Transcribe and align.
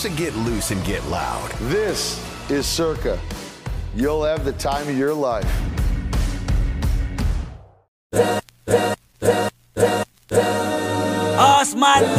So 0.00 0.08
get 0.16 0.34
loose 0.34 0.70
and 0.70 0.82
get 0.86 1.04
loud. 1.08 1.50
This 1.68 2.18
is 2.48 2.64
Circa. 2.64 3.20
You'll 3.94 4.24
have 4.24 4.46
the 4.46 4.52
time 4.52 4.88
of 4.88 4.96
your 4.96 5.12
life. 5.12 5.44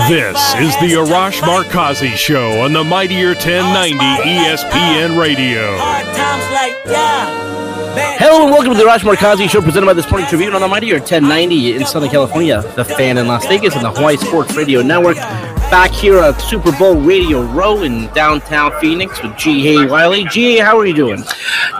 This 0.08 0.38
is 0.60 0.76
the 0.78 0.94
Arash 0.94 1.40
Markazi 1.40 2.10
Show 2.10 2.62
on 2.62 2.74
the 2.74 2.84
Mightier 2.84 3.30
1090 3.30 3.98
ESPN 3.98 5.20
Radio. 5.20 5.76
Hello 8.20 8.44
and 8.44 8.52
welcome 8.52 8.74
to 8.74 8.78
the 8.78 8.84
Arash 8.84 9.00
Markazi 9.00 9.50
Show 9.50 9.64
presented 9.64 9.88
by 9.88 9.94
the 9.94 10.04
Sporting 10.04 10.28
Tribune 10.28 10.54
on 10.54 10.62
the 10.62 10.68
Mightier 10.68 11.00
1090 11.00 11.78
in 11.78 11.86
Southern 11.88 12.12
California, 12.12 12.62
the 12.76 12.86
fan 12.86 13.18
in 13.18 13.26
Las 13.26 13.48
Vegas, 13.48 13.74
and 13.74 13.84
the 13.84 13.92
Hawaii 13.92 14.18
Sports 14.18 14.56
Radio 14.56 14.84
Network. 14.84 15.18
Back 15.72 15.92
here 15.92 16.18
at 16.18 16.42
Super 16.42 16.74
Bowl 16.74 17.00
Radio 17.00 17.44
Row 17.44 17.84
in 17.84 18.08
downtown 18.08 18.78
Phoenix 18.82 19.24
with 19.24 19.38
G. 19.38 19.86
Wiley. 19.86 20.26
G. 20.26 20.58
how 20.58 20.78
are 20.78 20.86
you 20.86 20.94
doing? 20.94 21.24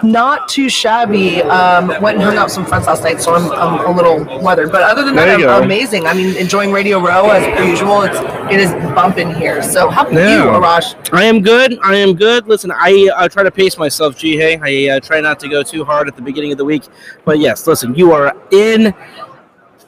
Not 0.02 0.48
too 0.48 0.70
shabby. 0.70 1.42
Um, 1.42 1.90
went 2.02 2.16
and 2.16 2.22
hung 2.24 2.38
out 2.38 2.50
some 2.50 2.66
friends 2.66 2.88
last 2.88 3.04
night, 3.04 3.22
so 3.22 3.34
I'm, 3.36 3.52
I'm 3.52 3.86
a 3.86 3.92
little 3.92 4.42
weathered. 4.42 4.72
But 4.72 4.84
other 4.84 5.04
than 5.04 5.14
There 5.14 5.38
that, 5.38 5.50
I'm 5.50 5.64
amazing. 5.64 6.08
I 6.08 6.14
mean, 6.14 6.38
enjoying 6.38 6.72
Radio 6.72 7.00
Row 7.02 7.32
as 7.32 7.44
per 7.58 7.66
usual. 7.66 8.04
It's 8.04 8.18
it 8.50 8.62
is 8.62 8.72
bumping 8.96 9.34
here. 9.36 9.62
So 9.62 9.90
how 9.90 10.04
about 10.04 10.14
you, 10.14 10.44
Arash? 10.46 10.96
I 11.12 11.26
am 11.26 11.42
good. 11.42 11.78
I 11.84 11.96
am 11.96 12.16
good. 12.16 12.48
Listen, 12.48 12.72
I 12.74 13.12
uh, 13.14 13.28
try 13.28 13.44
to 13.44 13.52
pace 13.52 13.78
myself, 13.78 14.18
G. 14.18 14.42
I 14.42 14.96
uh, 14.96 15.00
try 15.02 15.20
not 15.20 15.38
to 15.42 15.50
go 15.50 15.64
too 15.64 15.84
hard 15.84 16.08
at 16.08 16.16
the 16.16 16.22
beginning 16.22 16.54
of 16.54 16.58
the 16.58 16.66
week. 16.66 16.84
But 17.26 17.40
yes, 17.40 17.68
listen, 17.68 17.94
you 17.96 18.14
are 18.14 18.38
in 18.52 18.94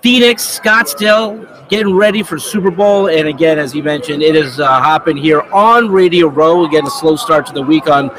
Phoenix, 0.03 0.59
Scottsdale, 0.59 1.69
getting 1.69 1.95
ready 1.95 2.23
for 2.23 2.37
Super 2.37 2.69
Bowl. 2.69 3.07
And 3.07 3.29
again, 3.29 3.57
as 3.57 3.73
you 3.73 3.81
mentioned, 3.81 4.21
it 4.21 4.35
is 4.35 4.59
uh, 4.59 4.67
hopping 4.67 5.15
here 5.15 5.39
on 5.53 5.89
Radio 5.89 6.27
Row. 6.27 6.65
Again, 6.65 6.85
a 6.85 6.89
slow 6.89 7.15
start 7.15 7.45
to 7.45 7.53
the 7.53 7.61
week 7.61 7.87
on 7.87 8.11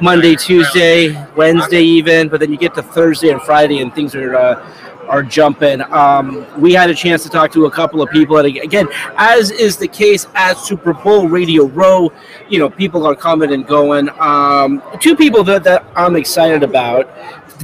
Monday, 0.00 0.36
Tuesday, 0.36 1.20
Wednesday, 1.34 1.82
even. 1.82 2.28
But 2.28 2.38
then 2.38 2.52
you 2.52 2.56
get 2.56 2.74
to 2.74 2.82
Thursday 2.82 3.30
and 3.30 3.42
Friday, 3.42 3.80
and 3.80 3.92
things 3.92 4.14
are. 4.14 4.36
Uh, 4.36 4.76
are 5.08 5.24
jumping. 5.24 5.82
Um, 5.92 6.46
we 6.58 6.72
had 6.72 6.88
a 6.88 6.94
chance 6.94 7.24
to 7.24 7.28
talk 7.28 7.50
to 7.52 7.66
a 7.66 7.70
couple 7.70 8.00
of 8.00 8.08
people, 8.10 8.38
and 8.38 8.46
again, 8.46 8.86
as 9.16 9.50
is 9.50 9.76
the 9.76 9.88
case 9.88 10.28
at 10.36 10.56
Super 10.56 10.94
Bowl 10.94 11.28
Radio 11.28 11.66
Row, 11.66 12.10
you 12.48 12.60
know, 12.60 12.70
people 12.70 13.04
are 13.04 13.16
coming 13.16 13.52
and 13.52 13.66
going. 13.66 14.08
Um, 14.20 14.80
two 15.00 15.16
people 15.16 15.42
that, 15.44 15.64
that 15.64 15.84
I'm 15.96 16.14
excited 16.14 16.62
about. 16.62 17.10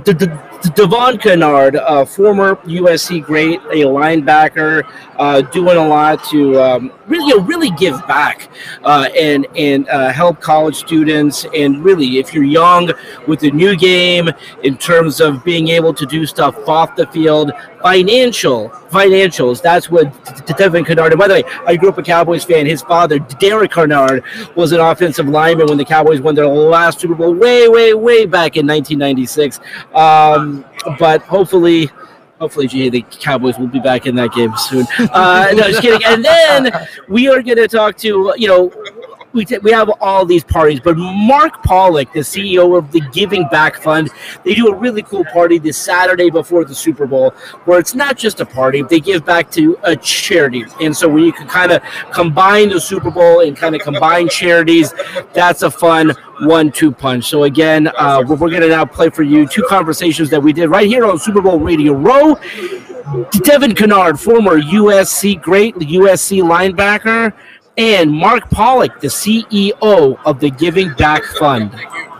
D- 0.04 0.12
D- 0.14 0.26
Devon 0.74 1.18
Kennard, 1.18 1.76
uh, 1.76 2.04
former 2.04 2.56
USC 2.56 3.22
great, 3.22 3.60
a 3.70 3.84
linebacker, 3.84 4.82
uh, 5.16 5.40
doing 5.40 5.76
a 5.76 5.86
lot 5.86 6.24
to 6.30 6.60
um, 6.60 6.92
really, 7.06 7.28
you 7.28 7.36
know, 7.36 7.44
really 7.44 7.70
give 7.70 7.94
back 8.06 8.50
uh, 8.82 9.08
and 9.16 9.46
and 9.56 9.88
uh, 9.88 10.12
help 10.12 10.40
college 10.40 10.76
students. 10.76 11.46
And 11.54 11.84
really, 11.84 12.18
if 12.18 12.34
you're 12.34 12.44
young 12.44 12.90
with 13.26 13.40
the 13.40 13.50
new 13.50 13.76
game, 13.76 14.30
in 14.64 14.76
terms 14.76 15.20
of 15.20 15.44
being 15.44 15.68
able 15.68 15.94
to 15.94 16.06
do 16.06 16.26
stuff 16.26 16.68
off 16.68 16.96
the 16.96 17.06
field, 17.08 17.52
financial 17.82 18.70
financials. 18.90 19.62
That's 19.62 19.90
what 19.90 20.12
Devon 20.56 20.84
Kennard. 20.84 21.12
And 21.12 21.18
by 21.18 21.28
the 21.28 21.34
way, 21.34 21.44
I 21.66 21.76
grew 21.76 21.88
up 21.90 21.98
a 21.98 22.02
Cowboys 22.02 22.44
fan. 22.44 22.66
His 22.66 22.82
father, 22.82 23.18
Derek 23.18 23.72
Kennard, 23.72 24.24
was 24.56 24.72
an 24.72 24.80
offensive 24.80 25.28
lineman 25.28 25.66
when 25.66 25.78
the 25.78 25.84
Cowboys 25.84 26.20
won 26.20 26.34
their 26.34 26.46
last 26.46 27.00
Super 27.00 27.14
Bowl 27.14 27.34
way, 27.34 27.68
way, 27.68 27.94
way 27.94 28.26
back 28.26 28.56
in 28.56 28.66
1996. 28.66 29.60
Um, 29.94 30.64
but 30.98 31.22
hopefully. 31.22 31.90
Hopefully, 32.40 32.68
GA, 32.68 32.88
the 32.88 33.02
Cowboys 33.02 33.58
will 33.58 33.66
be 33.66 33.80
back 33.80 34.06
in 34.06 34.14
that 34.14 34.30
game 34.30 34.56
soon. 34.56 34.86
Uh, 35.12 35.48
no, 35.54 35.64
just 35.64 35.82
kidding. 35.82 36.04
And 36.06 36.24
then 36.24 36.70
we 37.08 37.26
are 37.26 37.42
going 37.42 37.56
to 37.56 37.66
talk 37.66 37.96
to, 37.96 38.32
you 38.36 38.46
know, 38.46 38.70
we, 39.32 39.44
t- 39.44 39.58
we 39.58 39.70
have 39.72 39.90
all 40.00 40.24
these 40.24 40.44
parties, 40.44 40.80
but 40.80 40.96
Mark 40.96 41.62
Pollock, 41.62 42.12
the 42.12 42.20
CEO 42.20 42.78
of 42.78 42.90
the 42.92 43.00
Giving 43.12 43.46
Back 43.48 43.76
Fund, 43.82 44.10
they 44.44 44.54
do 44.54 44.68
a 44.68 44.74
really 44.74 45.02
cool 45.02 45.24
party 45.26 45.58
this 45.58 45.76
Saturday 45.76 46.30
before 46.30 46.64
the 46.64 46.74
Super 46.74 47.06
Bowl, 47.06 47.30
where 47.64 47.78
it's 47.78 47.94
not 47.94 48.16
just 48.16 48.40
a 48.40 48.46
party; 48.46 48.82
they 48.82 49.00
give 49.00 49.24
back 49.24 49.50
to 49.52 49.78
a 49.84 49.94
charity. 49.96 50.64
And 50.80 50.96
so 50.96 51.08
when 51.08 51.24
you 51.24 51.32
can 51.32 51.46
kind 51.46 51.72
of 51.72 51.82
combine 52.12 52.70
the 52.70 52.80
Super 52.80 53.10
Bowl 53.10 53.40
and 53.40 53.56
kind 53.56 53.74
of 53.74 53.82
combine 53.82 54.28
charities, 54.28 54.92
that's 55.34 55.62
a 55.62 55.70
fun 55.70 56.14
one-two 56.40 56.92
punch. 56.92 57.26
So 57.26 57.44
again, 57.44 57.88
uh, 57.98 58.22
we're, 58.26 58.36
we're 58.36 58.50
going 58.50 58.62
to 58.62 58.68
now 58.68 58.84
play 58.84 59.10
for 59.10 59.22
you 59.22 59.46
two 59.46 59.64
conversations 59.68 60.30
that 60.30 60.42
we 60.42 60.52
did 60.52 60.68
right 60.68 60.86
here 60.86 61.04
on 61.04 61.18
Super 61.18 61.42
Bowl 61.42 61.58
Radio 61.58 61.92
Row. 61.92 62.38
Devon 63.42 63.74
Kennard, 63.74 64.20
former 64.20 64.60
USC 64.60 65.40
great, 65.40 65.74
USC 65.76 66.42
linebacker, 66.42 67.32
and 67.78 68.10
Mark 68.10 68.50
Pollock, 68.50 69.00
the 69.00 69.06
CEO 69.06 70.18
of 70.26 70.40
the 70.40 70.50
Giving 70.50 70.92
Back 70.94 71.22
Fund. 71.22 71.72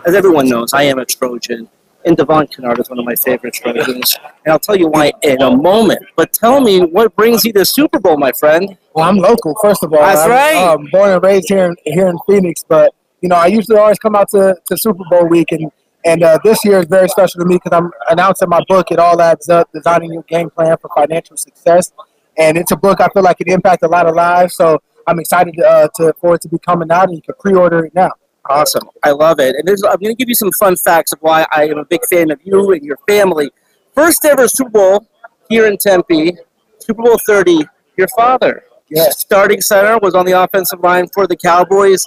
As 0.05 0.15
everyone 0.15 0.47
knows, 0.47 0.73
I 0.73 0.83
am 0.83 0.99
a 0.99 1.05
Trojan, 1.05 1.67
and 2.05 2.15
Devon 2.15 2.47
Kennard 2.47 2.79
is 2.79 2.89
one 2.89 2.97
of 2.97 3.03
my 3.03 3.15
favorite 3.15 3.55
Trojans. 3.55 4.17
And 4.45 4.53
I'll 4.53 4.59
tell 4.59 4.77
you 4.77 4.87
why 4.87 5.11
in 5.21 5.41
a 5.41 5.55
moment. 5.55 6.01
But 6.15 6.31
tell 6.31 6.61
me, 6.61 6.79
what 6.79 7.13
brings 7.17 7.43
you 7.43 7.51
to 7.53 7.65
Super 7.65 7.99
Bowl, 7.99 8.15
my 8.15 8.31
friend? 8.31 8.77
Well, 8.93 9.07
I'm 9.07 9.17
local, 9.17 9.53
first 9.61 9.83
of 9.83 9.91
all. 9.91 9.99
That's 9.99 10.21
I'm, 10.21 10.29
right. 10.29 10.55
Um, 10.55 10.87
born 10.93 11.11
and 11.11 11.21
raised 11.21 11.49
here 11.49 11.65
in, 11.65 11.75
here 11.83 12.07
in 12.07 12.17
Phoenix, 12.25 12.63
but 12.65 12.95
you 13.19 13.27
know, 13.27 13.35
I 13.35 13.47
usually 13.47 13.77
always 13.77 13.99
come 13.99 14.15
out 14.15 14.29
to, 14.29 14.55
to 14.65 14.77
Super 14.77 15.03
Bowl 15.09 15.27
week, 15.27 15.51
and 15.51 15.69
and 16.05 16.23
uh, 16.23 16.39
this 16.41 16.63
year 16.63 16.79
is 16.79 16.85
very 16.85 17.09
special 17.09 17.41
to 17.41 17.45
me 17.45 17.59
because 17.61 17.77
I'm 17.77 17.91
announcing 18.09 18.47
my 18.47 18.61
book. 18.69 18.91
It 18.91 18.99
all 18.99 19.21
adds 19.21 19.49
up: 19.49 19.69
designing 19.73 20.13
your 20.13 20.23
game 20.23 20.49
plan 20.49 20.77
for 20.77 20.89
financial 20.95 21.35
success. 21.35 21.91
And 22.37 22.57
it's 22.57 22.71
a 22.71 22.77
book 22.77 23.01
I 23.01 23.09
feel 23.09 23.23
like 23.23 23.41
it 23.41 23.49
impact 23.49 23.83
a 23.83 23.87
lot 23.89 24.07
of 24.07 24.15
lives. 24.15 24.55
So 24.55 24.79
I'm 25.09 25.19
excited 25.19 25.59
uh, 25.59 25.87
to 25.95 26.13
for 26.19 26.35
it 26.35 26.41
to 26.41 26.49
be 26.49 26.59
coming 26.59 26.91
out, 26.91 27.07
and 27.09 27.15
you 27.15 27.21
can 27.21 27.35
pre-order 27.39 27.85
it 27.85 27.95
now. 27.95 28.11
Awesome. 28.49 28.87
I 29.03 29.11
love 29.11 29.39
it. 29.39 29.55
And 29.55 29.67
there's, 29.67 29.83
I'm 29.83 29.97
going 29.99 30.15
to 30.15 30.15
give 30.15 30.29
you 30.29 30.35
some 30.35 30.51
fun 30.53 30.75
facts 30.75 31.13
of 31.13 31.19
why 31.19 31.45
I 31.51 31.65
am 31.65 31.77
a 31.77 31.85
big 31.85 32.01
fan 32.09 32.31
of 32.31 32.39
you 32.43 32.71
and 32.71 32.83
your 32.83 32.97
family. 33.07 33.51
First 33.93 34.25
ever 34.25 34.47
Super 34.47 34.69
Bowl 34.71 35.07
here 35.49 35.67
in 35.67 35.77
Tempe, 35.77 36.35
Super 36.79 37.03
Bowl 37.03 37.17
30, 37.27 37.65
your 37.97 38.07
father. 38.15 38.63
Yes. 38.89 39.19
Starting 39.19 39.61
center 39.61 39.99
was 39.99 40.15
on 40.15 40.25
the 40.25 40.41
offensive 40.41 40.79
line 40.79 41.07
for 41.13 41.27
the 41.27 41.35
Cowboys. 41.35 42.05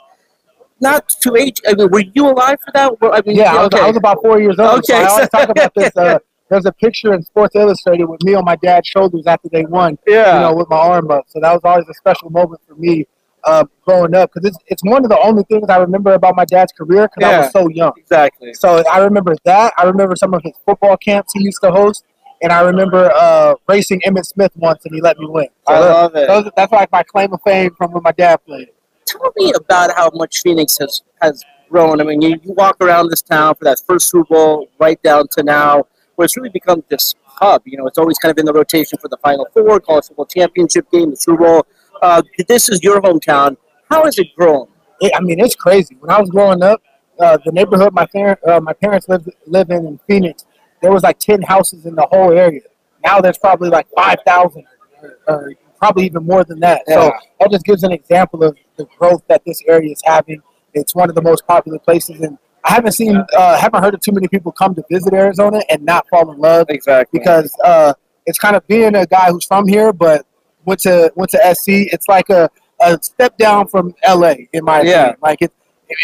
Not 0.81 1.09
to 1.21 1.37
age. 1.37 1.61
I 1.67 1.75
mean, 1.75 1.91
were 1.91 2.01
you 2.13 2.29
alive 2.29 2.59
for 2.65 2.73
that? 2.73 2.93
I 3.13 3.23
mean, 3.25 3.37
Yeah, 3.37 3.55
I 3.55 3.63
was. 3.63 3.71
I 3.75 3.87
was 3.87 3.97
about 3.97 4.19
four 4.21 4.41
years 4.41 4.59
old. 4.59 4.85
so 4.85 4.95
Okay, 4.95 5.05
I 5.05 5.07
always 5.07 5.29
talk 5.29 5.49
about 5.49 5.73
this. 5.75 5.91
Uh, 5.97 6.19
there's 6.53 6.67
a 6.67 6.73
picture 6.73 7.13
in 7.15 7.23
Sports 7.23 7.57
Illustrated 7.57 8.05
with 8.05 8.23
me 8.23 8.35
on 8.35 8.45
my 8.45 8.57
dad's 8.57 8.87
shoulders 8.87 9.27
after 9.27 9.49
they 9.51 9.65
won. 9.65 9.99
Yeah. 10.07 10.35
You 10.35 10.41
know, 10.41 10.55
with 10.55 10.69
my 10.69 10.77
arm 10.77 11.11
up. 11.11 11.25
So 11.29 11.41
that 11.41 11.53
was 11.53 11.61
always 11.65 11.87
a 11.89 11.95
special 11.95 12.31
moment 12.31 12.61
for 12.69 12.75
me 12.77 13.07
uh, 13.45 13.65
growing 13.85 14.15
up 14.15 14.31
because 14.33 14.49
it's, 14.49 14.59
it's 14.69 14.85
one 14.85 15.03
of 15.05 15.11
the 15.11 15.19
only 15.21 15.43
things 15.45 15.69
I 15.69 15.79
remember 15.79 16.13
about 16.13 16.37
my 16.37 16.45
dad's 16.45 16.73
career 16.73 17.09
because 17.09 17.29
I 17.33 17.39
was 17.41 17.53
so 17.53 17.69
young. 17.69 17.93
exactly. 17.97 18.55
So 18.55 18.85
I 18.91 18.99
remember 18.99 19.35
that. 19.45 19.73
I 19.79 19.85
remember 19.85 20.15
some 20.17 20.33
of 20.35 20.43
his 20.45 20.53
football 20.65 20.97
camps 20.97 21.33
he 21.33 21.43
used 21.43 21.61
to 21.63 21.71
host. 21.71 22.05
And 22.43 22.53
I 22.53 22.63
remember 22.63 23.09
uh, 23.15 23.55
racing 23.69 24.01
Emmitt 24.05 24.25
Smith 24.27 24.51
once, 24.57 24.85
and 24.85 24.93
he 24.93 25.01
let 25.01 25.17
me 25.17 25.27
win. 25.29 25.47
So 25.69 25.75
I 25.75 25.79
love 25.79 26.17
it. 26.17 26.27
those- 26.27 26.51
that's 26.57 26.73
like 26.73 26.91
my 26.91 27.05
claim 27.05 27.33
of 27.33 27.41
fame 27.47 27.71
from 27.77 27.93
when 27.93 28.03
my 28.03 28.11
dad 28.11 28.45
played. 28.45 28.67
Tell 29.07 29.33
me 29.37 29.53
about 29.55 29.95
how 29.95 30.11
much 30.15 30.43
Phoenix 30.43 30.77
has 30.79 31.03
has 31.21 31.45
grown. 31.71 32.01
I 32.01 32.05
mean, 32.05 32.21
you, 32.21 32.31
you 32.43 32.53
walk 32.55 32.77
around 32.81 33.11
this 33.11 33.23
town 33.23 33.55
for 33.55 33.65
that 33.65 33.81
first 33.87 34.09
Super 34.09 34.25
Bowl, 34.35 34.69
right 34.81 35.01
down 35.03 35.29
to 35.37 35.43
now, 35.45 35.85
where 36.17 36.25
it's 36.25 36.37
really 36.37 36.51
become 36.51 36.83
this 36.89 37.15
hub. 37.25 37.63
You 37.65 37.79
know, 37.79 37.87
it's 37.87 37.99
always 37.99 38.19
kind 38.19 38.31
of 38.31 38.39
in 38.39 38.47
the 38.47 38.53
rotation 38.53 38.99
for 38.99 39.09
the 39.09 39.19
Final 39.19 39.47
Four, 39.53 39.81
college 39.81 40.07
football 40.07 40.27
championship 40.27 40.91
game, 40.91 41.11
the 41.11 41.17
Super 41.17 41.45
Bowl. 41.45 41.67
Uh, 42.01 42.23
this 42.49 42.69
is 42.69 42.83
your 42.83 43.01
hometown. 43.01 43.57
How 43.91 44.05
has 44.05 44.19
it 44.19 44.29
grown? 44.37 44.69
it, 45.03 45.13
I 45.15 45.21
mean, 45.21 45.41
it's 45.41 45.57
crazy. 45.57 45.97
When 46.01 46.11
I 46.11 46.21
was 46.21 46.31
growing 46.31 46.63
up, 46.63 46.81
uh, 47.19 47.37
the 47.45 47.53
neighborhood 47.53 47.93
my 47.93 48.07
parent, 48.07 48.39
uh, 48.47 48.61
my 48.61 48.73
parents 48.73 49.09
lived 49.09 49.29
live 49.47 49.69
in 49.71 49.87
in 49.87 50.01
Phoenix, 50.09 50.47
there 50.81 50.93
was 50.93 51.03
like 51.03 51.19
ten 51.19 51.43
houses 51.43 51.85
in 51.85 51.95
the 51.95 52.07
whole 52.07 52.33
area. 52.33 52.63
Now 53.05 53.21
there's 53.21 53.39
probably 53.39 53.69
like 53.69 53.87
five 53.95 54.19
thousand, 54.25 54.65
or, 55.03 55.19
or 55.29 55.53
probably 55.79 56.07
even 56.07 56.25
more 56.25 56.45
than 56.45 56.61
that. 56.61 56.83
Yeah. 56.89 56.95
So 56.95 57.13
that 57.41 57.51
just 57.51 57.65
gives 57.65 57.83
an 57.83 57.93
example 57.93 58.45
of 58.45 58.57
the 58.77 58.87
growth 58.99 59.23
that 59.29 59.43
this 59.45 59.63
area 59.67 59.93
is 59.93 60.01
having. 60.05 60.41
It's 60.73 60.95
one 60.95 61.09
of 61.09 61.15
the 61.15 61.23
most 61.23 61.47
popular 61.47 61.79
places, 61.79 62.21
and 62.21 62.39
I 62.65 62.73
haven't 62.75 62.93
seen, 62.93 63.17
uh, 63.37 63.59
haven't 63.59 63.83
heard 63.83 63.95
of 63.95 64.01
too 64.01 64.13
many 64.13 64.29
people 64.29 64.53
come 64.53 64.75
to 64.77 64.85
visit 64.91 65.13
Arizona 65.13 65.61
and 65.71 65.83
not 65.85 66.09
fall 66.09 66.31
in 66.33 66.39
love 66.39 66.67
Exactly. 66.69 67.19
because 67.19 67.55
uh, 67.65 67.93
it's 68.27 68.39
kind 68.39 68.55
of 68.55 68.67
being 68.69 68.95
a 68.95 69.07
guy 69.07 69.31
who's 69.31 69.45
from 69.45 69.67
here 69.67 69.93
but 69.93 70.25
went 70.65 70.81
to 70.81 71.13
went 71.17 71.31
to 71.33 71.39
SC. 71.55 71.91
It's 71.93 72.07
like 72.09 72.29
a, 72.31 72.49
a 72.81 72.99
step 73.03 73.37
down 73.37 73.67
from 73.67 73.95
LA 74.09 74.35
in 74.53 74.65
my 74.65 74.83
Yeah. 74.83 74.91
opinion. 75.09 75.17
Like 75.23 75.43
it, 75.43 75.53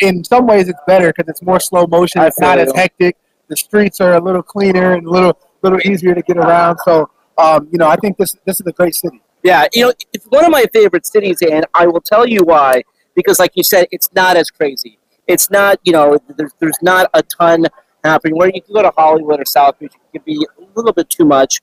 in 0.02 0.24
some 0.24 0.46
ways 0.46 0.68
it's 0.68 0.80
better 0.86 1.12
because 1.12 1.28
it's 1.28 1.42
more 1.42 1.60
slow 1.60 1.86
motion. 1.86 2.22
It's 2.22 2.40
not 2.40 2.58
as 2.58 2.72
hectic. 2.74 3.16
The 3.48 3.56
streets 3.56 4.00
are 4.00 4.14
a 4.14 4.20
little 4.20 4.42
cleaner 4.42 4.94
and 4.94 5.06
a 5.06 5.10
little 5.10 5.38
little 5.62 5.80
easier 5.84 6.14
to 6.14 6.22
get 6.22 6.36
around. 6.38 6.78
So 6.84 7.08
um, 7.38 7.68
you 7.70 7.78
know, 7.78 7.86
I 7.86 7.96
think 7.96 8.16
this 8.18 8.34
this 8.44 8.60
is 8.60 8.66
a 8.66 8.72
great 8.72 8.94
city. 8.96 9.22
Yeah, 9.44 9.66
you 9.72 9.86
know, 9.86 9.92
it's 10.12 10.26
one 10.26 10.44
of 10.44 10.50
my 10.50 10.64
favorite 10.72 11.06
cities, 11.06 11.38
and 11.42 11.64
I 11.72 11.86
will 11.86 12.00
tell 12.00 12.26
you 12.26 12.40
why. 12.42 12.82
Because, 13.14 13.38
like 13.38 13.52
you 13.54 13.62
said, 13.62 13.86
it's 13.92 14.12
not 14.12 14.36
as 14.36 14.50
crazy. 14.50 14.98
It's 15.28 15.50
not, 15.50 15.78
you 15.84 15.92
know, 15.92 16.18
there's, 16.36 16.52
there's 16.58 16.78
not 16.82 17.10
a 17.14 17.22
ton 17.22 17.66
happening. 18.02 18.36
Where 18.36 18.50
you 18.52 18.62
can 18.62 18.74
go 18.74 18.82
to 18.82 18.92
Hollywood 18.96 19.40
or 19.40 19.44
South 19.44 19.78
Beach, 19.78 19.92
it 19.94 20.18
can 20.18 20.22
be 20.24 20.46
a 20.58 20.62
little 20.74 20.92
bit 20.92 21.08
too 21.10 21.24
much. 21.24 21.60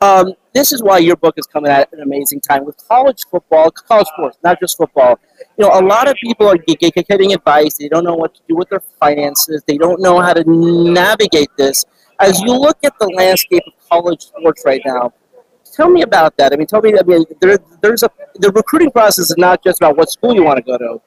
Um, 0.00 0.32
this 0.52 0.72
is 0.72 0.82
why 0.82 0.98
your 0.98 1.14
book 1.16 1.34
is 1.36 1.46
coming 1.46 1.70
at 1.70 1.92
an 1.92 2.00
amazing 2.00 2.40
time 2.40 2.64
with 2.64 2.76
college 2.88 3.22
football, 3.30 3.70
college 3.70 4.08
sports, 4.08 4.36
not 4.42 4.58
just 4.58 4.76
football. 4.76 5.20
You 5.56 5.66
know, 5.66 5.78
a 5.78 5.84
lot 5.84 6.08
of 6.08 6.16
people 6.16 6.48
are 6.48 6.56
ge- 6.56 6.76
ge- 6.82 7.06
getting 7.08 7.32
advice. 7.32 7.78
They 7.78 7.88
don't 7.88 8.02
know 8.02 8.16
what 8.16 8.34
to 8.34 8.40
do 8.48 8.56
with 8.56 8.68
their 8.68 8.82
finances. 8.98 9.62
They 9.66 9.78
don't 9.78 10.00
know 10.00 10.20
how 10.20 10.32
to 10.32 10.42
navigate 10.44 11.50
this. 11.56 11.84
As 12.18 12.40
you 12.40 12.52
look 12.52 12.78
at 12.84 12.98
the 12.98 13.06
landscape 13.16 13.62
of 13.66 13.88
college 13.88 14.22
sports 14.22 14.62
right 14.66 14.82
now, 14.84 15.12
tell 15.72 15.88
me 15.88 16.02
about 16.02 16.36
that. 16.36 16.52
I 16.52 16.56
mean, 16.56 16.66
tell 16.66 16.80
me. 16.80 16.94
I 16.98 17.02
mean, 17.04 17.24
there, 17.40 17.58
there's 17.80 18.02
a 18.02 18.10
the 18.36 18.50
recruiting 18.50 18.90
process 18.90 19.30
is 19.30 19.36
not 19.38 19.62
just 19.62 19.80
about 19.80 19.96
what 19.96 20.10
school 20.10 20.34
you 20.34 20.44
want 20.44 20.56
to 20.56 20.62
go 20.62 20.78
to. 20.78 21.00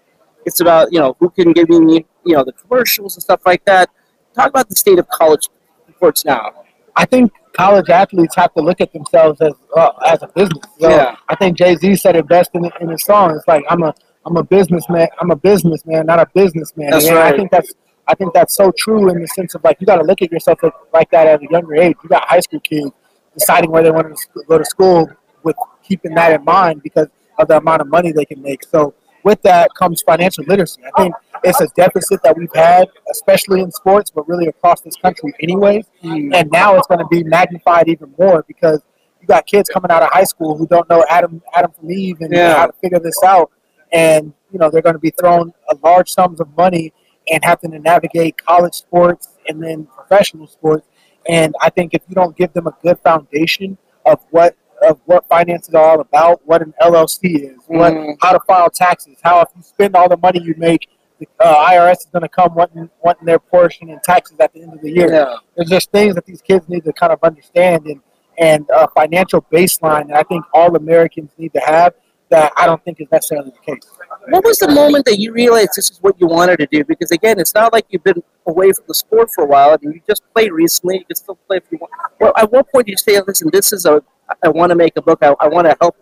It's 0.45 0.59
about 0.59 0.91
you 0.91 0.99
know 0.99 1.15
who 1.19 1.29
can 1.29 1.51
give 1.53 1.67
you 1.69 2.05
you 2.23 2.35
know 2.35 2.43
the 2.43 2.53
commercials 2.53 3.15
and 3.15 3.23
stuff 3.23 3.41
like 3.45 3.63
that. 3.65 3.89
Talk 4.33 4.49
about 4.49 4.69
the 4.69 4.75
state 4.75 4.99
of 4.99 5.07
college 5.09 5.47
sports 5.95 6.25
now. 6.25 6.51
I 6.95 7.05
think 7.05 7.31
college 7.53 7.89
athletes 7.89 8.35
have 8.35 8.53
to 8.53 8.61
look 8.61 8.81
at 8.81 8.91
themselves 8.93 9.41
as 9.41 9.53
uh, 9.75 9.91
as 10.05 10.21
a 10.23 10.27
business. 10.27 10.63
So 10.79 10.89
Yeah. 10.89 11.15
I 11.29 11.35
think 11.35 11.57
Jay 11.57 11.75
Z 11.75 11.95
said 11.97 12.15
it 12.15 12.27
best 12.27 12.51
in, 12.53 12.69
in 12.81 12.89
his 12.89 13.03
song. 13.03 13.35
It's 13.35 13.47
like 13.47 13.63
I'm 13.69 13.83
a 13.83 13.93
I'm 14.25 14.37
a 14.37 14.43
businessman. 14.43 15.07
I'm 15.19 15.31
a 15.31 15.35
businessman, 15.35 16.05
not 16.05 16.19
a 16.19 16.27
businessman. 16.33 16.91
That's 16.91 17.05
and 17.05 17.15
right. 17.15 17.33
I 17.33 17.37
think 17.37 17.51
that's 17.51 17.73
I 18.07 18.15
think 18.15 18.33
that's 18.33 18.53
so 18.53 18.71
true 18.77 19.09
in 19.09 19.21
the 19.21 19.27
sense 19.27 19.55
of 19.55 19.63
like 19.63 19.77
you 19.79 19.87
got 19.87 19.97
to 19.97 20.03
look 20.03 20.21
at 20.21 20.31
yourself 20.31 20.61
like, 20.61 20.73
like 20.93 21.11
that 21.11 21.27
at 21.27 21.41
a 21.41 21.47
younger 21.49 21.75
age. 21.75 21.95
You 22.03 22.09
got 22.09 22.27
high 22.27 22.39
school 22.39 22.59
kids 22.59 22.91
deciding 23.33 23.71
where 23.71 23.83
they 23.83 23.91
want 23.91 24.07
to 24.15 24.43
go 24.47 24.57
to 24.57 24.65
school 24.65 25.09
with 25.43 25.55
keeping 25.83 26.13
that 26.15 26.31
in 26.33 26.43
mind 26.43 26.81
because 26.83 27.07
of 27.37 27.47
the 27.47 27.57
amount 27.57 27.81
of 27.81 27.87
money 27.87 28.11
they 28.11 28.25
can 28.25 28.41
make. 28.41 28.63
So 28.65 28.93
with 29.25 29.41
that 29.41 29.73
comes 29.73 30.01
financial 30.03 30.45
literacy. 30.47 30.81
I 30.95 31.01
think 31.01 31.15
it's 31.43 31.59
a 31.59 31.67
deficit 31.75 32.21
that 32.23 32.37
we've 32.37 32.53
had, 32.53 32.87
especially 33.11 33.59
in 33.59 33.71
sports, 33.71 34.11
but 34.11 34.27
really 34.29 34.45
across 34.45 34.81
this 34.81 34.95
country, 34.95 35.33
anyways. 35.41 35.85
Mm. 36.03 36.33
And 36.33 36.51
now 36.51 36.75
it's 36.77 36.87
going 36.87 36.99
to 36.99 37.07
be 37.09 37.23
magnified 37.23 37.89
even 37.89 38.13
more 38.17 38.45
because 38.47 38.81
you 39.19 39.27
got 39.27 39.45
kids 39.47 39.67
coming 39.67 39.89
out 39.89 40.03
of 40.03 40.09
high 40.11 40.23
school 40.23 40.55
who 40.55 40.67
don't 40.67 40.87
know 40.89 41.03
Adam 41.09 41.41
Adam 41.55 41.71
from 41.71 41.91
Eve 41.91 42.17
and 42.21 42.31
Yeah. 42.31 42.55
how 42.55 42.67
to 42.67 42.73
figure 42.73 42.99
this 42.99 43.21
out, 43.23 43.51
and 43.91 44.31
you 44.51 44.59
know 44.59 44.69
they're 44.69 44.83
going 44.83 44.95
to 44.95 44.99
be 44.99 45.11
thrown 45.19 45.51
a 45.69 45.75
large 45.83 46.11
sums 46.11 46.39
of 46.39 46.55
money 46.55 46.93
and 47.27 47.43
having 47.43 47.71
to 47.71 47.79
navigate 47.79 48.37
college 48.45 48.75
sports 48.75 49.29
and 49.49 49.61
then 49.61 49.87
professional 49.87 50.45
sports. 50.45 50.87
And 51.27 51.55
I 51.59 51.71
think 51.71 51.95
if 51.95 52.03
you 52.07 52.13
don't 52.13 52.37
give 52.37 52.53
them 52.53 52.67
a 52.67 52.75
good 52.83 52.99
foundation 52.99 53.79
of 54.05 54.19
what 54.29 54.55
of 54.81 54.99
what 55.05 55.27
finances 55.27 55.73
are 55.73 55.83
all 55.83 55.99
about, 56.01 56.41
what 56.45 56.61
an 56.61 56.73
LLC 56.81 57.35
is, 57.51 57.57
what 57.67 57.93
Mhm. 57.93 58.17
how 58.21 58.33
to 58.33 58.39
file 58.41 58.69
taxes, 58.69 59.17
how 59.23 59.41
if 59.41 59.49
you 59.55 59.61
spend 59.61 59.95
all 59.95 60.09
the 60.09 60.17
money 60.17 60.39
you 60.41 60.53
make, 60.57 60.87
the 61.19 61.27
uh, 61.39 61.55
IRS 61.55 61.99
is 62.01 62.05
going 62.11 62.23
to 62.23 62.29
come 62.29 62.53
wanting 62.55 62.89
wanting 63.03 63.25
their 63.25 63.39
portion 63.39 63.89
in 63.89 63.99
taxes 64.03 64.37
at 64.39 64.51
the 64.53 64.61
end 64.61 64.73
of 64.73 64.81
the 64.81 64.91
year. 64.91 65.11
Yeah. 65.11 65.35
There's 65.55 65.69
just 65.69 65.91
things 65.91 66.15
that 66.15 66.25
these 66.25 66.41
kids 66.41 66.67
need 66.67 66.83
to 66.83 66.93
kind 66.93 67.13
of 67.13 67.19
understand 67.23 67.85
and 67.85 68.01
and 68.37 68.65
a 68.69 68.87
financial 68.89 69.41
baseline 69.43 70.09
that 70.09 70.17
I 70.17 70.23
think 70.23 70.43
all 70.53 70.75
Americans 70.75 71.31
need 71.37 71.53
to 71.53 71.61
have 71.61 71.93
that 72.29 72.51
I 72.57 72.65
don't 72.65 72.83
think 72.83 72.99
is 72.99 73.07
necessarily 73.11 73.51
the 73.51 73.73
case. 73.73 73.89
What 74.29 74.43
was 74.43 74.57
the 74.57 74.69
moment 74.69 75.05
that 75.05 75.19
you 75.19 75.31
realized 75.31 75.71
this 75.75 75.91
is 75.91 75.99
what 76.01 76.19
you 76.19 76.27
wanted 76.27 76.57
to 76.57 76.67
do? 76.67 76.83
Because 76.83 77.11
again, 77.11 77.39
it's 77.39 77.53
not 77.53 77.71
like 77.71 77.85
you've 77.89 78.03
been 78.03 78.23
away 78.47 78.71
from 78.73 78.85
the 78.87 78.95
sport 78.95 79.29
for 79.33 79.43
a 79.43 79.47
while. 79.47 79.71
I 79.71 79.77
mean, 79.81 79.93
you 79.93 80.01
just 80.07 80.23
played 80.33 80.51
recently. 80.51 80.99
You 80.99 81.05
can 81.05 81.15
still 81.15 81.35
play 81.47 81.57
if 81.57 81.63
you 81.71 81.77
want. 81.79 81.91
Well, 82.19 82.33
at 82.35 82.51
what 82.51 82.71
point 82.71 82.87
did 82.87 82.93
you 82.93 82.97
say, 82.97 83.21
"Listen, 83.27 83.49
this 83.51 83.71
is 83.71 83.85
a. 83.85 84.01
I 84.43 84.49
want 84.49 84.71
to 84.71 84.75
make 84.75 84.97
a 84.97 85.01
book. 85.01 85.19
I, 85.21 85.35
I 85.39 85.47
want 85.47 85.67
to 85.67 85.77
help 85.79 85.95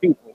people." 0.00 0.34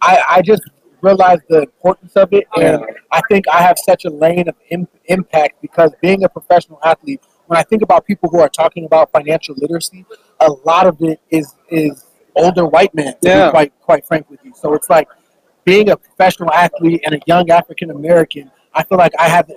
I, 0.00 0.22
I 0.28 0.42
just 0.42 0.62
realized 1.00 1.42
the 1.48 1.62
importance 1.62 2.12
of 2.14 2.32
it, 2.32 2.44
and 2.56 2.84
I 3.12 3.20
think 3.30 3.46
I 3.48 3.62
have 3.62 3.76
such 3.78 4.04
a 4.04 4.10
lane 4.10 4.48
of 4.48 4.56
Im- 4.70 4.88
impact 5.06 5.62
because 5.62 5.92
being 6.00 6.24
a 6.24 6.28
professional 6.28 6.80
athlete, 6.84 7.20
when 7.46 7.58
I 7.58 7.62
think 7.62 7.82
about 7.82 8.06
people 8.06 8.28
who 8.30 8.40
are 8.40 8.48
talking 8.48 8.84
about 8.84 9.12
financial 9.12 9.54
literacy, 9.56 10.04
a 10.40 10.50
lot 10.64 10.86
of 10.86 11.00
it 11.02 11.20
is 11.30 11.54
is 11.68 12.04
older 12.36 12.66
white 12.66 12.94
men. 12.94 13.14
To 13.22 13.28
Yeah. 13.28 13.46
be 13.46 13.50
quite 13.50 13.72
quite 13.80 14.06
frank 14.06 14.28
with 14.30 14.40
you, 14.44 14.52
so 14.54 14.74
it's 14.74 14.88
like 14.90 15.08
being 15.64 15.90
a 15.90 15.96
professional 15.96 16.52
athlete 16.52 17.02
and 17.06 17.14
a 17.14 17.20
young 17.26 17.50
African 17.50 17.90
American. 17.90 18.50
I 18.74 18.82
feel 18.84 18.98
like 18.98 19.12
I 19.18 19.28
have 19.28 19.50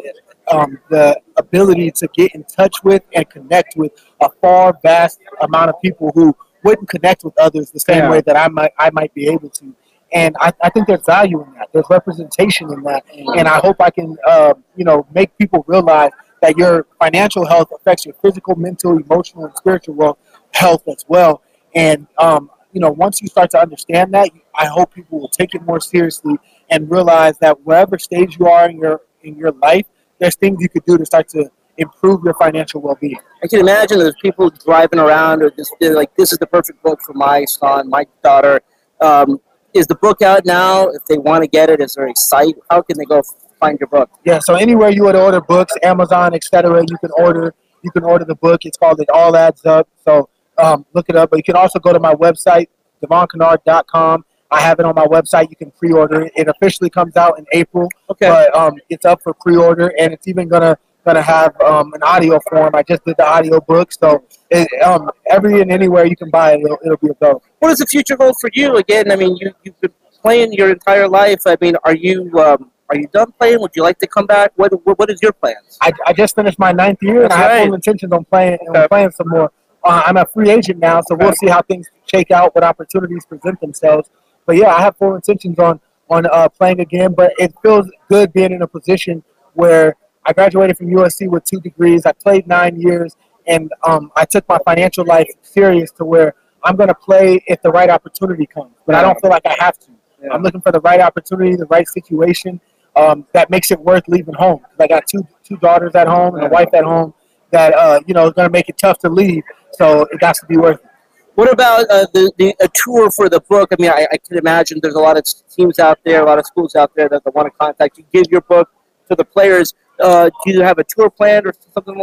um, 0.49 0.77
the 0.89 1.19
ability 1.37 1.89
to 1.91 2.07
get 2.13 2.35
in 2.35 2.43
touch 2.43 2.83
with 2.83 3.01
and 3.13 3.27
connect 3.29 3.75
with 3.77 3.91
a 4.21 4.29
far 4.41 4.77
vast 4.83 5.19
amount 5.41 5.69
of 5.69 5.81
people 5.81 6.11
who 6.13 6.35
wouldn't 6.63 6.89
connect 6.89 7.23
with 7.23 7.37
others 7.39 7.71
the 7.71 7.79
same 7.79 8.03
Yeah. 8.03 8.11
way 8.11 8.21
that 8.21 8.35
I 8.35 8.47
might 8.49 8.73
I 8.77 8.89
might 8.91 9.13
be 9.13 9.27
able 9.27 9.49
to. 9.49 9.73
And 10.13 10.35
I, 10.39 10.53
I 10.61 10.69
think 10.69 10.87
there's 10.87 11.05
value 11.05 11.41
in 11.43 11.53
that. 11.55 11.69
There's 11.73 11.89
representation 11.89 12.71
in 12.71 12.83
that. 12.83 13.03
And 13.37 13.47
I 13.47 13.57
hope 13.57 13.77
I 13.79 13.89
can, 13.89 14.15
uh, 14.27 14.53
you 14.75 14.85
know, 14.85 15.05
make 15.13 15.35
people 15.37 15.65
realize 15.67 16.11
that 16.41 16.57
your 16.57 16.85
financial 16.99 17.45
health 17.45 17.69
affects 17.75 18.05
your 18.05 18.13
physical, 18.21 18.55
mental, 18.55 18.97
emotional, 18.97 19.45
and 19.45 19.57
spiritual 19.57 19.95
well, 19.95 20.17
health 20.51 20.87
as 20.87 21.03
well. 21.07 21.41
And, 21.73 22.07
um, 22.17 22.51
you 22.75 22.81
know, 22.81 22.91
once 22.91 23.21
you 23.21 23.29
start 23.29 23.49
to 23.51 23.59
understand 23.59 24.13
that, 24.13 24.29
I 24.53 24.65
hope 24.67 24.93
people 24.93 25.19
will 25.19 25.29
take 25.29 25.55
it 25.55 25.61
more 25.63 25.79
seriously 25.79 26.35
and 26.69 26.91
realize 26.91 27.37
that 27.39 27.61
wherever 27.61 27.97
stage 27.97 28.37
you 28.37 28.47
are 28.47 28.69
in 28.69 28.77
your 28.77 29.01
in 29.23 29.37
your 29.37 29.53
life, 29.53 29.85
there's 30.19 30.35
things 30.35 30.57
you 30.59 30.67
could 30.69 30.85
do 30.85 30.97
to 30.97 31.05
start 31.05 31.29
to 31.29 31.49
improve 31.77 32.23
your 32.23 32.33
financial 32.35 32.81
well-being. 32.81 33.17
I 33.43 33.47
can 33.47 33.59
imagine 33.61 33.97
there's 33.97 34.13
people 34.21 34.49
driving 34.49 34.99
around 34.99 35.41
or 35.41 35.49
just 35.51 35.73
like, 35.79 36.13
"This 36.15 36.33
is 36.33 36.37
the 36.37 36.47
perfect 36.47 36.83
book 36.83 36.99
for 37.01 37.13
my 37.13 37.45
son, 37.45 37.89
my 37.89 38.05
daughter." 38.21 38.61
Um, 38.99 39.39
is 39.73 39.87
the 39.87 39.95
book 39.95 40.21
out 40.21 40.45
now? 40.45 40.89
If 40.89 41.05
they 41.05 41.17
want 41.17 41.43
to 41.43 41.47
get 41.47 41.69
it, 41.69 41.79
is 41.79 41.95
there 41.95 42.07
a 42.07 42.15
site? 42.15 42.55
How 42.69 42.81
can 42.81 42.97
they 42.97 43.05
go 43.05 43.21
find 43.59 43.79
your 43.79 43.87
book? 43.87 44.09
Yeah, 44.25 44.39
so 44.39 44.55
anywhere 44.55 44.89
you 44.89 45.03
would 45.03 45.15
order 45.15 45.39
books, 45.39 45.73
Amazon, 45.81 46.33
etc., 46.33 46.83
you 46.89 46.97
can 46.97 47.11
order 47.17 47.55
you 47.83 47.91
can 47.91 48.03
order 48.03 48.25
the 48.25 48.35
book. 48.35 48.65
It's 48.65 48.77
called 48.77 48.99
It 48.99 49.09
All 49.11 49.35
Adds 49.37 49.65
Up. 49.65 49.87
So 50.03 50.27
um, 50.57 50.85
look 50.93 51.09
it 51.09 51.15
up. 51.15 51.29
But 51.29 51.37
you 51.37 51.43
can 51.43 51.55
also 51.55 51.79
go 51.79 51.93
to 51.93 51.99
my 51.99 52.13
website, 52.13 52.67
devonkennard.com. 53.03 54.25
I 54.51 54.61
have 54.61 54.79
it 54.79 54.85
on 54.85 54.95
my 54.95 55.05
website. 55.05 55.49
You 55.49 55.55
can 55.55 55.71
pre-order 55.71 56.21
it. 56.23 56.33
It 56.35 56.47
officially 56.47 56.89
comes 56.89 57.17
out 57.17 57.37
in 57.39 57.45
April, 57.51 57.89
Okay. 58.09 58.29
but 58.29 58.55
um, 58.55 58.73
it's 58.89 59.03
up 59.05 59.21
for 59.23 59.33
pre-order, 59.33 59.91
and 59.99 60.13
it's 60.13 60.27
even 60.27 60.47
gonna 60.47 60.77
gonna 61.03 61.21
have 61.21 61.59
um, 61.61 61.93
an 61.93 62.01
audio 62.03 62.39
form. 62.49 62.73
I 62.75 62.83
just 62.83 63.03
did 63.05 63.15
the 63.17 63.25
audio 63.27 63.59
book, 63.59 63.91
so 63.91 64.23
it, 64.49 64.67
um, 64.83 65.11
every 65.29 65.61
and 65.61 65.71
anywhere 65.71 66.05
you 66.05 66.15
can 66.15 66.29
buy 66.29 66.53
it, 66.53 66.61
it'll, 66.61 66.77
it'll 66.85 66.97
be 66.97 67.09
available. 67.09 67.43
what 67.59 67.69
does 67.69 67.79
the 67.79 67.85
future 67.87 68.15
hold 68.19 68.35
for 68.39 68.49
you? 68.53 68.77
Again, 68.77 69.11
I 69.11 69.15
mean, 69.15 69.35
you 69.37 69.51
you've 69.63 69.79
been 69.81 69.91
playing 70.21 70.53
your 70.53 70.69
entire 70.71 71.07
life. 71.07 71.41
I 71.45 71.57
mean, 71.59 71.75
are 71.83 71.95
you 71.95 72.31
um, 72.39 72.71
are 72.89 72.97
you 72.97 73.07
done 73.11 73.31
playing? 73.33 73.59
Would 73.61 73.71
you 73.75 73.81
like 73.83 73.97
to 73.99 74.07
come 74.07 74.25
back? 74.27 74.51
What 74.55 74.71
what, 74.85 74.97
what 74.99 75.09
is 75.09 75.19
your 75.21 75.33
plans? 75.33 75.77
I, 75.81 75.91
I 76.07 76.13
just 76.13 76.35
finished 76.35 76.59
my 76.59 76.71
ninth 76.71 76.99
year, 77.01 77.23
and 77.23 77.31
That's 77.31 77.41
I 77.41 77.53
have 77.55 77.65
full 77.65 77.73
intentions 77.75 78.11
on 78.13 78.25
playing 78.25 78.59
Okay. 78.69 78.83
on 78.83 78.87
playing 78.87 79.11
some 79.11 79.29
more. 79.29 79.51
Uh, 79.85 80.01
I'm 80.07 80.17
a 80.17 80.25
free 80.25 80.49
agent 80.49 80.79
now, 80.79 80.99
so 81.01 81.15
we'll 81.15 81.33
see 81.33 81.47
how 81.47 81.61
things 81.61 81.87
shake 82.11 82.31
out, 82.31 82.55
what 82.55 82.63
opportunities 82.63 83.23
present 83.25 83.61
themselves. 83.61 84.09
But 84.47 84.57
yeah, 84.57 84.73
I 84.73 84.81
have 84.81 84.97
full 84.97 85.13
intentions 85.15 85.59
on 85.59 85.79
on 86.09 86.25
uh, 86.25 86.49
playing 86.49 86.79
again. 86.79 87.13
But 87.13 87.33
it 87.37 87.53
feels 87.61 87.87
good 88.09 88.33
being 88.33 88.51
in 88.51 88.63
a 88.63 88.67
position 88.67 89.23
where 89.53 89.95
I 90.25 90.33
graduated 90.33 90.77
from 90.77 90.87
USC 90.87 91.29
with 91.29 91.45
two 91.45 91.61
degrees. 91.61 92.05
I 92.07 92.13
played 92.13 92.47
nine 92.47 92.81
years, 92.81 93.15
and 93.45 93.71
um, 93.83 94.11
I 94.15 94.25
took 94.25 94.49
my 94.49 94.57
financial 94.65 95.05
life 95.05 95.29
serious 95.43 95.91
to 95.91 96.05
where 96.05 96.33
I'm 96.63 96.75
going 96.75 96.89
to 96.89 96.95
play 96.95 97.43
if 97.45 97.61
the 97.61 97.69
right 97.69 97.89
opportunity 97.89 98.47
comes. 98.47 98.73
But 98.87 98.95
I 98.95 99.03
don't 99.03 99.19
feel 99.21 99.29
like 99.29 99.45
I 99.45 99.55
have 99.59 99.77
to. 99.79 99.91
Yeah. 100.23 100.29
I'm 100.33 100.41
looking 100.41 100.61
for 100.61 100.71
the 100.71 100.81
right 100.81 100.99
opportunity, 100.99 101.55
the 101.55 101.67
right 101.67 101.87
situation 101.87 102.59
um, 102.95 103.27
that 103.33 103.51
makes 103.51 103.69
it 103.69 103.79
worth 103.79 104.07
leaving 104.07 104.33
home. 104.33 104.61
I 104.79 104.87
got 104.87 105.05
two 105.05 105.27
two 105.43 105.57
daughters 105.57 105.93
at 105.93 106.07
home 106.07 106.35
and 106.35 106.43
a 106.43 106.49
wife 106.49 106.73
at 106.73 106.83
home 106.83 107.13
that 107.51 107.73
uh, 107.73 107.99
you 108.07 108.13
know 108.13 108.27
is 108.27 108.33
going 108.33 108.47
to 108.47 108.51
make 108.51 108.69
it 108.69 108.77
tough 108.77 108.99
to 108.99 109.09
leave. 109.09 109.43
So 109.73 110.01
it 110.11 110.23
has 110.23 110.39
to 110.39 110.45
be 110.45 110.57
worth 110.57 110.79
it. 110.83 110.89
What 111.35 111.51
about 111.51 111.81
uh, 111.89 112.05
the, 112.13 112.31
the 112.37 112.55
a 112.61 112.69
tour 112.73 113.11
for 113.11 113.27
the 113.27 113.41
book? 113.41 113.69
I 113.71 113.75
mean, 113.81 113.91
I, 113.91 114.07
I 114.11 114.17
can 114.17 114.37
imagine 114.37 114.79
there's 114.81 114.95
a 114.95 114.99
lot 114.99 115.17
of 115.17 115.25
teams 115.53 115.79
out 115.79 115.99
there, 116.05 116.23
a 116.23 116.25
lot 116.25 116.39
of 116.39 116.45
schools 116.45 116.75
out 116.75 116.91
there 116.95 117.09
that, 117.09 117.21
want 117.35 117.47
to 117.47 117.51
contact 117.59 117.97
you. 117.97 118.05
Give 118.13 118.23
your 118.31 118.41
book 118.41 118.69
to 119.09 119.15
the 119.15 119.25
players. 119.25 119.73
Uh, 119.99 120.29
do 120.45 120.53
you 120.53 120.61
have 120.61 120.77
a 120.77 120.83
tour 120.85 121.09
planned 121.09 121.45
or 121.45 121.53
something 121.73 121.95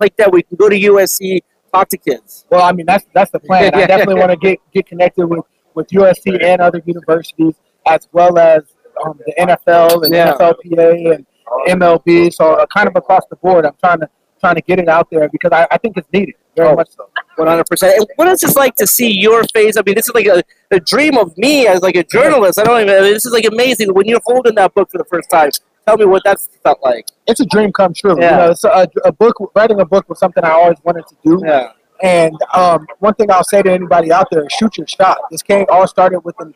like 0.00 0.16
that? 0.16 0.30
We 0.32 0.42
can 0.42 0.56
go 0.56 0.68
to 0.68 0.78
USC, 0.78 1.40
talk 1.72 1.88
to 1.88 1.98
kids. 1.98 2.46
Well, 2.48 2.62
I 2.62 2.72
mean 2.72 2.86
that's 2.86 3.04
that's 3.12 3.30
the 3.32 3.40
plan. 3.40 3.74
I 3.74 3.86
definitely 3.86 4.20
want 4.20 4.30
to 4.30 4.36
get 4.36 4.58
get 4.72 4.86
connected 4.86 5.26
with 5.26 5.44
with 5.74 5.88
USC 5.88 6.42
and 6.42 6.60
other 6.60 6.80
universities 6.84 7.54
as 7.88 8.08
well 8.12 8.38
as 8.38 8.62
um, 9.04 9.18
the 9.26 9.34
NFL 9.40 10.04
and 10.04 10.14
Yeah. 10.14 10.34
NFLPA 10.34 11.14
and 11.14 11.26
MLB. 11.80 12.32
So 12.32 12.54
uh, 12.54 12.66
kind 12.66 12.88
of 12.88 12.96
across 12.96 13.22
the 13.30 13.36
board, 13.36 13.66
I'm 13.66 13.74
trying 13.82 14.00
to 14.00 14.08
trying 14.40 14.56
to 14.56 14.62
get 14.62 14.78
it 14.78 14.88
out 14.88 15.08
there 15.10 15.28
because 15.28 15.52
I, 15.52 15.66
I 15.70 15.78
think 15.78 15.96
it's 15.96 16.08
needed 16.12 16.34
very 16.56 16.68
Oh. 16.70 16.76
much 16.76 16.90
so. 16.90 17.08
One 17.36 17.46
hundred 17.46 17.66
percent. 17.66 17.96
And 17.96 18.06
what 18.16 18.28
is 18.28 18.40
this 18.40 18.54
like 18.56 18.74
to 18.76 18.86
see 18.86 19.18
your 19.18 19.44
face? 19.54 19.76
I 19.78 19.82
mean, 19.86 19.94
this 19.94 20.08
is 20.08 20.14
like 20.14 20.26
a, 20.26 20.42
a 20.70 20.80
dream 20.80 21.16
of 21.16 21.36
me 21.38 21.66
as 21.66 21.80
like 21.80 21.94
a 21.94 22.04
journalist. 22.04 22.58
I 22.58 22.64
don't 22.64 22.82
even. 22.82 23.02
This 23.02 23.24
is 23.24 23.32
like 23.32 23.46
amazing 23.46 23.94
when 23.94 24.06
you're 24.06 24.20
holding 24.26 24.54
that 24.56 24.74
book 24.74 24.90
for 24.90 24.98
the 24.98 25.04
first 25.04 25.30
time. 25.30 25.50
Tell 25.86 25.96
me 25.96 26.04
what 26.04 26.22
that's 26.24 26.50
felt 26.62 26.80
like. 26.82 27.06
It's 27.26 27.40
a 27.40 27.46
dream 27.46 27.72
come 27.72 27.94
true. 27.94 28.20
Yeah. 28.20 28.30
You 28.32 28.36
know, 28.36 28.50
it's 28.50 28.64
a, 28.64 28.86
a 29.06 29.12
book. 29.12 29.36
Writing 29.54 29.80
a 29.80 29.86
book 29.86 30.06
was 30.08 30.18
something 30.18 30.44
I 30.44 30.50
always 30.50 30.76
wanted 30.84 31.04
to 31.08 31.16
do. 31.24 31.40
Yeah. 31.44 31.72
And 32.02 32.36
um, 32.52 32.86
one 32.98 33.14
thing 33.14 33.30
I'll 33.30 33.44
say 33.44 33.62
to 33.62 33.72
anybody 33.72 34.12
out 34.12 34.26
there: 34.30 34.46
shoot 34.50 34.76
your 34.76 34.86
shot. 34.86 35.18
This 35.30 35.42
came 35.42 35.64
all 35.70 35.86
started 35.86 36.20
with 36.20 36.34
an 36.40 36.52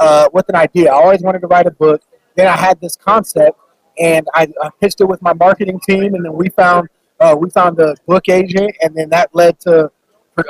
uh, 0.00 0.28
with 0.32 0.48
an 0.48 0.56
idea. 0.56 0.90
I 0.90 0.96
always 0.96 1.20
wanted 1.22 1.40
to 1.40 1.46
write 1.46 1.66
a 1.66 1.70
book. 1.70 2.02
Then 2.34 2.48
I 2.48 2.56
had 2.56 2.80
this 2.80 2.96
concept, 2.96 3.56
and 4.00 4.26
I, 4.34 4.48
I 4.60 4.70
pitched 4.80 5.00
it 5.00 5.04
with 5.04 5.22
my 5.22 5.32
marketing 5.34 5.78
team, 5.88 6.14
and 6.14 6.24
then 6.24 6.32
we 6.32 6.48
found 6.48 6.88
uh, 7.20 7.36
we 7.38 7.50
found 7.50 7.78
a 7.80 7.94
book 8.06 8.28
agent, 8.28 8.74
and 8.82 8.94
then 8.94 9.08
that 9.10 9.34
led 9.34 9.58
to 9.60 9.90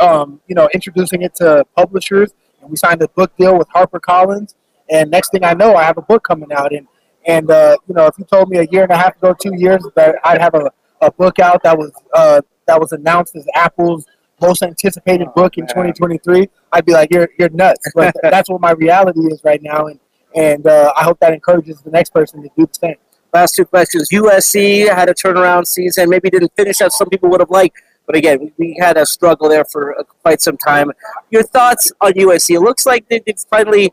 um, 0.00 0.40
you 0.46 0.54
know 0.54 0.68
introducing 0.74 1.22
it 1.22 1.34
to 1.36 1.64
publishers, 1.76 2.32
and 2.60 2.70
we 2.70 2.76
signed 2.76 3.02
a 3.02 3.08
book 3.08 3.32
deal 3.36 3.58
with 3.58 3.68
HarperCollins. 3.68 4.54
And 4.90 5.10
next 5.10 5.30
thing 5.30 5.44
I 5.44 5.54
know, 5.54 5.74
I 5.76 5.84
have 5.84 5.98
a 5.98 6.02
book 6.02 6.24
coming 6.24 6.52
out, 6.52 6.72
and 6.72 6.86
and 7.26 7.50
uh, 7.50 7.76
you 7.88 7.94
know 7.94 8.06
if 8.06 8.18
you 8.18 8.24
told 8.24 8.48
me 8.48 8.58
a 8.58 8.66
year 8.70 8.82
and 8.82 8.92
a 8.92 8.96
half 8.96 9.16
ago, 9.16 9.34
two 9.40 9.54
years 9.56 9.86
that 9.96 10.16
I'd 10.24 10.40
have 10.40 10.54
a, 10.54 10.70
a 11.00 11.10
book 11.10 11.38
out 11.38 11.62
that 11.62 11.76
was 11.76 11.92
uh, 12.14 12.40
that 12.66 12.80
was 12.80 12.92
announced 12.92 13.36
as 13.36 13.46
Apple's 13.54 14.06
most 14.40 14.62
anticipated 14.62 15.28
book 15.34 15.56
in 15.58 15.66
2023, 15.66 16.48
I'd 16.72 16.84
be 16.84 16.92
like, 16.92 17.08
you're 17.12 17.28
you're 17.38 17.50
nuts. 17.50 17.90
But 17.94 18.14
that's 18.22 18.50
what 18.50 18.60
my 18.60 18.72
reality 18.72 19.20
is 19.20 19.40
right 19.44 19.62
now, 19.62 19.86
and 19.86 20.00
and 20.34 20.66
uh, 20.66 20.92
I 20.96 21.04
hope 21.04 21.20
that 21.20 21.32
encourages 21.32 21.80
the 21.82 21.90
next 21.90 22.10
person 22.10 22.42
to 22.42 22.48
do 22.56 22.66
the 22.66 22.74
same. 22.74 22.96
Last 23.34 23.56
two 23.56 23.64
questions. 23.64 24.08
USC 24.10 24.88
had 24.88 25.08
a 25.08 25.14
turnaround 25.14 25.66
season. 25.66 26.08
Maybe 26.08 26.30
didn't 26.30 26.52
finish 26.56 26.80
as 26.80 26.96
some 26.96 27.08
people 27.08 27.28
would 27.30 27.40
have 27.40 27.50
liked, 27.50 27.82
but 28.06 28.14
again, 28.14 28.52
we, 28.58 28.76
had 28.80 28.96
a 28.96 29.04
struggle 29.04 29.48
there 29.48 29.64
for 29.64 29.98
uh, 29.98 30.04
quite 30.22 30.40
some 30.40 30.56
time. 30.56 30.92
Your 31.30 31.42
thoughts 31.42 31.90
on 32.00 32.12
USC? 32.12 32.54
It 32.54 32.60
looks 32.60 32.86
like 32.86 33.08
they, 33.08 33.20
they've 33.26 33.38
finally 33.50 33.92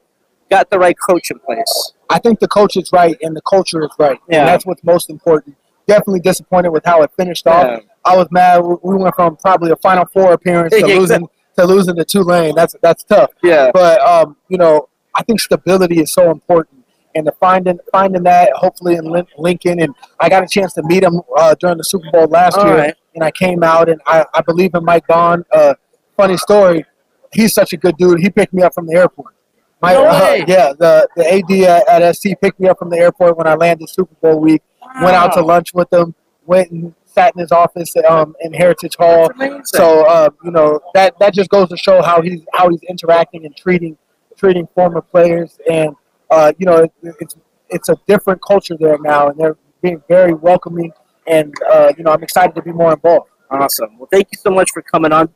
got 0.51 0.69
the 0.69 0.77
right 0.77 0.95
coach 1.10 1.31
in 1.31 1.39
place. 1.39 1.93
I 2.10 2.19
think 2.19 2.39
the 2.39 2.48
coach 2.48 2.77
is 2.77 2.91
right 2.93 3.17
and 3.24 3.36
the 3.36 3.41
culture 3.41 3.81
is 3.83 3.89
right. 3.98 4.19
Yeah. 4.29 4.41
And 4.41 4.48
that's 4.48 4.65
what's 4.65 4.83
most 4.83 5.10
important. 5.10 5.55
Definitely 5.88 6.19
disappointed 6.19 6.69
with 6.69 6.86
how 6.86 7.01
it 7.01 7.10
finished 7.17 7.48
off. 7.48 7.65
Yeah. 7.65 7.79
I 8.05 8.15
was 8.15 8.27
mad. 8.29 8.60
We 8.60 8.75
we 8.83 8.95
went 8.98 9.15
from 9.15 9.38
probably 9.38 9.71
a 9.71 9.75
Final 9.77 10.05
Four 10.05 10.33
appearance 10.33 10.74
to 10.75 10.86
losing 11.00 11.27
to 11.57 11.65
losing 11.65 11.95
to 11.95 12.05
Tulane. 12.05 12.53
That's 12.53 12.75
that's 12.81 13.03
tough. 13.03 13.31
Yeah. 13.41 13.71
But 13.74 14.01
um, 14.01 14.38
you 14.50 14.57
know, 14.57 14.89
I 15.15 15.24
think 15.24 15.39
stability 15.39 16.00
is 16.00 16.13
so 16.13 16.31
important, 16.31 16.80
and 17.15 17.25
the 17.25 17.32
finding 17.34 17.80
finding 17.91 18.24
that 18.24 18.51
hopefully 18.53 18.96
in 18.96 19.12
Lincoln, 19.38 19.80
and 19.82 19.94
I 20.20 20.30
got 20.30 20.44
a 20.44 20.48
chance 20.48 20.74
to 20.74 20.84
meet 20.84 21.03
him 21.03 21.22
uh, 21.38 21.56
during 21.60 21.77
the 21.77 21.84
Super 21.84 22.10
Bowl 22.12 22.27
last 22.27 22.58
All 22.58 22.68
year, 22.68 22.77
right. 22.77 22.96
and 23.15 23.24
I 23.24 23.32
came 23.32 23.63
out 23.63 23.89
and 23.89 24.01
I, 24.06 24.25
I 24.34 24.41
believe 24.41 24.74
in 24.74 24.84
Mike 24.84 25.08
Bohn. 25.08 25.44
Uh, 25.51 25.74
funny 26.18 26.38
story, 26.38 26.86
he's 27.34 27.53
such 27.53 27.74
a 27.74 27.77
good 27.77 27.98
dude. 27.98 28.20
He 28.20 28.30
picked 28.30 28.53
me 28.53 28.63
up 28.63 28.74
from 28.74 28.88
the 28.88 28.96
airport. 28.96 29.36
My, 29.82 29.94
No 29.94 30.06
uh, 30.06 30.44
yeah, 30.48 30.74
the 30.77 31.08
the 31.15 31.34
AD 31.34 31.51
at, 31.88 32.03
at 32.03 32.15
SC 32.15 32.30
picked 32.41 32.60
me 32.60 32.70
up 32.70 32.77
from 32.77 32.89
the 32.89 32.98
airport 32.98 33.38
when 33.38 33.48
I 33.48 33.56
landed 33.56 33.89
Super 33.89 34.15
Bowl 34.22 34.39
week. 34.39 34.62
Went 35.01 35.15
out 35.15 35.34
to 35.34 35.41
lunch 35.41 35.74
with 35.74 35.91
him. 35.91 36.13
Went 36.46 36.72
and 36.72 36.94
sat 37.06 37.34
in 37.36 37.41
his 37.41 37.51
office 37.51 37.94
um, 38.08 38.36
in 38.41 38.53
Heritage 38.53 38.96
Hall. 38.96 39.32
So 39.63 40.06
uh, 40.08 40.30
you 40.44 40.51
know 40.51 40.80
that 40.94 41.18
that 41.20 41.34
just 41.34 41.50
goes 41.50 41.70
to 41.70 41.77
show 41.77 42.01
how 42.01 42.22
he's 42.22 42.41
how 42.53 42.70
he's 42.70 42.84
interacting 42.84 43.46
and 43.46 43.56
treating 43.56 43.98
treating 44.38 44.68
former 44.74 45.01
players, 45.01 45.60
and 45.70 45.96
uh, 46.31 46.51
you 46.57 46.65
know 46.65 46.77
it, 46.77 46.91
it's 47.19 47.35
it's 47.69 47.89
a 47.89 47.97
different 48.07 48.41
culture 48.41 48.75
there 48.79 48.97
now, 49.00 49.27
and 49.29 49.39
they're 49.39 49.57
being 49.81 50.01
very 50.07 50.33
welcoming, 50.33 50.91
and 51.27 51.53
uh, 51.71 51.93
you 51.97 52.03
know 52.03 52.11
I'm 52.11 52.23
excited 52.23 52.55
to 52.55 52.61
be 52.61 52.71
more 52.71 52.93
involved. 52.93 53.29
Awesome. 53.51 53.97
Well, 54.00 54.07
thank 54.11 54.29
you 54.31 54.39
so 54.39 54.50
much 54.50 54.71
for 54.71 54.81
coming 54.81 55.11
on. 55.11 55.29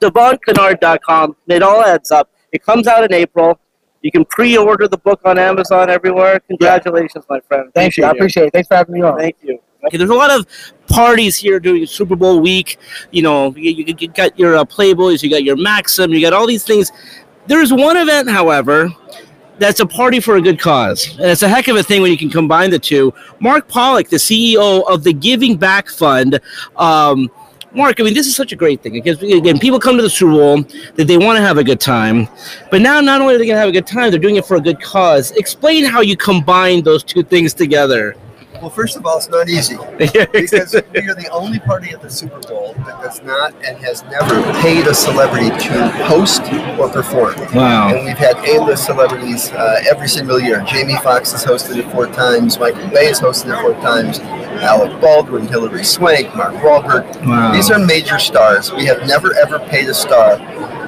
DevonKennard.com. 0.00 1.36
It 1.48 1.62
all 1.62 1.82
adds 1.84 2.10
up. 2.10 2.30
It 2.52 2.64
comes 2.64 2.86
out 2.86 3.04
in 3.04 3.12
April. 3.12 3.60
You 4.00 4.10
can 4.10 4.24
pre-order 4.24 4.88
the 4.88 4.96
book 4.96 5.20
on 5.26 5.38
Amazon 5.38 5.90
everywhere. 5.90 6.40
Congratulations, 6.40 7.26
my 7.28 7.40
friend. 7.40 7.70
Thank 7.74 7.98
you. 7.98 8.04
I 8.04 8.12
appreciate 8.12 8.46
it. 8.46 8.52
Thanks 8.54 8.68
for 8.68 8.76
having 8.76 8.94
me 8.94 9.02
on. 9.02 9.18
Thank 9.18 9.36
you. 9.42 9.60
Okay, 9.84 9.96
there's 9.96 10.10
a 10.10 10.14
lot 10.14 10.30
of 10.30 10.46
parties 10.88 11.36
here 11.36 11.60
during 11.60 11.84
Super 11.86 12.16
Bowl 12.16 12.40
week. 12.40 12.78
You 13.10 13.22
know, 13.22 13.54
you, 13.56 13.70
you, 13.70 13.94
you 13.98 14.08
got 14.08 14.38
your 14.38 14.56
uh, 14.56 14.64
Playboys, 14.64 15.22
you 15.22 15.30
got 15.30 15.42
your 15.42 15.56
Maxim, 15.56 16.12
you 16.12 16.20
got 16.20 16.32
all 16.32 16.46
these 16.46 16.64
things. 16.64 16.92
There's 17.46 17.72
one 17.72 17.96
event, 17.96 18.28
however, 18.28 18.90
that's 19.60 19.78
a 19.78 19.86
party 19.86 20.18
for 20.18 20.36
a 20.36 20.40
good 20.40 20.58
cause. 20.58 21.16
And 21.18 21.26
it's 21.26 21.42
a 21.42 21.48
heck 21.48 21.68
of 21.68 21.76
a 21.76 21.82
thing 21.82 22.02
when 22.02 22.10
you 22.10 22.18
can 22.18 22.30
combine 22.30 22.70
the 22.70 22.78
two. 22.78 23.14
Mark 23.38 23.68
Pollock, 23.68 24.08
the 24.08 24.16
CEO 24.16 24.82
of 24.88 25.04
the 25.04 25.12
Giving 25.12 25.56
Back 25.56 25.88
Fund. 25.88 26.40
Um, 26.76 27.30
Mark, 27.72 28.00
I 28.00 28.02
mean, 28.02 28.14
this 28.14 28.26
is 28.26 28.34
such 28.34 28.52
a 28.52 28.56
great 28.56 28.82
thing 28.82 28.94
because 28.94 29.22
again, 29.22 29.58
people 29.58 29.78
come 29.78 29.96
to 29.96 30.02
the 30.02 30.10
Super 30.10 30.32
Bowl 30.32 30.62
that 30.96 31.04
they 31.04 31.18
want 31.18 31.36
to 31.36 31.42
have 31.42 31.58
a 31.58 31.62
good 31.62 31.78
time, 31.78 32.26
but 32.70 32.80
now 32.80 33.00
not 33.00 33.20
only 33.20 33.36
are 33.36 33.38
they 33.38 33.46
going 33.46 33.54
to 33.54 33.60
have 33.60 33.68
a 33.68 33.72
good 33.72 33.86
time, 33.86 34.10
they're 34.10 34.18
doing 34.18 34.36
it 34.36 34.46
for 34.46 34.56
a 34.56 34.60
good 34.60 34.80
cause. 34.80 35.30
Explain 35.32 35.84
how 35.84 36.00
you 36.00 36.16
combine 36.16 36.82
those 36.82 37.04
two 37.04 37.22
things 37.22 37.54
together. 37.54 38.16
Well, 38.60 38.68
first 38.68 38.96
of 38.96 39.06
all, 39.06 39.16
it's 39.16 39.28
not 39.28 39.48
easy 39.48 39.76
because 39.98 40.74
we 40.92 41.08
are 41.08 41.14
the 41.14 41.28
only 41.32 41.58
party 41.60 41.92
at 41.92 42.02
the 42.02 42.10
Super 42.10 42.40
Bowl 42.40 42.74
that 42.84 43.00
does 43.02 43.22
not 43.22 43.54
and 43.64 43.78
has 43.78 44.02
never 44.04 44.42
paid 44.60 44.86
a 44.86 44.94
celebrity 44.94 45.48
to 45.48 45.88
host 46.04 46.42
or 46.78 46.90
perform. 46.90 47.36
Wow. 47.54 47.88
And 47.88 48.04
we've 48.04 48.18
had 48.18 48.36
A-list 48.46 48.84
celebrities 48.84 49.50
uh, 49.52 49.82
every 49.90 50.08
single 50.08 50.38
year. 50.38 50.62
Jamie 50.66 50.96
Foxx 51.02 51.32
has 51.32 51.42
hosted 51.42 51.78
it 51.78 51.90
four 51.90 52.06
times. 52.06 52.58
Michael 52.58 52.88
Bay 52.90 53.06
has 53.06 53.18
hosted 53.20 53.56
it 53.56 53.62
four 53.62 53.72
times. 53.80 54.18
Alec 54.60 55.00
Baldwin, 55.00 55.46
Hilary 55.46 55.84
Swank, 55.84 56.34
Mark 56.36 56.52
Wahlberg. 56.56 57.26
Wow. 57.26 57.52
These 57.52 57.70
are 57.70 57.78
major 57.78 58.18
stars. 58.18 58.70
We 58.72 58.84
have 58.84 59.06
never 59.06 59.34
ever 59.36 59.58
paid 59.58 59.88
a 59.88 59.94
star 59.94 60.36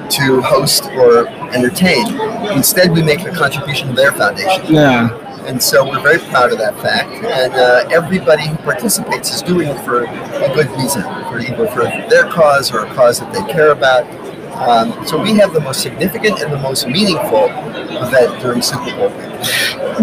to 0.09 0.41
host 0.41 0.85
or 0.91 1.27
entertain. 1.27 2.05
Instead, 2.51 2.91
we 2.91 3.01
make 3.01 3.21
a 3.21 3.31
contribution 3.31 3.87
to 3.87 3.93
their 3.93 4.11
foundation. 4.11 4.73
Yeah. 4.73 5.22
And 5.45 5.61
so 5.61 5.87
we're 5.87 6.01
very 6.01 6.19
proud 6.19 6.51
of 6.51 6.57
that 6.59 6.75
fact. 6.81 7.09
And 7.25 7.53
uh, 7.53 7.87
everybody 7.91 8.47
who 8.47 8.55
participates 8.57 9.33
is 9.33 9.41
doing 9.41 9.67
it 9.67 9.79
for 9.83 10.03
a 10.03 10.53
good 10.55 10.69
reason, 10.71 11.03
for 11.03 11.39
either 11.39 11.67
for 11.67 11.83
their 12.09 12.29
cause 12.29 12.71
or 12.71 12.85
a 12.85 12.93
cause 12.93 13.19
that 13.19 13.31
they 13.33 13.43
care 13.51 13.71
about. 13.71 14.05
Um, 14.53 15.05
so 15.05 15.21
we 15.21 15.33
have 15.35 15.53
the 15.53 15.59
most 15.59 15.81
significant 15.81 16.41
and 16.41 16.53
the 16.53 16.59
most 16.59 16.87
meaningful 16.87 17.45
event 17.45 18.41
during 18.41 18.61
Super 18.61 18.95
Bowl. 18.95 19.09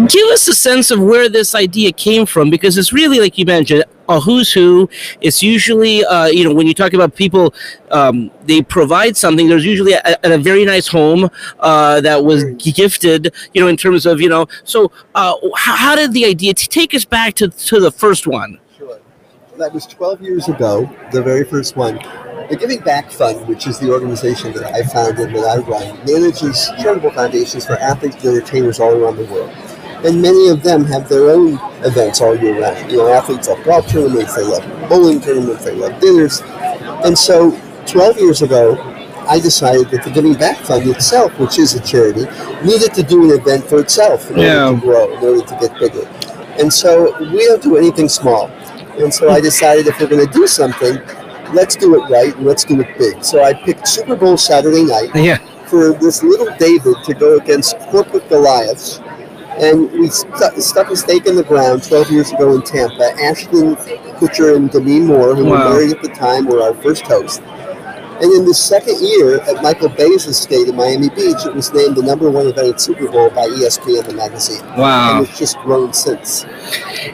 Give 0.07 0.27
us 0.29 0.47
a 0.47 0.53
sense 0.53 0.91
of 0.91 0.99
where 0.99 1.29
this 1.29 1.55
idea 1.55 1.91
came 1.91 2.25
from 2.25 2.49
because 2.49 2.77
it's 2.77 2.93
really, 2.93 3.19
like 3.19 3.37
you 3.37 3.45
mentioned, 3.45 3.85
a 4.11 4.19
who's 4.19 4.51
who. 4.51 4.89
It's 5.21 5.41
usually, 5.41 6.03
uh, 6.05 6.27
you 6.27 6.43
know, 6.43 6.53
when 6.53 6.67
you 6.67 6.73
talk 6.73 6.93
about 6.93 7.15
people, 7.15 7.53
um, 7.89 8.31
they 8.43 8.61
provide 8.61 9.17
something. 9.17 9.47
There's 9.47 9.65
usually 9.65 9.93
a, 9.93 10.17
a 10.23 10.37
very 10.37 10.65
nice 10.65 10.87
home 10.87 11.29
uh, 11.59 12.01
that 12.01 12.23
was 12.23 12.43
gifted, 12.55 13.33
you 13.53 13.61
know, 13.61 13.67
in 13.67 13.77
terms 13.77 14.05
of, 14.05 14.21
you 14.21 14.29
know. 14.29 14.47
So, 14.63 14.91
uh, 15.15 15.35
how, 15.55 15.75
how 15.75 15.95
did 15.95 16.13
the 16.13 16.25
idea 16.25 16.53
to 16.53 16.67
take 16.67 16.93
us 16.93 17.05
back 17.05 17.35
to, 17.35 17.49
to 17.49 17.79
the 17.79 17.91
first 17.91 18.27
one? 18.27 18.59
Sure. 18.77 18.99
That 19.57 19.73
was 19.73 19.85
12 19.87 20.21
years 20.21 20.47
ago, 20.47 20.89
the 21.11 21.21
very 21.21 21.43
first 21.43 21.75
one. 21.75 21.99
The 22.49 22.57
Giving 22.57 22.81
Back 22.81 23.11
Fund, 23.11 23.47
which 23.47 23.65
is 23.65 23.79
the 23.79 23.91
organization 23.91 24.51
that 24.53 24.73
I 24.73 24.83
founded 24.83 25.27
and 25.27 25.35
that 25.37 25.45
I 25.45 25.61
run, 25.61 25.97
manages 26.05 26.69
charitable 26.81 27.11
foundations 27.11 27.65
for 27.65 27.73
athletes 27.73 28.15
and 28.25 28.35
entertainers 28.35 28.79
all 28.79 28.91
around 28.91 29.15
the 29.17 29.25
world. 29.25 29.55
And 30.03 30.21
many 30.21 30.49
of 30.49 30.63
them 30.63 30.85
have 30.85 31.07
their 31.07 31.29
own 31.29 31.59
events 31.85 32.21
all 32.21 32.35
year 32.35 32.59
round. 32.59 32.91
You 32.91 32.97
know, 32.97 33.07
athletes 33.09 33.47
love 33.47 33.63
golf 33.63 33.87
tournaments, 33.87 34.35
they 34.35 34.43
love 34.43 34.63
bowling 34.89 35.21
tournaments, 35.21 35.63
they 35.63 35.75
love 35.75 35.99
dinners. 36.01 36.41
And 37.05 37.17
so 37.17 37.51
12 37.85 38.17
years 38.17 38.41
ago, 38.41 38.77
I 39.27 39.39
decided 39.39 39.89
that 39.91 40.03
the 40.03 40.09
Giving 40.09 40.33
Back 40.33 40.57
Fund 40.57 40.87
itself, 40.89 41.37
which 41.39 41.59
is 41.59 41.75
a 41.75 41.79
charity, 41.81 42.25
needed 42.65 42.93
to 42.95 43.03
do 43.03 43.23
an 43.31 43.39
event 43.39 43.63
for 43.65 43.79
itself 43.79 44.29
in 44.31 44.39
Yeah. 44.39 44.67
order 44.69 44.79
to 44.79 44.85
grow, 44.85 45.17
in 45.17 45.23
order 45.23 45.41
to 45.45 45.57
get 45.61 45.79
bigger. 45.79 46.07
And 46.59 46.73
so 46.73 47.15
we 47.19 47.45
don't 47.47 47.61
do 47.61 47.77
anything 47.77 48.09
small. 48.09 48.49
And 48.97 49.13
so 49.13 49.29
I 49.29 49.39
decided 49.39 49.87
if 49.87 49.99
we're 49.99 50.07
going 50.07 50.25
to 50.25 50.33
do 50.33 50.47
something, 50.47 50.99
let's 51.53 51.75
do 51.75 51.95
it 51.95 52.09
right 52.09 52.35
and 52.35 52.45
let's 52.45 52.63
do 52.63 52.79
it 52.81 52.87
big. 52.97 53.23
So 53.23 53.43
I 53.43 53.53
picked 53.53 53.87
Super 53.87 54.15
Bowl 54.15 54.35
Saturday 54.37 54.83
night 54.83 55.11
Yeah. 55.15 55.37
for 55.67 55.93
this 55.93 56.23
little 56.23 56.49
David 56.57 56.95
to 57.05 57.13
go 57.13 57.37
against 57.37 57.77
corporate 57.91 58.27
Goliaths. 58.29 58.99
And 59.61 59.91
we 59.91 60.09
stu- 60.09 60.59
stuck 60.59 60.89
a 60.89 60.95
stake 60.95 61.27
in 61.27 61.35
the 61.35 61.43
ground 61.43 61.83
12 61.83 62.09
years 62.11 62.31
ago 62.31 62.55
in 62.55 62.63
Tampa. 62.63 63.11
Ashton 63.21 63.75
Kutcher 64.17 64.55
and 64.55 64.71
Demi 64.71 64.99
Moore, 65.01 65.35
who 65.35 65.45
Wow. 65.45 65.51
were 65.51 65.73
married 65.75 65.91
at 65.91 66.01
the 66.01 66.09
time, 66.09 66.47
were 66.47 66.61
our 66.63 66.73
first 66.73 67.03
hosts. 67.03 67.39
And 68.21 68.31
in 68.33 68.45
the 68.45 68.53
second 68.53 68.99
year 69.01 69.41
at 69.41 69.63
Michael 69.63 69.89
Bay's 69.89 70.27
estate 70.27 70.67
in 70.67 70.75
Miami 70.75 71.09
Beach, 71.09 71.43
it 71.45 71.55
was 71.55 71.73
named 71.73 71.95
the 71.97 72.03
number 72.03 72.29
one 72.29 72.45
event 72.47 72.67
at 72.69 72.79
Super 72.81 73.07
Bowl 73.09 73.29
by 73.31 73.47
ESPN, 73.47 74.05
the 74.05 74.13
magazine. 74.13 74.63
Wow. 74.77 75.17
And 75.19 75.27
it's 75.27 75.37
just 75.39 75.57
grown 75.59 75.91
since. 75.91 76.45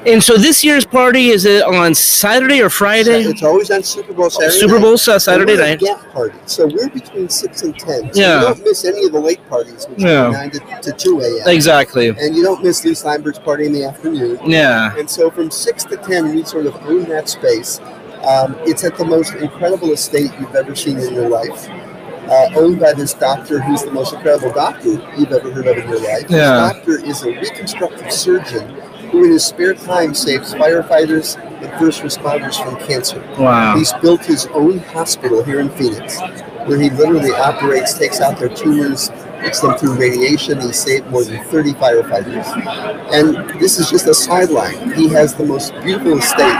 And 0.06 0.22
so 0.22 0.38
this 0.38 0.64
year's 0.66 0.86
party 0.86 1.30
is 1.30 1.46
it 1.46 1.64
on 1.64 1.96
Saturday 1.96 2.62
or 2.62 2.70
Friday? 2.70 3.22
It's 3.24 3.42
always 3.42 3.72
on 3.72 3.84
Super 3.84 4.12
Bowl 4.14 4.30
Saturday 4.30 4.60
Super 4.60 4.74
night. 4.76 4.82
Bowl 4.82 4.98
Sa- 4.98 5.14
uh, 5.14 5.20
Saturday 5.20 5.54
And 5.54 5.62
we're 5.62 5.66
a 5.66 5.70
night. 5.70 5.80
gap 5.80 6.12
party. 6.14 6.38
So 6.46 6.68
we're 6.68 6.90
between 6.90 7.30
6 7.30 7.62
and 7.64 7.80
10. 7.80 8.14
So 8.14 8.20
Yeah. 8.20 8.40
you 8.42 8.48
don't 8.48 8.64
miss 8.66 8.84
any 8.84 9.06
of 9.06 9.14
the 9.14 9.20
late 9.20 9.50
parties, 9.50 9.86
which 9.90 10.00
Yeah. 10.02 10.26
are 10.28 10.32
9 10.34 10.52
to, 10.52 10.60
to 10.82 10.92
2 10.92 11.22
a.m. 11.22 11.48
Exactly. 11.48 12.10
And 12.10 12.36
you 12.36 12.44
don't 12.44 12.62
miss 12.62 12.84
Leigh 12.84 12.96
Steinberg's 12.96 13.40
party 13.40 13.66
in 13.66 13.72
the 13.72 13.86
afternoon. 13.86 14.40
Yeah. 14.46 14.94
And 14.98 15.10
so 15.10 15.30
from 15.32 15.52
6 15.52 15.86
to 15.86 15.96
10, 15.96 16.36
we 16.36 16.44
sort 16.44 16.66
of 16.66 16.76
own 16.86 17.06
that 17.06 17.30
space. 17.30 17.80
Um, 18.28 18.58
it's 18.62 18.84
at 18.84 18.98
the 18.98 19.06
most 19.06 19.34
incredible 19.36 19.92
estate 19.92 20.32
you've 20.40 20.56
ever 20.56 20.76
seen 20.76 21.00
in 21.00 21.14
your 21.14 21.30
life. 21.30 21.70
Uh, 21.70 22.50
owned 22.58 22.78
by 22.78 22.92
this 22.92 23.14
doctor 23.14 23.62
who's 23.62 23.84
the 23.84 23.92
most 23.92 24.14
incredible 24.14 24.52
doctor 24.52 24.90
you've 25.18 25.32
ever 25.32 25.50
heard 25.50 25.66
of 25.68 25.78
in 25.78 25.88
your 25.88 26.02
life. 26.02 26.26
Yeah. 26.30 26.74
This 26.74 26.74
doctor 26.74 27.06
is 27.06 27.24
a 27.24 27.32
reconstructive 27.32 28.12
surgeon 28.12 28.68
who 29.12 29.24
in 29.24 29.32
his 29.32 29.46
spare 29.46 29.74
time 29.74 30.14
saves 30.14 30.54
firefighters 30.54 31.42
and 31.62 31.80
first 31.80 32.02
responders 32.02 32.62
from 32.62 32.76
cancer. 32.86 33.22
Wow. 33.40 33.78
He's 33.78 33.94
built 33.94 34.26
his 34.26 34.46
own 34.48 34.80
hospital 34.80 35.42
here 35.42 35.62
in 35.62 35.70
Phoenix, 35.70 36.20
where 36.66 36.78
he 36.78 36.90
literally 36.90 37.32
operates, 37.32 37.98
takes 37.98 38.20
out 38.20 38.38
their 38.38 38.50
tumors, 38.50 39.10
puts 39.42 39.62
them 39.62 39.78
through 39.78 39.96
radiation. 39.98 40.60
He 40.62 40.72
saved 40.74 41.08
more 41.08 41.24
than 41.24 41.44
30 41.46 41.74
firefighters. 41.74 42.46
And 43.14 43.50
this 43.60 43.80
is 43.80 43.90
just 43.90 44.08
a 44.08 44.14
sideline. 44.14 44.92
He 44.94 45.08
has 45.10 45.34
the 45.36 45.46
most 45.46 45.74
beautiful 45.84 46.18
estate 46.18 46.58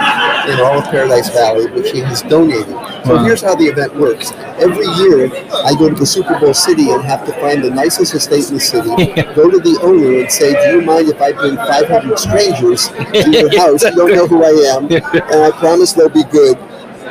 in 0.50 0.60
all 0.62 0.80
of 0.80 0.86
Paradise 0.86 1.30
Valley, 1.30 1.68
which 1.72 1.92
he 1.92 2.00
has 2.02 2.22
donated. 2.24 2.68
So 3.06 3.16
Wow. 3.16 3.24
here's 3.24 3.42
how 3.42 3.56
the 3.56 3.66
event 3.66 3.96
works. 3.96 4.32
Every 4.60 4.86
year, 5.04 5.30
I 5.66 5.74
go 5.78 5.88
to 5.90 5.96
the 5.96 6.06
Super 6.06 6.38
Bowl 6.40 6.54
city 6.54 6.90
and 6.92 7.04
have 7.04 7.26
to 7.26 7.34
find 7.34 7.64
the 7.64 7.70
nicest 7.70 8.14
estate 8.16 8.48
in 8.50 8.56
the 8.56 8.60
city, 8.60 8.90
go 9.36 9.50
to 9.50 9.60
the 9.60 9.80
owner 9.82 10.20
and 10.22 10.32
say, 10.32 10.52
Do 10.54 10.78
you 10.80 10.82
mind 10.86 11.08
if 11.10 11.22
I 11.22 11.32
bring 11.32 11.56
500 11.56 12.18
strangers 12.20 12.88
to 12.90 13.30
your 13.32 13.58
house? 13.60 13.84
You 13.84 13.92
don't 13.96 14.14
know 14.14 14.28
who 14.28 14.44
I 14.44 14.76
am, 14.76 14.92
and 14.92 15.44
I 15.44 15.52
promise 15.60 15.94
they'll 15.94 16.10
be 16.10 16.24
good. 16.26 16.58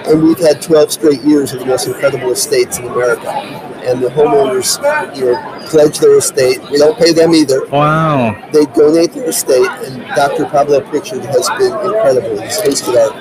And 0.07 0.23
we've 0.23 0.39
had 0.39 0.61
12 0.63 0.93
straight 0.93 1.23
years 1.23 1.53
of 1.53 1.61
the 1.61 1.67
most 1.67 1.87
incredible 1.87 2.31
estates 2.31 2.79
in 2.79 2.85
America. 2.87 3.66
And 3.87 4.03
the 4.03 4.09
homeowners, 4.09 4.77
you 5.17 5.27
know, 5.27 5.67
pledge 5.69 5.99
their 6.01 6.19
estate. 6.19 6.61
We 6.71 6.79
don't 6.79 6.99
pay 6.99 7.13
them 7.13 7.35
either. 7.35 7.67
Wow. 7.69 8.35
They 8.53 8.65
donate 8.67 9.13
their 9.13 9.29
estate, 9.29 9.69
and 9.85 10.03
Dr. 10.17 10.47
Pablo 10.47 10.81
Prichard 10.81 11.23
has 11.25 11.49
been 11.51 11.73
incredible. 11.87 12.41
He's 12.41 12.61
hosted 12.61 12.97
our, 12.97 13.13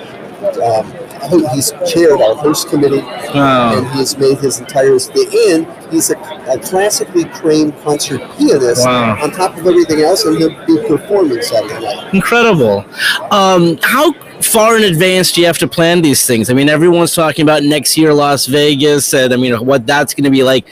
um, 0.64 1.56
he's 1.56 1.72
chaired 1.92 2.20
our 2.22 2.36
host 2.36 2.70
committee, 2.70 3.02
Wow. 3.34 3.78
and 3.78 3.88
he 3.92 4.00
has 4.00 4.18
made 4.18 4.38
his 4.40 4.60
entire 4.60 4.96
estate. 4.96 5.28
And 5.50 5.68
he's 5.92 6.10
a, 6.10 6.18
a 6.50 6.60
classically 6.60 7.26
trained 7.26 7.78
concert 7.84 8.22
pianist 8.38 8.86
Wow. 8.86 9.22
on 9.22 9.32
top 9.32 9.58
of 9.58 9.66
everything 9.68 10.02
else, 10.02 10.26
and 10.26 10.38
he'll 10.38 10.66
be 10.66 10.88
performing 10.88 11.42
Saturday 11.42 11.80
night. 11.80 12.14
Incredible. 12.14 12.86
Um, 13.32 13.78
how 13.84 14.14
far 14.42 14.78
in 14.78 14.84
advance 14.84 15.32
do 15.32 15.42
you 15.42 15.48
have 15.48 15.58
to 15.60 15.68
plan 15.68 16.02
these 16.02 16.26
things? 16.26 16.50
I 16.50 16.54
mean, 16.54 16.70
everyone's 16.70 17.14
talking 17.14 17.44
about 17.44 17.64
next 17.64 17.98
year 17.98 18.14
Las 18.14 18.46
Vegas, 18.46 19.14
and 19.14 19.34
I 19.34 19.38
mean, 19.38 19.54
what 19.66 19.86
that's 19.86 20.14
going 20.14 20.26
to 20.26 20.30
be 20.30 20.44
like. 20.44 20.66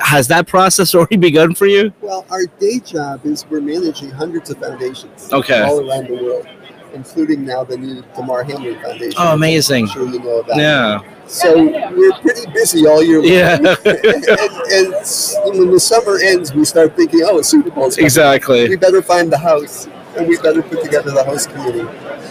Has 0.00 0.26
that 0.28 0.46
process 0.48 0.94
already 0.94 1.16
begun 1.16 1.54
for 1.54 1.66
you? 1.66 1.92
Well, 2.00 2.26
our 2.28 2.46
day 2.58 2.80
job 2.80 3.24
is 3.24 3.46
we're 3.48 3.60
managing 3.60 4.10
hundreds 4.10 4.50
of 4.50 4.58
foundations 4.58 5.32
Okay. 5.32 5.62
all 5.62 5.88
around 5.88 6.08
the 6.08 6.14
world, 6.14 6.46
including 6.92 7.44
now 7.44 7.62
the 7.64 7.76
new 7.78 8.02
Damar 8.16 8.42
Hamlin 8.42 8.74
Foundation. 8.82 9.14
Oh, 9.16 9.34
amazing. 9.34 9.84
I'm 9.84 9.90
sure 9.90 10.08
you 10.08 10.18
know 10.18 10.40
about. 10.40 10.56
Yeah. 10.56 11.00
So 11.26 11.56
we're 11.96 12.12
pretty 12.14 12.50
busy 12.52 12.86
all 12.86 13.02
year 13.02 13.18
long. 13.22 13.28
Yeah. 13.30 13.56
and, 13.84 14.94
and 14.94 15.58
when 15.58 15.70
the 15.70 15.80
summer 15.80 16.18
ends, 16.18 16.52
we 16.52 16.64
start 16.64 16.96
thinking, 16.96 17.20
oh, 17.24 17.38
a 17.38 17.44
Super 17.44 17.70
coming. 17.70 17.92
Exactly. 17.96 18.68
We 18.68 18.76
better 18.76 19.00
find 19.00 19.32
the 19.32 19.38
house, 19.38 19.86
and 20.18 20.28
we 20.28 20.36
better 20.38 20.60
put 20.60 20.82
together 20.82 21.12
the 21.12 21.24
house 21.24 21.46
committee. 21.46 21.86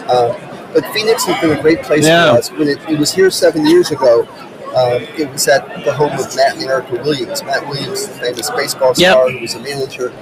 Uh, 0.06 0.53
but 0.74 0.84
Phoenix 0.92 1.24
has 1.24 1.40
been 1.40 1.56
a 1.58 1.62
great 1.62 1.82
place 1.82 2.04
Yeah. 2.04 2.32
for 2.32 2.38
us. 2.38 2.50
When 2.50 2.68
it, 2.68 2.78
it 2.88 2.98
was 2.98 3.12
here 3.12 3.30
seven 3.30 3.64
years 3.66 3.90
ago, 3.90 4.22
um, 4.76 5.02
it 5.16 5.30
was 5.32 5.46
at 5.48 5.84
the 5.84 5.92
home 5.92 6.12
of 6.12 6.34
Matt 6.36 6.56
and 6.56 6.64
Erica 6.64 6.94
Williams. 7.02 7.42
Matt 7.44 7.66
Williams, 7.68 8.06
the 8.06 8.14
famous 8.14 8.50
baseball 8.50 8.92
Yep. 8.96 9.12
star, 9.12 9.30
who 9.30 9.40
was 9.40 9.54
a 9.54 9.60
manager, 9.60 10.12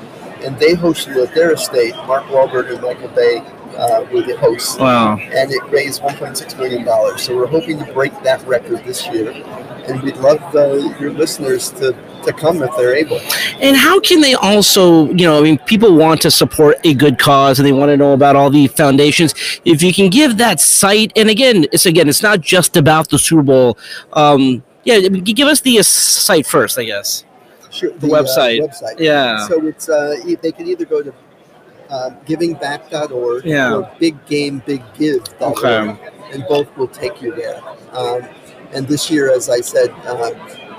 and 0.45 0.59
they 0.59 0.75
hosted 0.75 1.17
at 1.27 1.35
their 1.35 1.53
estate. 1.53 1.95
Mark 2.07 2.25
Wahlberg 2.27 2.71
and 2.71 2.81
Michael 2.83 3.09
Bay 3.09 3.43
uh, 3.77 4.05
were 4.13 4.21
the 4.21 4.37
hosts 4.37 4.77
Wow. 4.79 5.17
and 5.17 5.51
it 5.51 5.63
raised 5.71 6.03
1.6 6.03 6.59
million 6.59 6.85
dollars. 6.85 7.23
So 7.23 7.35
we're 7.35 7.47
hoping 7.47 7.79
to 7.83 7.91
break 7.95 8.13
that 8.23 8.47
record 8.47 8.85
this 8.85 9.07
year, 9.09 9.31
and 9.89 10.03
we'd 10.03 10.19
love 10.19 10.43
uh, 10.55 10.75
your 11.01 11.13
listeners 11.13 11.71
to, 11.73 11.95
to 12.25 12.33
come 12.33 12.63
if 12.63 12.75
they're 12.77 12.95
able. 12.95 13.19
And 13.61 13.77
how 13.77 14.01
can 14.01 14.21
they 14.21 14.35
also, 14.35 15.07
you 15.09 15.27
know, 15.27 15.39
I 15.39 15.43
mean, 15.43 15.59
people 15.59 15.95
want 15.97 16.21
to 16.23 16.31
support 16.31 16.77
a 16.85 16.95
good 16.95 17.19
cause 17.19 17.59
and 17.59 17.67
they 17.67 17.73
want 17.73 17.91
to 17.91 17.97
know 17.97 18.13
about 18.13 18.37
all 18.37 18.51
the 18.51 18.67
foundations. 18.69 19.35
If 19.65 19.83
you 19.83 19.93
can 19.93 20.11
give 20.11 20.37
that 20.39 20.61
site, 20.61 21.13
and 21.17 21.29
again, 21.31 21.67
it's 21.73 21.87
again, 21.87 22.09
it's 22.09 22.23
not 22.23 22.41
just 22.41 22.77
about 22.77 23.11
the 23.11 23.19
Super 23.19 23.43
Bowl. 23.43 23.79
Um, 24.13 24.63
yeah, 24.85 24.99
give 25.01 25.49
us 25.49 25.61
the 25.61 25.79
uh, 25.79 25.83
site 25.83 26.47
first, 26.47 26.79
I 26.79 26.85
guess. 26.85 27.25
Sure, 27.71 27.91
The 27.93 28.07
website. 28.09 28.61
Uh, 28.63 28.67
website. 28.69 28.99
Yeah. 28.99 29.47
So 29.47 29.67
it's 29.67 29.89
uh, 29.89 30.17
they 30.43 30.53
can 30.53 30.67
either 30.67 30.85
go 30.85 31.03
to 31.03 31.13
uh, 31.91 32.11
givingback.org 32.27 33.45
Yeah. 33.45 33.75
or 33.77 33.83
biggamebiggive.org, 34.01 35.59
Okay. 35.59 35.97
and 36.33 36.45
both 36.49 36.75
will 36.77 36.89
take 36.89 37.21
you 37.23 37.35
there. 37.35 37.61
Um, 37.93 38.23
and 38.73 38.87
this 38.89 39.11
year, 39.11 39.31
as 39.31 39.49
I 39.51 39.61
said, 39.61 39.91
uh, 40.07 40.31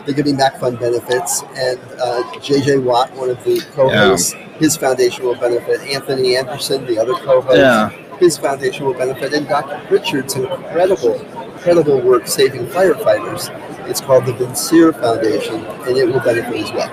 the 0.06 0.14
Giving 0.14 0.36
Back 0.36 0.60
Fund 0.60 0.80
benefits, 0.80 1.44
and 1.56 1.80
uh, 2.02 2.24
JJ 2.40 2.84
Watt, 2.84 3.12
one 3.16 3.30
of 3.30 3.44
the 3.44 3.60
co-hosts, 3.74 4.34
his 4.58 4.76
foundation 4.78 5.26
will 5.26 5.36
benefit. 5.36 5.82
Anthony 5.82 6.36
Anderson, 6.38 6.86
the 6.86 6.98
other 7.00 7.14
co-host, 7.14 7.58
Yeah. 7.58 7.90
his 8.18 8.38
foundation 8.38 8.86
will 8.86 8.94
benefit, 8.94 9.34
and 9.34 9.48
Dr. 9.48 9.82
Richard's 9.90 10.36
incredible, 10.36 11.16
incredible 11.54 12.02
work 12.02 12.28
saving 12.28 12.66
firefighters. 12.68 13.50
It's 13.86 14.00
called 14.00 14.26
the 14.26 14.32
Vincere 14.34 14.94
Foundation, 14.94 15.56
and 15.66 15.98
it 15.98 16.06
will 16.08 16.22
benefit 16.22 16.56
as 16.56 16.72
well. 16.72 16.88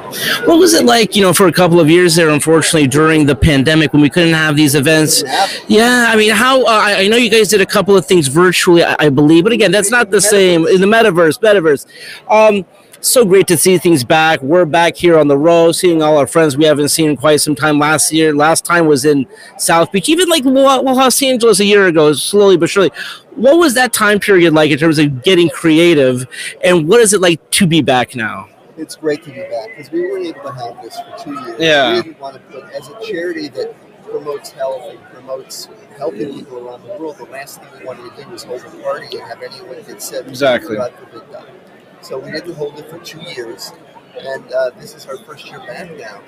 What 0.49 0.59
was 0.59 0.75
it 0.75 0.85
like, 0.85 1.14
you 1.14 1.23
know, 1.23 1.33
for 1.33 1.46
a 1.46 1.53
couple 1.53 1.79
of 1.79 1.88
years 1.88 2.16
there, 2.16 2.31
unfortunately, 2.31 2.88
during 2.88 3.27
the 3.27 3.37
pandemic 3.37 3.92
when 3.92 4.03
we 4.03 4.11
couldn't 4.11 4.35
have 4.35 4.57
these 4.57 4.75
events? 4.75 5.23
Yeah, 5.68 6.07
I 6.09 6.16
mean, 6.16 6.31
how, 6.33 6.62
uh, 6.62 6.66
I 6.68 7.03
I 7.03 7.09
know 7.09 7.16
you 7.16 7.31
guys 7.31 7.49
did 7.49 7.61
a 7.61 7.66
couple 7.66 7.96
of 7.96 8.07
things 8.07 8.27
virtually, 8.27 8.83
I, 8.83 8.96
I 8.99 9.09
believe, 9.09 9.44
but 9.44 9.53
again, 9.53 9.70
that's 9.70 9.90
not 9.92 10.11
the 10.11 10.20
same 10.20 10.66
in 10.66 10.81
the 10.81 10.87
metaverse, 10.88 11.38
metaverse. 11.40 11.87
Um, 12.29 12.64
so 13.01 13.25
great 13.25 13.47
to 13.49 13.57
see 13.57 13.79
things 13.79 14.05
back. 14.05 14.43
We're 14.43 14.65
back 14.65 14.97
here 14.97 15.19
on 15.19 15.29
the 15.29 15.37
road, 15.37 15.73
seeing 15.73 16.03
all 16.03 16.19
our 16.19 16.27
friends 16.27 16.57
we 16.57 16.65
haven't 16.65 16.89
seen 16.89 17.11
in 17.11 17.17
quite 17.17 17.41
some 17.41 17.55
time. 17.55 17.79
Last 17.79 18.13
year, 18.13 18.35
last 18.35 18.65
time 18.65 18.87
was 18.87 19.05
in 19.05 19.27
South 19.59 19.91
Beach, 19.93 20.09
even 20.09 20.29
like 20.29 20.45
Los 20.45 21.23
Angeles 21.23 21.61
a 21.61 21.65
year 21.65 21.87
ago, 21.87 22.13
slowly 22.13 22.57
but 22.57 22.69
surely. 22.69 22.91
What 23.37 23.59
was 23.59 23.75
that 23.75 23.93
time 23.93 24.19
period 24.21 24.53
like 24.53 24.71
in 24.71 24.79
terms 24.79 24.99
of 24.99 25.23
getting 25.23 25.49
creative, 25.49 26.27
and 26.63 26.89
what 26.89 27.01
is 27.01 27.13
it 27.13 27.21
like 27.21 27.51
to 27.53 27.67
be 27.67 27.81
back 27.81 28.15
now? 28.15 28.49
It's 28.77 28.97
great 28.97 29.23
to 29.25 29.31
be 29.31 29.41
back 29.41 29.77
because 29.77 29.91
we 29.93 30.03
weren't 30.03 30.27
able 30.27 30.43
to 30.43 30.53
have 30.53 30.83
this 30.83 30.99
for 30.99 31.25
two 31.25 31.33
years. 31.33 31.61
Yeah. 31.61 31.97
We 31.97 32.03
didn't 32.03 32.21
want 32.21 32.37
to 32.37 32.41
put, 32.41 32.65
as 32.73 32.89
a 32.89 32.99
charity 33.05 33.49
that 33.49 33.75
promotes 34.05 34.51
health 34.51 34.91
and 34.91 35.01
promotes 35.05 35.69
helping 35.97 36.33
people 36.33 36.67
around 36.67 36.83
the 36.83 36.89
world, 36.99 37.19
the 37.19 37.25
last 37.25 37.61
thing 37.61 37.69
we 37.79 37.85
wanted 37.85 38.17
to 38.17 38.25
do 38.25 38.31
was 38.31 38.43
hold 38.43 38.63
a 38.63 38.71
party 38.83 39.19
and 39.19 39.29
have 39.29 39.43
anyone 39.43 39.77
get 39.87 40.01
sick. 40.03 40.27
Exactly. 40.27 40.77
God 40.77 40.95
forbid 40.95 41.31
die. 41.31 41.45
So 42.03 42.19
we 42.19 42.31
didn't 42.31 42.55
hold 42.55 42.79
it 42.79 42.89
for 42.89 42.99
two 42.99 43.21
years, 43.21 43.73
and 44.19 44.53
uh, 44.53 44.71
this 44.79 44.95
is 44.95 45.07
our 45.07 45.19
first 45.19 45.47
year 45.47 45.59
back 45.61 45.91
now. 45.97 46.21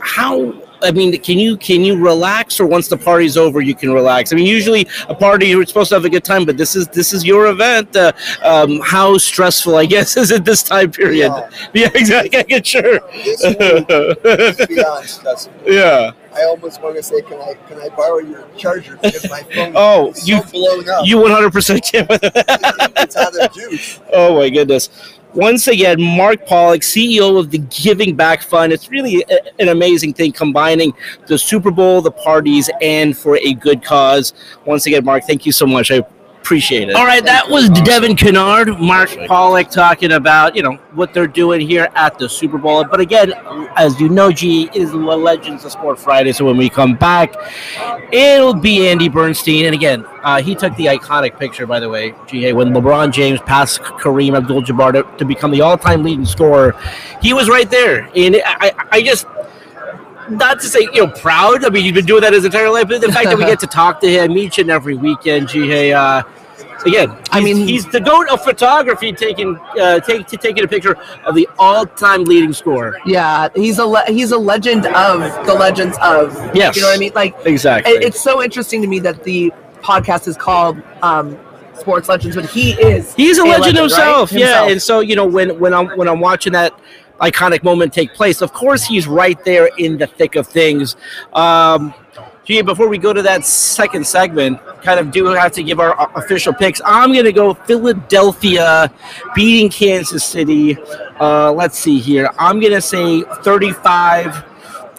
how 0.00 0.52
i 0.82 0.90
mean 0.90 1.16
can 1.20 1.38
you 1.38 1.56
can 1.56 1.82
you 1.82 1.96
relax 1.96 2.58
or 2.60 2.66
once 2.66 2.88
the 2.88 2.96
party's 2.96 3.36
over 3.36 3.60
you 3.60 3.74
can 3.74 3.92
relax 3.92 4.32
i 4.32 4.36
mean 4.36 4.46
usually 4.46 4.86
a 5.08 5.14
party 5.14 5.46
you're 5.48 5.64
supposed 5.66 5.88
to 5.90 5.94
have 5.94 6.04
a 6.04 6.10
good 6.10 6.24
time 6.24 6.44
but 6.44 6.56
this 6.56 6.74
is 6.74 6.88
this 6.88 7.12
is 7.12 7.24
your 7.24 7.46
event 7.48 7.94
uh, 7.96 8.12
um, 8.42 8.80
how 8.80 9.16
stressful 9.18 9.76
i 9.76 9.84
guess 9.94 10.16
is 10.16 10.30
it 10.30 10.44
this 10.44 10.62
time 10.62 10.90
period 10.90 11.32
yeah, 11.74 11.90
exactly 11.94 12.44
yeah, 12.48 12.62
sure 12.62 13.00
beyond 14.66 15.06
stressful. 15.06 15.52
yeah 15.66 16.10
I 16.34 16.44
almost 16.44 16.82
want 16.82 16.96
to 16.96 17.02
say, 17.02 17.22
can 17.22 17.40
I 17.40 17.54
can 17.68 17.78
I 17.80 17.88
borrow 17.90 18.18
your 18.18 18.46
charger? 18.56 18.96
Because 19.02 19.28
my 19.30 19.42
phone 19.54 19.72
Oh, 19.76 20.10
is 20.10 20.28
you- 20.28 20.42
so 20.42 20.50
blown 20.50 20.88
up. 20.88 21.06
you 21.06 21.16
100% 21.18 21.82
can 21.92 22.06
it's 22.96 23.16
out 23.16 23.34
of 23.40 23.54
juice. 23.54 24.00
oh 24.12 24.36
my 24.38 24.50
goodness. 24.50 24.90
Once 25.34 25.66
again 25.66 26.00
mark 26.00 26.46
pollock 26.46 26.80
ceo 26.82 27.38
of 27.40 27.50
the 27.50 27.58
giving 27.58 28.14
back 28.14 28.40
fund. 28.42 28.72
It's 28.72 28.88
really 28.90 29.24
a- 29.28 29.60
an 29.60 29.68
amazing 29.68 30.12
thing 30.14 30.32
combining 30.32 30.92
the 31.26 31.36
super 31.38 31.70
bowl 31.70 32.00
the 32.02 32.10
parties 32.12 32.70
and 32.80 33.16
for 33.16 33.36
a 33.38 33.54
good 33.54 33.82
cause. 33.84 34.32
Once 34.64 34.86
again 34.86 35.04
mark 35.04 35.24
thank 35.24 35.44
you 35.46 35.52
so 35.52 35.66
much. 35.66 35.90
I 35.90 36.02
appreciate 36.44 36.90
it. 36.90 36.94
All 36.94 37.06
right 37.06 37.24
that 37.24 37.48
was 37.48 37.70
devon 37.70 38.14
kennard 38.14 38.78
mark 38.78 39.08
pollock 39.26 39.70
talking 39.70 40.12
about 40.12 40.54
you 40.54 40.62
know 40.62 40.74
what 40.92 41.14
they're 41.14 41.26
doing 41.26 41.60
here 41.60 41.88
at 41.94 42.18
the 42.18 42.28
super 42.28 42.58
bowl. 42.58 42.84
But 42.84 43.00
again 43.00 43.32
as 43.76 43.98
you 43.98 44.10
know 44.10 44.30
g 44.30 44.68
is 44.74 44.90
the 44.90 44.98
legends 44.98 45.64
of 45.64 45.72
sport 45.72 45.98
friday 45.98 46.32
so 46.32 46.44
when 46.44 46.58
we 46.58 46.68
come 46.68 46.96
back 46.96 47.34
it'll 48.12 48.54
be 48.54 48.86
andy 48.88 49.08
bernstein. 49.08 49.64
And 49.64 49.74
again 49.74 50.04
uh, 50.22 50.42
he 50.42 50.54
took 50.54 50.76
the 50.76 50.86
iconic 50.86 51.38
picture 51.38 51.66
by 51.66 51.80
the 51.80 51.88
way 51.88 52.14
ga 52.26 52.52
when 52.52 52.68
lebron 52.74 53.10
james 53.10 53.40
passed 53.40 53.80
kareem 53.80 54.36
abdul-jabbar 54.36 54.92
to, 54.92 55.16
to 55.18 55.24
become 55.24 55.50
the 55.50 55.62
all-time 55.62 56.02
leading 56.02 56.26
scorer 56.26 56.78
he 57.22 57.32
was 57.32 57.48
right 57.48 57.70
there. 57.70 58.10
And 58.14 58.36
I 58.44 58.72
I 58.92 59.00
just 59.00 59.26
not 60.30 60.60
to 60.60 60.66
say 60.68 60.80
you 60.92 61.06
know 61.06 61.08
proud. 61.08 61.64
I 61.64 61.68
mean, 61.70 61.84
you've 61.84 61.94
been 61.94 62.06
doing 62.06 62.22
that 62.22 62.32
his 62.32 62.44
entire 62.44 62.70
life, 62.70 62.88
but 62.88 63.00
the 63.00 63.12
fact 63.12 63.26
that 63.26 63.38
we 63.38 63.44
get 63.44 63.60
to 63.60 63.66
talk 63.66 64.00
to 64.00 64.08
him 64.10 64.36
each 64.36 64.58
and 64.58 64.70
every 64.70 64.94
weekend, 64.94 65.48
Jihei, 65.48 65.94
uh, 65.94 66.22
again, 66.86 67.16
I 67.30 67.40
mean, 67.40 67.66
he's 67.68 67.86
the 67.86 68.00
goat 68.00 68.28
of 68.28 68.42
photography, 68.42 69.12
taking 69.12 69.56
uh, 69.80 70.00
take 70.00 70.26
to 70.28 70.36
taking 70.36 70.64
a 70.64 70.68
picture 70.68 70.96
of 71.24 71.34
the 71.34 71.48
all-time 71.58 72.24
leading 72.24 72.52
scorer. 72.52 72.98
Yeah, 73.06 73.48
he's 73.54 73.78
a 73.78 73.86
le- 73.86 74.04
he's 74.08 74.32
a 74.32 74.38
legend 74.38 74.86
of 74.86 75.46
the 75.46 75.54
legends 75.54 75.96
of. 76.02 76.34
Yes. 76.54 76.76
you 76.76 76.82
know 76.82 76.88
what 76.88 76.96
I 76.96 76.98
mean. 76.98 77.12
Like 77.14 77.34
Exactly. 77.44 77.92
it- 77.92 78.02
it's 78.04 78.20
so 78.20 78.42
interesting 78.42 78.82
to 78.82 78.88
me 78.88 78.98
that 79.00 79.24
the 79.24 79.52
podcast 79.82 80.26
is 80.28 80.36
called 80.36 80.80
um, 81.02 81.38
Sports 81.78 82.08
Legends, 82.08 82.36
but 82.36 82.46
he 82.46 82.72
is 82.72 83.14
He's 83.14 83.36
a, 83.38 83.44
legend, 83.44 83.74
right? 83.76 83.82
himself, 83.82 84.32
yeah. 84.32 84.38
Himself. 84.38 84.70
And 84.70 84.82
so 84.82 85.00
you 85.00 85.16
know 85.16 85.26
when 85.26 85.58
when 85.58 85.74
I'm 85.74 85.88
when 85.98 86.08
I'm 86.08 86.20
watching 86.20 86.52
that 86.54 86.72
iconic 87.20 87.62
moment 87.62 87.92
take 87.92 88.12
place, 88.14 88.42
of 88.42 88.52
course 88.52 88.84
he's 88.84 89.06
right 89.06 89.42
there 89.44 89.70
in 89.78 89.98
the 89.98 90.06
thick 90.06 90.36
of 90.36 90.46
things. 90.46 90.96
Um, 91.32 91.94
Gee, 92.44 92.60
before 92.60 92.88
we 92.88 92.98
go 92.98 93.14
to 93.14 93.22
that 93.22 93.46
second 93.46 94.06
segment, 94.06 94.60
kind 94.82 95.00
of 95.00 95.10
do 95.10 95.24
have 95.28 95.52
to 95.52 95.62
give 95.62 95.80
our 95.80 96.10
official 96.14 96.52
picks. 96.52 96.78
I'm 96.84 97.10
going 97.10 97.24
to 97.24 97.32
go 97.32 97.54
Philadelphia 97.54 98.92
beating 99.34 99.70
Kansas 99.70 100.22
City. 100.26 100.76
Uh, 101.18 101.50
let's 101.52 101.78
see 101.78 101.98
here. 101.98 102.28
I'm 102.38 102.60
going 102.60 102.74
to 102.74 102.82
say 102.82 103.22
35 103.22 104.44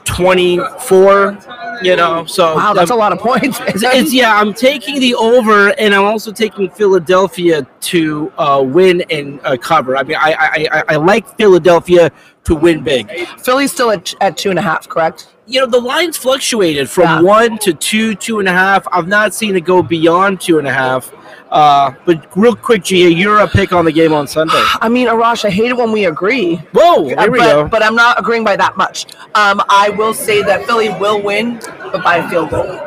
24. 0.06 1.38
You 1.82 1.98
know, 1.98 2.26
so 2.26 2.56
Wow, 2.56 2.74
that's 2.74 2.90
a 2.92 2.96
lot 2.96 3.12
of 3.12 3.20
points. 3.20 3.60
it's, 3.68 3.84
it's- 3.84 4.14
yeah, 4.14 4.40
I'm 4.40 4.54
taking 4.54 5.00
the 5.02 5.14
over, 5.16 5.70
and 5.78 5.94
I'm 5.94 6.06
also 6.06 6.32
taking 6.32 6.70
Philadelphia 6.70 7.68
to 7.82 8.32
uh, 8.38 8.64
win 8.66 9.02
and 9.10 9.42
uh, 9.44 9.58
cover. 9.58 9.98
I 9.98 10.04
mean, 10.04 10.16
I, 10.18 10.34
I 10.40 10.68
I 10.72 10.84
I 10.90 10.96
like 10.96 11.28
Philadelphia 11.38 12.12
to 12.46 12.56
win 12.56 12.84
big. 12.84 13.10
Philly's 13.40 13.72
still 13.72 13.92
at, 13.92 14.14
at 14.22 14.38
two 14.38 14.50
and 14.50 14.58
a 14.60 14.62
half, 14.62 14.88
correct? 14.88 15.28
You 15.48 15.60
know, 15.60 15.68
the 15.68 15.80
lines 15.80 16.18
fluctuated 16.18 16.90
from 16.90 17.04
Yeah. 17.04 17.22
one 17.22 17.58
to 17.60 17.74
two, 17.74 18.16
two 18.16 18.40
and 18.40 18.48
a 18.48 18.52
half. 18.54 18.88
I've 18.92 19.08
not 19.08 19.34
seen 19.34 19.56
it 19.56 19.62
go 19.66 19.84
beyond 19.84 20.42
two 20.42 20.58
and 20.58 20.68
a 20.68 20.74
half. 20.74 21.12
Uh, 21.52 21.92
but 22.06 22.26
real 22.36 22.56
quick, 22.56 22.84
Gia, 22.84 23.12
you're 23.14 23.40
a 23.40 23.48
pick 23.48 23.72
on 23.72 23.86
the 23.86 23.92
game 23.92 24.12
on 24.12 24.28
Sunday. 24.28 24.54
I 24.82 24.90
mean, 24.90 25.08
Arash, 25.08 25.46
I 25.46 25.52
hate 25.52 25.68
it 25.70 25.78
when 25.78 25.92
we 25.92 26.06
agree. 26.06 26.56
Whoa, 26.74 27.06
here 27.10 27.32
we 27.32 27.38
but, 27.38 27.46
go. 27.54 27.68
but 27.68 27.84
I'm 27.84 27.96
not 27.96 28.20
agreeing 28.20 28.44
by 28.44 28.56
that 28.56 28.76
much. 28.76 29.06
Um, 29.36 29.62
I 29.70 29.90
will 29.96 30.14
say 30.14 30.42
that 30.42 30.66
Philly 30.66 30.90
will 30.90 31.22
win, 31.22 31.60
but 31.92 32.04
by 32.04 32.18
a 32.18 32.30
field 32.30 32.50
goal. 32.50 32.80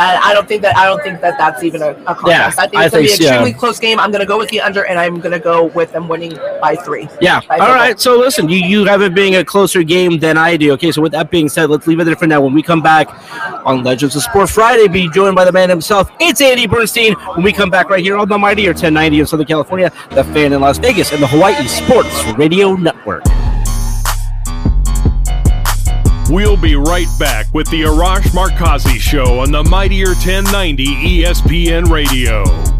I 0.00 0.34
don't 0.34 0.48
think 0.48 0.62
that 0.62 0.76
I 0.76 0.86
don't 0.86 1.02
think 1.02 1.20
that 1.20 1.36
that's 1.38 1.62
even 1.62 1.82
a, 1.82 1.90
a 1.90 2.14
contest. 2.14 2.26
Yeah, 2.26 2.46
I 2.58 2.66
think 2.66 2.76
I 2.76 2.84
it's 2.86 2.92
gonna 2.94 3.02
be 3.02 3.08
think 3.08 3.20
an 3.20 3.26
so. 3.26 3.28
extremely 3.28 3.52
close 3.52 3.78
game. 3.78 3.98
I'm 3.98 4.10
gonna 4.10 4.26
go 4.26 4.38
with 4.38 4.48
the 4.50 4.60
under, 4.60 4.84
and 4.86 4.98
I'm 4.98 5.20
gonna 5.20 5.38
go 5.38 5.66
with 5.66 5.92
them 5.92 6.08
winning 6.08 6.36
by 6.60 6.76
three. 6.76 7.08
Yeah. 7.20 7.40
By 7.48 7.58
All 7.58 7.66
field 7.66 7.76
right. 7.76 8.00
So 8.00 8.18
listen, 8.18 8.48
you 8.48 8.58
you 8.58 8.84
have 8.84 9.02
it 9.02 9.14
being 9.14 9.36
a 9.36 9.44
closer 9.44 9.82
game 9.82 10.18
than 10.18 10.38
I 10.38 10.56
do. 10.56 10.72
Okay. 10.72 10.92
So 10.92 11.02
with 11.02 11.12
that 11.12 11.30
being 11.30 11.48
said, 11.48 11.70
let's 11.70 11.86
leave 11.86 12.00
it 12.00 12.04
there 12.04 12.16
for 12.16 12.26
now. 12.26 12.40
When 12.40 12.54
we 12.54 12.62
come 12.62 12.82
back 12.82 13.08
on 13.66 13.82
Legends 13.84 14.16
of 14.16 14.22
Sport 14.22 14.48
Friday, 14.48 14.88
be 14.88 15.08
joined 15.10 15.36
by 15.36 15.44
the 15.44 15.52
man 15.52 15.68
himself. 15.68 16.10
It's 16.20 16.40
Andy 16.40 16.66
Bernstein. 16.66 17.14
When 17.34 17.42
we 17.42 17.52
come 17.52 17.70
back 17.70 17.90
right 17.90 18.02
here 18.02 18.16
on 18.16 18.28
the 18.28 18.38
Mighty 18.38 18.66
or 18.66 18.70
1090 18.70 19.20
in 19.20 19.26
Southern 19.26 19.46
California, 19.46 19.92
the 20.10 20.24
fan 20.24 20.52
in 20.52 20.60
Las 20.60 20.78
Vegas, 20.78 21.12
and 21.12 21.22
the 21.22 21.26
Hawaii 21.26 21.66
Sports 21.66 22.24
Radio 22.36 22.74
Network. 22.74 23.24
We'll 26.30 26.56
be 26.56 26.76
right 26.76 27.08
back 27.18 27.52
with 27.52 27.68
the 27.70 27.82
Arash 27.82 28.28
Markazi 28.28 29.00
Show 29.00 29.40
on 29.40 29.50
the 29.50 29.64
Mightier 29.64 30.10
1090 30.10 30.86
ESPN 30.86 31.90
Radio. 31.90 32.79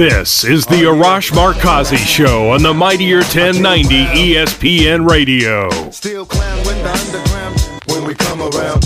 This 0.00 0.44
is 0.44 0.64
the 0.64 0.84
Arash 0.84 1.30
Markazi 1.30 1.98
Show 1.98 2.52
on 2.52 2.62
the 2.62 2.72
Mightier 2.72 3.18
1090 3.18 4.06
ESPN 4.06 5.06
Radio. 5.06 5.68
Still 5.90 6.22
with 6.22 6.30
the 6.30 6.90
underground 6.90 7.60
when 7.84 8.08
we 8.08 8.14
come 8.14 8.40
around. 8.40 8.82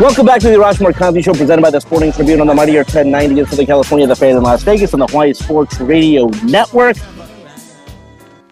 Welcome 0.00 0.24
back 0.24 0.40
to 0.40 0.48
the 0.48 0.54
Arash 0.54 0.76
Markazi 0.76 1.22
Show 1.22 1.34
presented 1.34 1.60
by 1.60 1.68
the 1.68 1.80
Sporting 1.80 2.12
Tribune 2.12 2.40
on 2.40 2.46
the 2.46 2.54
Mightier 2.54 2.78
1090 2.78 3.40
in 3.40 3.46
Southern 3.46 3.66
California, 3.66 4.06
the 4.06 4.16
fan 4.16 4.38
in 4.38 4.42
Las 4.42 4.62
Vegas, 4.62 4.94
and 4.94 5.02
the 5.02 5.06
Hawaii 5.06 5.34
Sports 5.34 5.78
Radio 5.80 6.28
Network. 6.44 6.96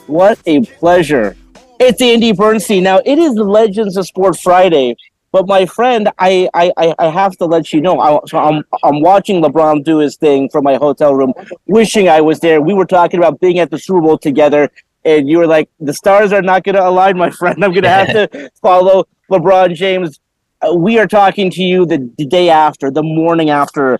What 0.06 0.38
a 0.44 0.66
pleasure. 0.66 1.34
It's 1.80 2.02
Andy 2.02 2.32
Bernstein. 2.32 2.82
Now, 2.82 3.00
it 3.06 3.18
is 3.18 3.34
the 3.36 3.44
Legends 3.44 3.96
of 3.96 4.06
Sport 4.06 4.38
Friday, 4.38 4.96
but 5.32 5.46
my 5.48 5.66
friend, 5.66 6.10
I 6.18 6.48
I, 6.54 6.72
I- 6.98 7.10
have 7.10 7.36
to 7.38 7.46
let 7.46 7.72
you 7.72 7.80
know. 7.80 8.00
I, 8.00 8.20
so 8.26 8.38
I'm, 8.38 8.64
I'm 8.82 9.00
watching 9.00 9.42
LeBron 9.42 9.84
do 9.84 9.98
his 9.98 10.16
thing 10.16 10.48
from 10.48 10.64
my 10.64 10.76
hotel 10.76 11.14
room, 11.14 11.32
wishing 11.66 12.08
I 12.08 12.20
was 12.20 12.40
there. 12.40 12.60
We 12.60 12.74
were 12.74 12.86
talking 12.86 13.18
about 13.18 13.40
being 13.40 13.58
at 13.58 13.70
the 13.70 13.78
Super 13.78 14.00
Bowl 14.00 14.18
together, 14.18 14.70
and 15.04 15.28
you 15.28 15.38
were 15.38 15.46
like, 15.46 15.68
the 15.80 15.92
stars 15.94 16.32
are 16.32 16.42
not 16.42 16.64
going 16.64 16.76
to 16.76 16.86
align, 16.86 17.18
my 17.18 17.30
friend. 17.30 17.62
I'm 17.64 17.72
going 17.72 17.82
to 17.82 17.88
have 17.88 18.08
to 18.30 18.50
follow 18.62 19.06
LeBron 19.30 19.74
James 19.74 20.18
uh, 20.62 20.74
we 20.74 20.98
are 20.98 21.06
talking 21.08 21.50
to 21.50 21.62
you 21.62 21.84
the, 21.84 22.08
the 22.18 22.26
day 22.26 22.48
after, 22.48 22.90
the 22.90 23.02
morning 23.02 23.50
after. 23.50 23.98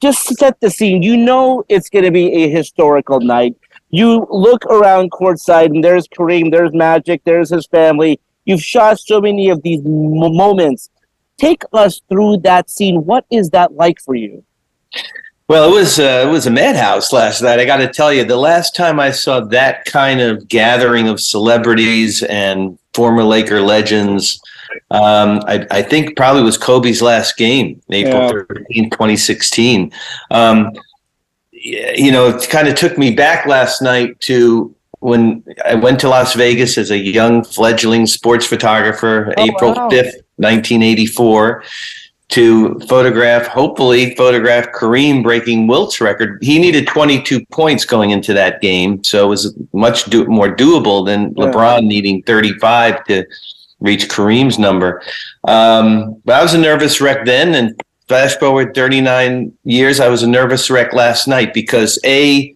Just 0.00 0.28
set 0.38 0.60
the 0.60 0.70
scene. 0.70 1.02
You 1.02 1.16
know 1.16 1.64
it's 1.68 1.88
going 1.90 2.04
to 2.04 2.10
be 2.12 2.32
a 2.44 2.48
historical 2.50 3.20
night. 3.20 3.56
You 3.90 4.26
look 4.30 4.64
around 4.66 5.10
courtside, 5.10 5.66
and 5.74 5.82
there's 5.82 6.06
Kareem, 6.06 6.50
there's 6.52 6.72
Magic, 6.72 7.22
there's 7.24 7.50
his 7.50 7.66
family. 7.66 8.20
You've 8.48 8.62
shot 8.62 8.98
so 8.98 9.20
many 9.20 9.50
of 9.50 9.62
these 9.62 9.84
m- 9.84 10.34
moments. 10.34 10.88
Take 11.36 11.62
us 11.74 12.00
through 12.08 12.38
that 12.38 12.70
scene. 12.70 13.04
What 13.04 13.26
is 13.30 13.50
that 13.50 13.74
like 13.74 14.00
for 14.00 14.14
you? 14.14 14.42
Well, 15.48 15.70
it 15.70 15.74
was 15.74 15.98
uh, 15.98 16.24
it 16.26 16.30
was 16.30 16.46
a 16.46 16.50
madhouse 16.50 17.12
last 17.12 17.42
night. 17.42 17.60
I 17.60 17.66
got 17.66 17.76
to 17.76 17.88
tell 17.88 18.10
you, 18.10 18.24
the 18.24 18.36
last 18.38 18.74
time 18.74 18.98
I 18.98 19.10
saw 19.10 19.40
that 19.40 19.84
kind 19.84 20.20
of 20.20 20.48
gathering 20.48 21.08
of 21.08 21.20
celebrities 21.20 22.22
and 22.22 22.78
former 22.94 23.22
Laker 23.22 23.60
legends, 23.60 24.40
um, 24.90 25.40
I, 25.46 25.66
I 25.70 25.82
think 25.82 26.16
probably 26.16 26.42
was 26.42 26.56
Kobe's 26.56 27.02
last 27.02 27.36
game, 27.36 27.82
April 27.90 28.22
Yeah. 28.22 28.42
13, 28.48 28.90
2016. 28.90 29.92
Um, 30.30 30.72
you 31.52 32.12
know, 32.12 32.28
it 32.28 32.48
kind 32.48 32.68
of 32.68 32.76
took 32.76 32.96
me 32.96 33.14
back 33.14 33.46
last 33.46 33.82
night 33.82 34.18
to 34.20 34.74
when 35.00 35.44
I 35.64 35.74
went 35.74 36.00
to 36.00 36.08
Las 36.08 36.34
Vegas 36.34 36.76
as 36.78 36.90
a 36.90 36.98
young 36.98 37.44
fledgling 37.44 38.06
sports 38.06 38.46
photographer, 38.46 39.32
Oh, 39.36 39.42
April 39.44 39.72
wow. 39.74 39.88
5th, 39.88 40.14
1984 40.36 41.62
to 42.30 42.78
photograph, 42.88 43.46
hopefully 43.46 44.14
photograph 44.14 44.66
Kareem 44.72 45.22
breaking 45.22 45.66
Wilt's 45.66 45.98
record. 46.00 46.38
He 46.42 46.58
needed 46.58 46.86
22 46.86 47.44
points 47.46 47.86
going 47.86 48.10
into 48.10 48.34
that 48.34 48.60
game, 48.60 49.02
so 49.02 49.24
it 49.24 49.28
was 49.28 49.54
much 49.72 50.04
do- 50.04 50.26
more 50.26 50.54
doable 50.54 51.06
than 51.06 51.32
Yeah. 51.36 51.46
LeBron 51.46 51.84
needing 51.84 52.22
35 52.24 53.02
to 53.04 53.24
reach 53.80 54.08
Kareem's 54.08 54.58
number. 54.58 55.00
Um, 55.46 56.16
but 56.26 56.34
I 56.34 56.42
was 56.42 56.52
a 56.52 56.58
nervous 56.58 57.00
wreck 57.00 57.24
then, 57.24 57.54
and 57.54 57.80
flash 58.08 58.36
forward 58.36 58.74
39 58.74 59.52
years, 59.64 59.98
I 60.00 60.08
was 60.08 60.22
a 60.22 60.26
nervous 60.28 60.68
wreck 60.68 60.92
last 60.92 61.28
night 61.28 61.54
because 61.54 61.98
a 62.04 62.54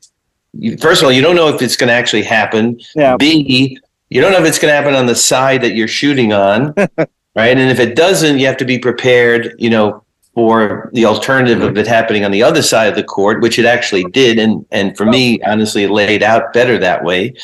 first 0.81 1.03
of 1.03 1.07
all, 1.07 1.13
you 1.13 1.23
don't 1.23 1.37
know 1.37 1.49
if 1.49 1.63
it's 1.63 1.77
going 1.77 1.89
to 1.89 1.95
actually 1.95 2.23
happen. 2.23 2.81
Yeah. 2.95 3.17
B, 3.17 3.79
you 4.11 4.21
don't 4.21 4.33
know 4.33 4.41
if 4.41 4.47
it's 4.47 4.59
going 4.59 4.71
to 4.71 4.77
happen 4.77 4.95
on 4.95 5.07
the 5.07 5.15
side 5.15 5.63
that 5.63 5.75
you're 5.75 5.89
shooting 5.89 6.33
on, 6.33 6.75
right? 7.35 7.57
And 7.59 7.71
if 7.71 7.81
it 7.81 7.97
doesn't, 7.97 8.39
you 8.39 8.47
have 8.47 8.59
to 8.59 8.65
be 8.65 8.79
prepared, 8.79 9.55
you 9.59 9.71
know, 9.71 10.05
for 10.35 10.91
the 10.95 11.05
alternative 11.05 11.63
of 11.63 11.77
it 11.77 11.87
happening 11.87 12.25
on 12.25 12.31
the 12.31 12.43
other 12.43 12.63
side 12.63 12.89
of 12.89 12.95
the 12.95 13.05
court, 13.05 13.43
which 13.43 13.59
it 13.59 13.65
actually 13.65 14.05
did. 14.05 14.39
And 14.39 14.65
and 14.71 14.97
for 14.97 15.07
me, 15.07 15.41
honestly, 15.43 15.85
it 15.85 15.91
laid 15.91 16.23
out 16.23 16.53
better 16.53 16.79
that 16.79 17.05
way. 17.05 17.35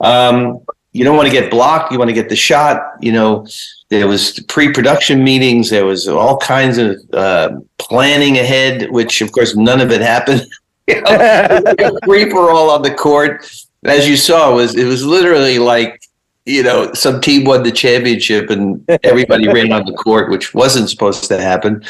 Um, 0.00 0.60
you 0.92 1.04
don't 1.04 1.16
want 1.16 1.28
to 1.28 1.32
get 1.32 1.50
blocked. 1.50 1.92
You 1.92 1.98
want 1.98 2.08
to 2.08 2.14
get 2.14 2.28
the 2.28 2.36
shot. 2.36 2.94
You 3.00 3.12
know, 3.12 3.46
there 3.90 4.08
was 4.08 4.40
pre-production 4.48 5.22
meetings. 5.22 5.70
There 5.70 5.86
was 5.86 6.08
all 6.08 6.36
kinds 6.38 6.78
of 6.78 6.96
uh, 7.12 7.60
planning 7.78 8.38
ahead, 8.38 8.90
which 8.90 9.20
of 9.20 9.32
course 9.32 9.54
none 9.54 9.80
of 9.80 9.90
it 9.90 10.00
happened. 10.00 10.46
you 10.86 11.00
know, 11.02 12.48
all 12.48 12.70
on 12.70 12.82
the 12.82 12.94
court. 12.94 13.50
As 13.84 14.08
you 14.08 14.16
saw, 14.16 14.52
it 14.52 14.54
was 14.54 14.74
it 14.74 14.84
was 14.84 15.04
literally 15.04 15.58
like 15.58 16.02
you 16.46 16.62
know 16.62 16.92
some 16.94 17.20
team 17.20 17.44
won 17.44 17.62
the 17.62 17.72
championship 17.72 18.50
and 18.50 18.84
everybody 19.04 19.48
ran 19.48 19.72
on 19.72 19.84
the 19.84 19.92
court, 19.92 20.30
which 20.30 20.54
wasn't 20.54 20.90
supposed 20.90 21.24
to 21.24 21.40
happen. 21.40 21.84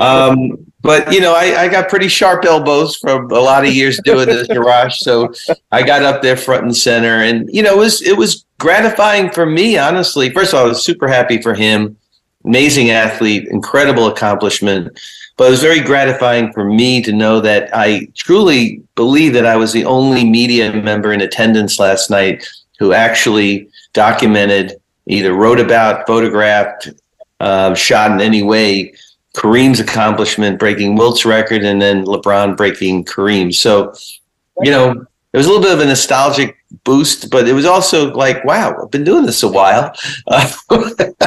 Um, 0.00 0.66
but 0.82 1.12
you 1.12 1.20
know, 1.20 1.34
I, 1.34 1.62
I 1.62 1.68
got 1.68 1.88
pretty 1.88 2.08
sharp 2.08 2.44
elbows 2.44 2.96
from 2.96 3.30
a 3.30 3.40
lot 3.40 3.64
of 3.64 3.72
years 3.72 4.00
doing 4.04 4.26
this, 4.26 4.48
Jarash. 4.48 4.94
So 4.94 5.32
I 5.70 5.82
got 5.82 6.02
up 6.02 6.22
there 6.22 6.36
front 6.36 6.64
and 6.64 6.76
center, 6.76 7.22
and 7.22 7.48
you 7.52 7.62
know, 7.62 7.74
it 7.74 7.78
was 7.78 8.02
it 8.02 8.16
was 8.16 8.44
gratifying 8.58 9.30
for 9.30 9.46
me, 9.46 9.78
honestly. 9.78 10.30
First 10.30 10.52
of 10.52 10.60
all, 10.60 10.66
I 10.66 10.68
was 10.68 10.84
super 10.84 11.08
happy 11.08 11.40
for 11.40 11.54
him. 11.54 11.96
Amazing 12.44 12.90
athlete, 12.90 13.46
incredible 13.48 14.08
accomplishment. 14.08 14.98
But 15.42 15.48
it 15.48 15.50
was 15.50 15.60
very 15.60 15.80
gratifying 15.80 16.52
for 16.52 16.64
me 16.64 17.02
to 17.02 17.12
know 17.12 17.40
that 17.40 17.68
I 17.74 18.06
truly 18.14 18.80
believe 18.94 19.32
that 19.32 19.44
I 19.44 19.56
was 19.56 19.72
the 19.72 19.84
only 19.84 20.24
media 20.24 20.72
member 20.72 21.12
in 21.12 21.20
attendance 21.20 21.80
last 21.80 22.10
night 22.10 22.48
who 22.78 22.92
actually 22.92 23.68
documented, 23.92 24.80
either 25.08 25.34
wrote 25.34 25.58
about, 25.58 26.06
photographed, 26.06 26.90
uh, 27.40 27.74
shot 27.74 28.12
in 28.12 28.20
any 28.20 28.44
way 28.44 28.94
Kareem's 29.34 29.80
accomplishment, 29.80 30.60
breaking 30.60 30.94
Wilt's 30.94 31.24
record, 31.24 31.64
and 31.64 31.82
then 31.82 32.04
LeBron 32.04 32.56
breaking 32.56 33.04
Kareem. 33.04 33.52
So, 33.52 33.94
you 34.60 34.70
know, 34.70 35.04
it 35.32 35.38
was 35.38 35.46
a 35.46 35.48
little 35.48 35.62
bit 35.62 35.72
of 35.72 35.80
a 35.80 35.86
nostalgic 35.86 36.58
boost, 36.84 37.30
but 37.30 37.48
it 37.48 37.54
was 37.54 37.64
also 37.64 38.12
like, 38.12 38.44
wow, 38.44 38.76
I've 38.82 38.90
been 38.90 39.04
doing 39.04 39.24
this 39.24 39.42
a 39.42 39.48
while. 39.48 39.94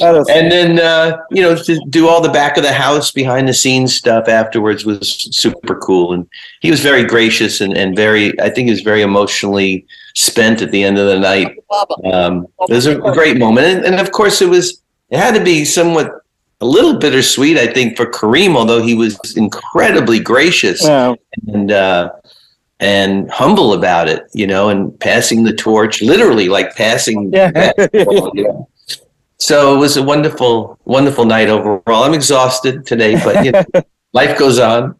Uh, 0.00 0.24
and 0.30 0.50
then, 0.50 0.78
uh, 0.78 1.18
you 1.30 1.42
know, 1.42 1.56
to 1.56 1.78
do 1.90 2.08
all 2.08 2.20
the 2.20 2.30
back 2.30 2.56
of 2.56 2.62
the 2.62 2.72
house, 2.72 3.10
behind 3.10 3.48
the 3.48 3.52
scenes 3.52 3.94
stuff 3.94 4.28
afterwards 4.28 4.86
was 4.86 5.28
super 5.36 5.76
cool. 5.80 6.12
And 6.12 6.28
he 6.60 6.70
was 6.70 6.80
very 6.80 7.04
gracious 7.04 7.60
and, 7.60 7.76
and 7.76 7.96
very, 7.96 8.38
I 8.40 8.48
think 8.48 8.66
he 8.66 8.70
was 8.70 8.82
very 8.82 9.02
emotionally 9.02 9.84
spent 10.14 10.62
at 10.62 10.70
the 10.70 10.84
end 10.84 10.98
of 10.98 11.08
the 11.08 11.18
night. 11.18 11.58
Um, 12.12 12.46
it 12.60 12.74
was 12.74 12.86
a 12.86 12.96
great 12.96 13.38
moment. 13.38 13.66
And, 13.66 13.84
and 13.84 14.00
of 14.00 14.12
course, 14.12 14.40
it 14.40 14.48
was, 14.48 14.80
it 15.10 15.18
had 15.18 15.34
to 15.34 15.42
be 15.42 15.64
somewhat 15.64 16.12
a 16.60 16.66
little 16.66 16.98
bittersweet, 16.98 17.58
I 17.58 17.66
think, 17.66 17.96
for 17.96 18.06
Kareem, 18.06 18.56
although 18.56 18.82
he 18.82 18.94
was 18.94 19.18
incredibly 19.36 20.20
gracious 20.20 20.84
and 21.48 21.70
uh, 21.70 22.12
and 22.80 23.30
humble 23.30 23.72
about 23.72 24.08
it, 24.08 24.24
you 24.32 24.46
know, 24.46 24.68
and 24.68 24.98
passing 25.00 25.44
the 25.44 25.52
torch, 25.54 26.02
literally 26.02 26.48
like 26.48 26.74
passing. 26.76 27.32
Yeah. 27.32 27.50
basketball, 27.50 28.30
you 28.34 28.44
know. 28.44 28.68
So 29.38 29.76
it 29.76 29.78
was 29.78 29.96
a 29.96 30.02
wonderful, 30.02 30.78
wonderful 30.84 31.24
night 31.24 31.48
overall. 31.48 32.04
I'm 32.04 32.14
exhausted 32.14 32.86
today, 32.86 33.14
but 33.22 33.44
you 33.44 33.52
know, 33.52 33.64
life 34.12 34.38
goes 34.38 34.58
on. 34.58 34.98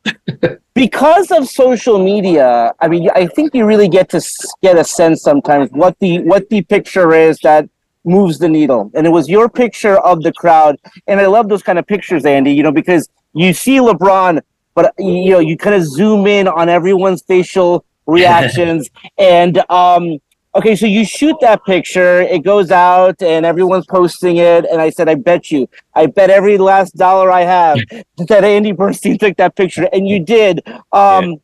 because 0.76 1.30
of 1.30 1.48
social 1.48 1.98
media 1.98 2.72
i 2.80 2.86
mean 2.86 3.08
i 3.14 3.26
think 3.26 3.54
you 3.54 3.64
really 3.64 3.88
get 3.88 4.08
to 4.10 4.20
get 4.62 4.76
a 4.76 4.84
sense 4.84 5.22
sometimes 5.22 5.70
what 5.82 5.98
the 6.00 6.20
what 6.30 6.48
the 6.50 6.60
picture 6.74 7.14
is 7.14 7.38
that 7.40 7.68
moves 8.04 8.38
the 8.38 8.48
needle 8.48 8.90
and 8.94 9.06
it 9.06 9.10
was 9.10 9.26
your 9.28 9.48
picture 9.48 9.96
of 10.10 10.22
the 10.22 10.32
crowd 10.34 10.76
and 11.08 11.18
i 11.18 11.26
love 11.26 11.48
those 11.48 11.62
kind 11.62 11.78
of 11.78 11.86
pictures 11.86 12.24
andy 12.24 12.52
you 12.52 12.62
know 12.62 12.70
because 12.70 13.08
you 13.32 13.52
see 13.54 13.78
lebron 13.78 14.40
but 14.76 14.94
you 14.98 15.30
know 15.32 15.40
you 15.40 15.56
kind 15.56 15.74
of 15.74 15.82
zoom 15.82 16.26
in 16.28 16.46
on 16.46 16.68
everyone's 16.68 17.22
facial 17.22 17.84
reactions 18.06 18.88
and 19.18 19.54
um 19.68 20.18
okay 20.54 20.76
so 20.76 20.86
you 20.86 21.04
shoot 21.04 21.34
that 21.40 21.58
picture 21.64 22.20
it 22.22 22.44
goes 22.44 22.70
out 22.70 23.20
and 23.20 23.44
everyone's 23.44 23.84
posting 23.86 24.36
it 24.36 24.64
and 24.70 24.80
i 24.80 24.88
said 24.90 25.08
i 25.08 25.14
bet 25.16 25.50
you 25.50 25.68
i 25.96 26.06
bet 26.06 26.30
every 26.30 26.56
last 26.56 26.94
dollar 26.96 27.32
i 27.32 27.40
have 27.42 27.76
that 28.28 28.44
andy 28.44 28.70
bernstein 28.72 29.18
took 29.18 29.36
that 29.36 29.56
picture. 29.56 29.88
And 29.92 30.06
you 30.08 30.18
did. 30.20 30.60
Um 30.92 31.36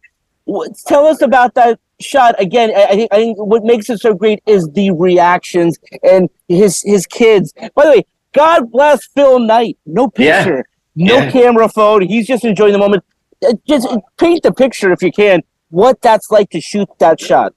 wh- 0.48 0.68
tell 0.86 1.04
us 1.06 1.20
about 1.22 1.54
that 1.54 1.78
shot. 2.00 2.32
Again 2.40 2.70
I, 2.76 2.84
I 2.92 2.94
think 2.98 3.12
i 3.12 3.16
think 3.16 3.38
what 3.38 3.64
makes 3.64 3.90
it 3.90 3.98
so 4.00 4.14
great 4.14 4.40
is 4.46 4.68
the 4.78 4.90
reactions 4.92 5.78
and 6.02 6.28
his 6.48 6.82
his 6.82 7.06
kids. 7.06 7.52
By 7.74 7.84
the 7.86 7.90
way 7.96 8.02
god 8.34 8.70
bless 8.70 9.06
phil 9.14 9.38
knight. 9.40 9.78
No 9.84 10.04
Yeah. 10.16 10.44
picture 10.44 10.64
no 10.94 11.16
Yeah. 11.18 11.30
camera 11.30 11.68
phone. 11.68 12.02
He's 12.02 12.26
just 12.26 12.44
enjoying 12.44 12.72
the 12.72 12.78
moment 12.86 13.02
just 13.66 13.88
paint 14.18 14.42
the 14.42 14.52
picture 14.52 14.92
if 14.92 15.02
you 15.02 15.12
can 15.12 15.42
what 15.70 16.00
that's 16.02 16.30
like 16.30 16.50
to 16.50 16.60
shoot 16.60 16.88
that 16.98 17.20
shot 17.20 17.54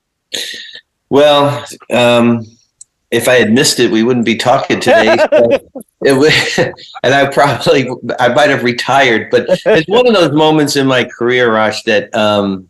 Well, 1.09 1.65
um, 1.91 2.45
if 3.11 3.27
I 3.27 3.35
had 3.35 3.53
missed 3.53 3.79
it, 3.79 3.91
we 3.91 4.03
wouldn't 4.03 4.25
be 4.25 4.35
talking 4.35 4.79
today. 4.79 5.17
So 6.05 6.11
it 6.11 6.13
would, 6.13 6.75
and 7.03 7.13
I 7.13 7.27
probably 7.31 7.89
I 8.19 8.27
might 8.29 8.49
have 8.49 8.63
retired. 8.63 9.31
But 9.31 9.45
it's 9.49 9.87
one 9.87 10.05
of 10.05 10.13
those 10.13 10.33
moments 10.33 10.75
in 10.75 10.85
my 10.85 11.05
career, 11.05 11.53
Rosh, 11.53 11.81
that 11.83 12.13
um, 12.13 12.69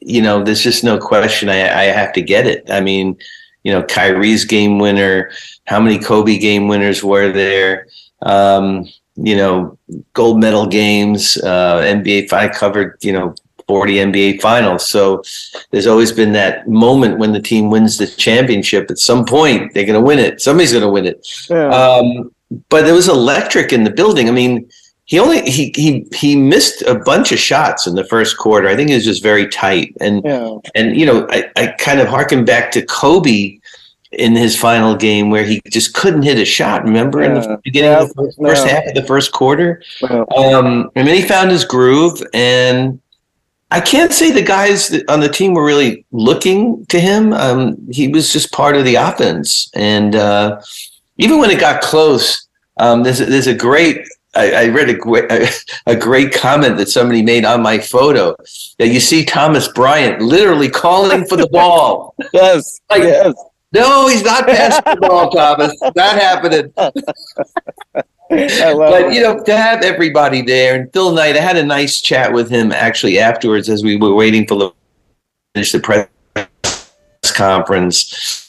you 0.00 0.20
know, 0.20 0.42
there's 0.42 0.62
just 0.62 0.82
no 0.82 0.98
question. 0.98 1.48
I, 1.48 1.60
I 1.60 1.84
have 1.84 2.12
to 2.14 2.22
get 2.22 2.46
it. 2.46 2.68
I 2.70 2.80
mean, 2.80 3.16
you 3.62 3.72
know, 3.72 3.82
Kyrie's 3.82 4.44
game 4.44 4.78
winner. 4.78 5.30
How 5.66 5.80
many 5.80 5.98
Kobe 5.98 6.38
game 6.38 6.66
winners 6.66 7.04
were 7.04 7.30
there? 7.30 7.86
Um, 8.22 8.88
you 9.16 9.36
know, 9.36 9.78
gold 10.12 10.40
medal 10.40 10.66
games. 10.66 11.36
Uh, 11.38 11.80
NBA. 11.80 12.32
I 12.32 12.48
covered. 12.48 12.98
You 13.02 13.12
know. 13.12 13.34
40 13.66 13.94
NBA 13.94 14.42
finals. 14.42 14.86
So 14.86 15.22
there's 15.70 15.86
always 15.86 16.12
been 16.12 16.32
that 16.34 16.68
moment 16.68 17.18
when 17.18 17.32
the 17.32 17.40
team 17.40 17.70
wins 17.70 17.96
the 17.96 18.06
championship. 18.06 18.90
At 18.90 18.98
some 18.98 19.24
point, 19.24 19.72
they're 19.72 19.86
going 19.86 19.98
to 19.98 20.04
win 20.06 20.18
it. 20.18 20.42
Somebody's 20.42 20.72
going 20.72 20.84
to 20.84 20.90
win 20.90 21.06
it. 21.06 21.26
Um, 21.70 22.30
but 22.68 22.86
it 22.86 22.92
was 22.92 23.08
electric 23.08 23.72
in 23.72 23.84
the 23.84 23.90
building. 23.90 24.28
I 24.28 24.32
mean, 24.32 24.68
he 25.06 25.18
only 25.18 25.40
he 25.50 25.72
he 25.76 26.06
he 26.14 26.36
missed 26.36 26.82
a 26.82 26.94
bunch 26.94 27.32
of 27.32 27.38
shots 27.38 27.86
in 27.86 27.94
the 27.94 28.04
first 28.04 28.36
quarter. 28.36 28.68
I 28.68 28.76
think 28.76 28.90
it 28.90 28.94
was 28.96 29.04
just 29.04 29.22
very 29.22 29.48
tight. 29.48 29.94
And 30.00 30.22
Yeah. 30.24 30.56
and 30.74 30.94
you 30.94 31.06
know, 31.06 31.26
I, 31.30 31.50
I 31.56 31.68
kind 31.78 32.00
of 32.00 32.08
harken 32.08 32.44
back 32.44 32.70
to 32.72 32.84
Kobe 32.84 33.58
in 34.18 34.34
his 34.36 34.56
final 34.58 34.94
game 34.96 35.30
where 35.30 35.44
he 35.44 35.60
just 35.70 35.94
couldn't 35.94 36.22
hit 36.22 36.38
a 36.38 36.44
shot. 36.44 36.84
Remember 36.84 37.22
in 37.22 37.34
the 37.34 37.60
beginning 37.64 37.92
of 37.94 38.08
the 38.08 38.14
first, 38.14 38.38
first 38.40 38.66
Yeah. 38.66 38.72
half 38.74 38.86
of 38.88 38.94
the 38.94 39.02
first 39.02 39.32
quarter? 39.32 39.82
Yeah. 40.00 40.24
Um, 40.36 40.90
and 40.96 41.06
then 41.06 41.14
he 41.14 41.22
found 41.22 41.50
his 41.50 41.64
groove, 41.64 42.22
and 42.32 43.00
I 43.70 43.80
can't 43.80 44.12
say 44.12 44.30
the 44.30 44.42
guys 44.42 44.94
on 45.08 45.20
the 45.20 45.28
team 45.28 45.54
were 45.54 45.64
really 45.64 46.04
looking 46.12 46.84
to 46.86 47.00
him. 47.00 47.32
Um, 47.32 47.76
he 47.90 48.08
was 48.08 48.32
just 48.32 48.52
part 48.52 48.76
of 48.76 48.84
the 48.84 48.94
offense, 48.96 49.70
and 49.74 50.14
uh, 50.14 50.60
even 51.18 51.38
when 51.38 51.50
it 51.50 51.58
got 51.60 51.80
close, 51.82 52.46
um, 52.78 53.02
there's 53.02 53.20
a, 53.20 53.26
there's 53.26 53.46
a 53.48 53.54
great. 53.54 54.06
I, 54.36 54.52
I 54.64 54.68
read 54.68 54.90
a, 54.90 55.48
a 55.86 55.94
great 55.94 56.32
comment 56.34 56.76
that 56.78 56.88
somebody 56.88 57.22
made 57.22 57.44
on 57.44 57.62
my 57.62 57.78
photo 57.78 58.34
that 58.80 58.88
you 58.88 58.98
see 58.98 59.24
Thomas 59.24 59.68
Bryant 59.68 60.20
literally 60.20 60.68
calling 60.68 61.24
for 61.24 61.36
the 61.36 61.46
ball. 61.52 62.16
yes 62.32 62.80
Like, 62.90 63.04
yes 63.04 63.32
no, 63.74 64.08
he's 64.08 64.22
not 64.22 64.46
passing 64.46 64.82
the 64.84 64.96
ball, 65.00 65.30
Thomas. 65.30 65.76
Not 65.80 66.16
happening. 66.16 66.72
But 66.76 66.94
you 69.12 69.20
know, 69.20 69.42
to 69.42 69.56
have 69.56 69.82
everybody 69.82 70.42
there 70.42 70.80
and 70.80 70.92
Phil 70.92 71.12
Knight, 71.12 71.36
I 71.36 71.40
had 71.40 71.56
a 71.56 71.64
nice 71.64 72.00
chat 72.00 72.32
with 72.32 72.48
him 72.48 72.72
actually 72.72 73.18
afterwards 73.18 73.68
as 73.68 73.82
we 73.82 73.96
were 73.96 74.14
waiting 74.14 74.46
for 74.46 74.58
the 74.58 74.70
finish 75.54 75.72
the 75.72 75.80
press 75.80 76.08
conference, 77.32 78.46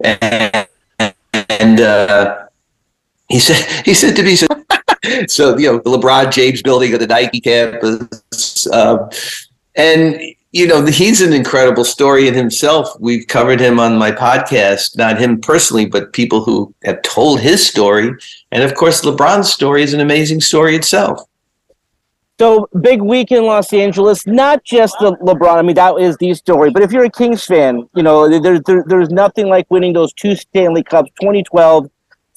and, 0.00 0.68
and 1.48 1.80
uh, 1.80 2.46
he 3.28 3.38
said 3.38 3.84
he 3.84 3.94
said 3.94 4.16
to 4.16 4.22
me, 4.22 4.36
so, 4.36 4.46
so 5.26 5.56
you 5.58 5.70
know, 5.70 5.78
the 5.78 5.90
LeBron 5.90 6.32
James 6.32 6.62
building 6.62 6.92
at 6.92 7.00
the 7.00 7.06
Nike 7.06 7.40
campus, 7.40 8.66
um, 8.72 9.08
and 9.76 10.20
you 10.54 10.68
know, 10.68 10.86
he's 10.86 11.20
an 11.20 11.32
incredible 11.32 11.84
story 11.84 12.28
in 12.28 12.34
himself. 12.34 12.88
We've 13.00 13.26
covered 13.26 13.58
him 13.58 13.80
on 13.80 13.98
my 13.98 14.12
podcast, 14.12 14.96
not 14.96 15.18
him 15.18 15.40
personally, 15.40 15.84
but 15.84 16.12
people 16.12 16.44
who 16.44 16.72
have 16.84 17.02
told 17.02 17.40
his 17.40 17.66
story. 17.66 18.12
And 18.52 18.62
of 18.62 18.76
course, 18.76 19.02
LeBron's 19.02 19.52
story 19.52 19.82
is 19.82 19.94
an 19.94 20.00
amazing 20.00 20.40
story 20.40 20.76
itself. 20.76 21.22
So 22.38 22.68
big 22.80 23.02
week 23.02 23.32
in 23.32 23.46
Los 23.46 23.72
Angeles, 23.72 24.28
not 24.28 24.62
just 24.62 24.96
the 25.00 25.16
LeBron. 25.16 25.56
I 25.56 25.62
mean, 25.62 25.74
that 25.74 25.96
is 25.98 26.16
the 26.18 26.32
story. 26.34 26.70
But 26.70 26.84
if 26.84 26.92
you're 26.92 27.04
a 27.04 27.10
Kings 27.10 27.44
fan, 27.44 27.88
you 27.96 28.04
know 28.04 28.28
there, 28.28 28.60
there, 28.60 28.84
there's 28.86 29.10
nothing 29.10 29.48
like 29.48 29.68
winning 29.70 29.92
those 29.92 30.12
two 30.12 30.36
Stanley 30.36 30.84
Cups, 30.84 31.10
2012, 31.20 31.86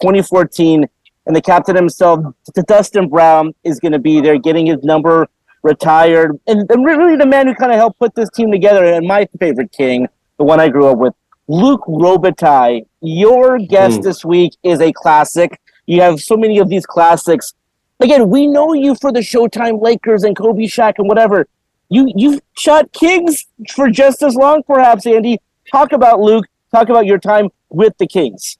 2014, 0.02 0.88
and 1.28 1.36
the 1.36 1.42
captain 1.42 1.76
himself, 1.76 2.34
Dustin 2.68 3.10
Brown, 3.10 3.54
is 3.64 3.80
going 3.80 3.92
to 3.92 4.00
be 4.00 4.22
there, 4.22 4.40
getting 4.40 4.66
his 4.66 4.82
number 4.82 5.28
retired, 5.64 6.40
and, 6.48 6.70
and 6.72 6.86
really 6.86 7.16
the 7.16 7.26
man 7.26 7.48
who 7.48 7.56
kind 7.56 7.72
of 7.72 7.78
helped 7.78 8.00
put 8.00 8.16
this 8.16 8.30
team 8.30 8.52
together. 8.52 8.86
And 8.86 9.08
my 9.08 9.28
favorite 9.40 9.72
King, 9.72 10.08
the 10.38 10.44
one 10.44 10.60
I 10.60 10.70
grew 10.70 10.88
up 10.88 10.98
with, 10.98 11.14
Luc 11.48 11.82
Robitaille. 11.86 12.86
Your 13.02 13.58
guest 13.58 14.00
Mm. 14.00 14.04
this 14.04 14.26
week 14.26 14.54
is 14.64 14.82
a 14.82 14.92
classic. 14.92 15.60
You 15.86 16.02
have 16.02 16.20
so 16.20 16.36
many 16.36 16.58
of 16.60 16.68
these 16.70 16.86
classics 16.86 17.54
again, 18.00 18.30
we 18.30 18.48
know 18.48 18.74
you 18.74 18.96
for 18.96 19.12
the 19.12 19.20
Showtime 19.20 19.82
Lakers 19.82 20.24
and 20.24 20.36
Kobe 20.36 20.64
Shaq 20.64 20.94
and 20.98 21.08
whatever. 21.08 21.48
You 21.90 22.12
you 22.16 22.40
shot 22.58 22.92
Kings 22.92 23.46
for 23.72 23.90
just 23.90 24.22
as 24.22 24.36
long, 24.36 24.64
perhaps, 24.64 25.06
Andy. 25.06 25.40
Talk 25.72 25.94
about 25.94 26.20
Luke. 26.20 26.46
Talk 26.72 26.90
about 26.90 27.06
your 27.06 27.18
time 27.18 27.50
with 27.70 27.98
the 27.98 28.08
Kings. 28.08 28.58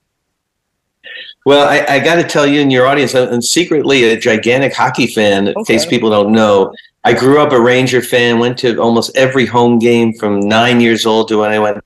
Well, 1.46 1.68
I, 1.68 1.96
I 1.96 2.00
got 2.00 2.16
to 2.16 2.24
tell 2.24 2.46
you 2.46 2.60
in 2.62 2.70
your 2.70 2.88
audience, 2.88 3.16
I'm 3.16 3.30
I'm 3.30 3.42
secretly 3.42 4.04
a 4.06 4.20
gigantic 4.20 4.74
hockey 4.74 5.08
fan, 5.08 5.48
in 5.48 5.64
case 5.66 5.86
people 5.86 6.10
don't 6.10 6.32
know. 6.32 6.74
I 7.04 7.14
grew 7.14 7.40
up 7.40 7.54
a 7.54 7.62
Ranger 7.62 8.02
fan, 8.02 8.40
went 8.40 8.58
to 8.60 8.78
almost 8.82 9.16
every 9.16 9.46
home 9.46 9.80
game 9.80 10.14
from 10.14 10.42
nine 10.42 10.82
years 10.82 11.06
old 11.06 11.30
to 11.30 11.38
when 11.38 11.52
I 11.52 11.60
went 11.60 11.82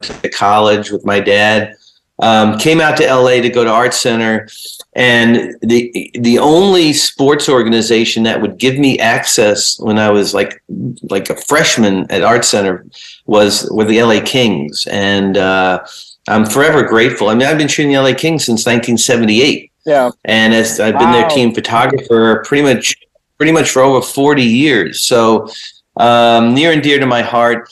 to 0.00 0.28
college 0.28 0.90
with 0.90 1.04
my 1.04 1.20
dad. 1.20 1.76
Um, 2.20 2.58
came 2.58 2.80
out 2.80 2.96
to 2.98 3.06
LA 3.12 3.40
to 3.40 3.48
go 3.50 3.64
to 3.64 3.70
Art 3.70 3.92
Center, 3.92 4.48
and 4.94 5.54
the 5.62 6.10
the 6.14 6.38
only 6.38 6.92
sports 6.92 7.48
organization 7.48 8.22
that 8.22 8.40
would 8.40 8.58
give 8.58 8.78
me 8.78 8.98
access 9.00 9.78
when 9.80 9.98
I 9.98 10.10
was 10.10 10.32
like 10.32 10.62
like 11.10 11.28
a 11.30 11.36
freshman 11.36 12.10
at 12.10 12.22
Art 12.22 12.44
Center 12.44 12.86
was 13.26 13.68
were 13.72 13.84
the 13.84 14.00
LA 14.00 14.20
Kings, 14.24 14.86
and 14.88 15.36
uh, 15.36 15.84
I'm 16.28 16.46
forever 16.46 16.82
grateful. 16.82 17.28
I 17.28 17.34
mean, 17.34 17.46
I've 17.46 17.58
been 17.58 17.68
shooting 17.68 17.92
the 17.92 18.00
LA 18.00 18.14
Kings 18.14 18.44
since 18.44 18.66
1978. 18.66 19.70
Yeah. 19.84 20.10
And 20.24 20.54
as 20.54 20.80
I've 20.80 20.98
been 20.98 21.12
their 21.12 21.28
team 21.28 21.54
photographer 21.54 22.42
pretty 22.46 22.62
much 22.62 22.96
pretty 23.36 23.52
much 23.52 23.70
for 23.70 23.82
over 23.82 24.00
40 24.00 24.42
years. 24.42 25.02
So 25.02 25.48
um, 25.96 26.54
near 26.54 26.72
and 26.72 26.82
dear 26.82 26.98
to 26.98 27.06
my 27.06 27.22
heart. 27.22 27.68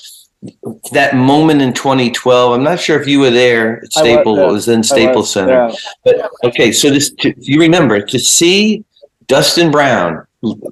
That 0.91 1.15
moment 1.15 1.63
in 1.63 1.73
2012, 1.73 2.53
I'm 2.53 2.65
not 2.65 2.81
sure 2.81 3.01
if 3.01 3.07
you 3.07 3.21
were 3.21 3.31
there 3.31 3.85
at 3.85 3.93
Staples, 3.93 4.39
yeah, 4.39 4.49
it 4.49 4.53
was 4.53 4.67
in 4.67 4.83
Staples 4.83 5.17
was, 5.17 5.31
Center. 5.31 5.69
yeah. 5.69 5.75
But 6.05 6.31
okay, 6.43 6.73
so 6.73 6.91
this 6.91 7.13
to, 7.21 7.33
you 7.39 7.61
remember 7.61 8.01
to 8.01 8.19
see 8.19 8.85
Dustin 9.29 9.71
Brown 9.71 10.27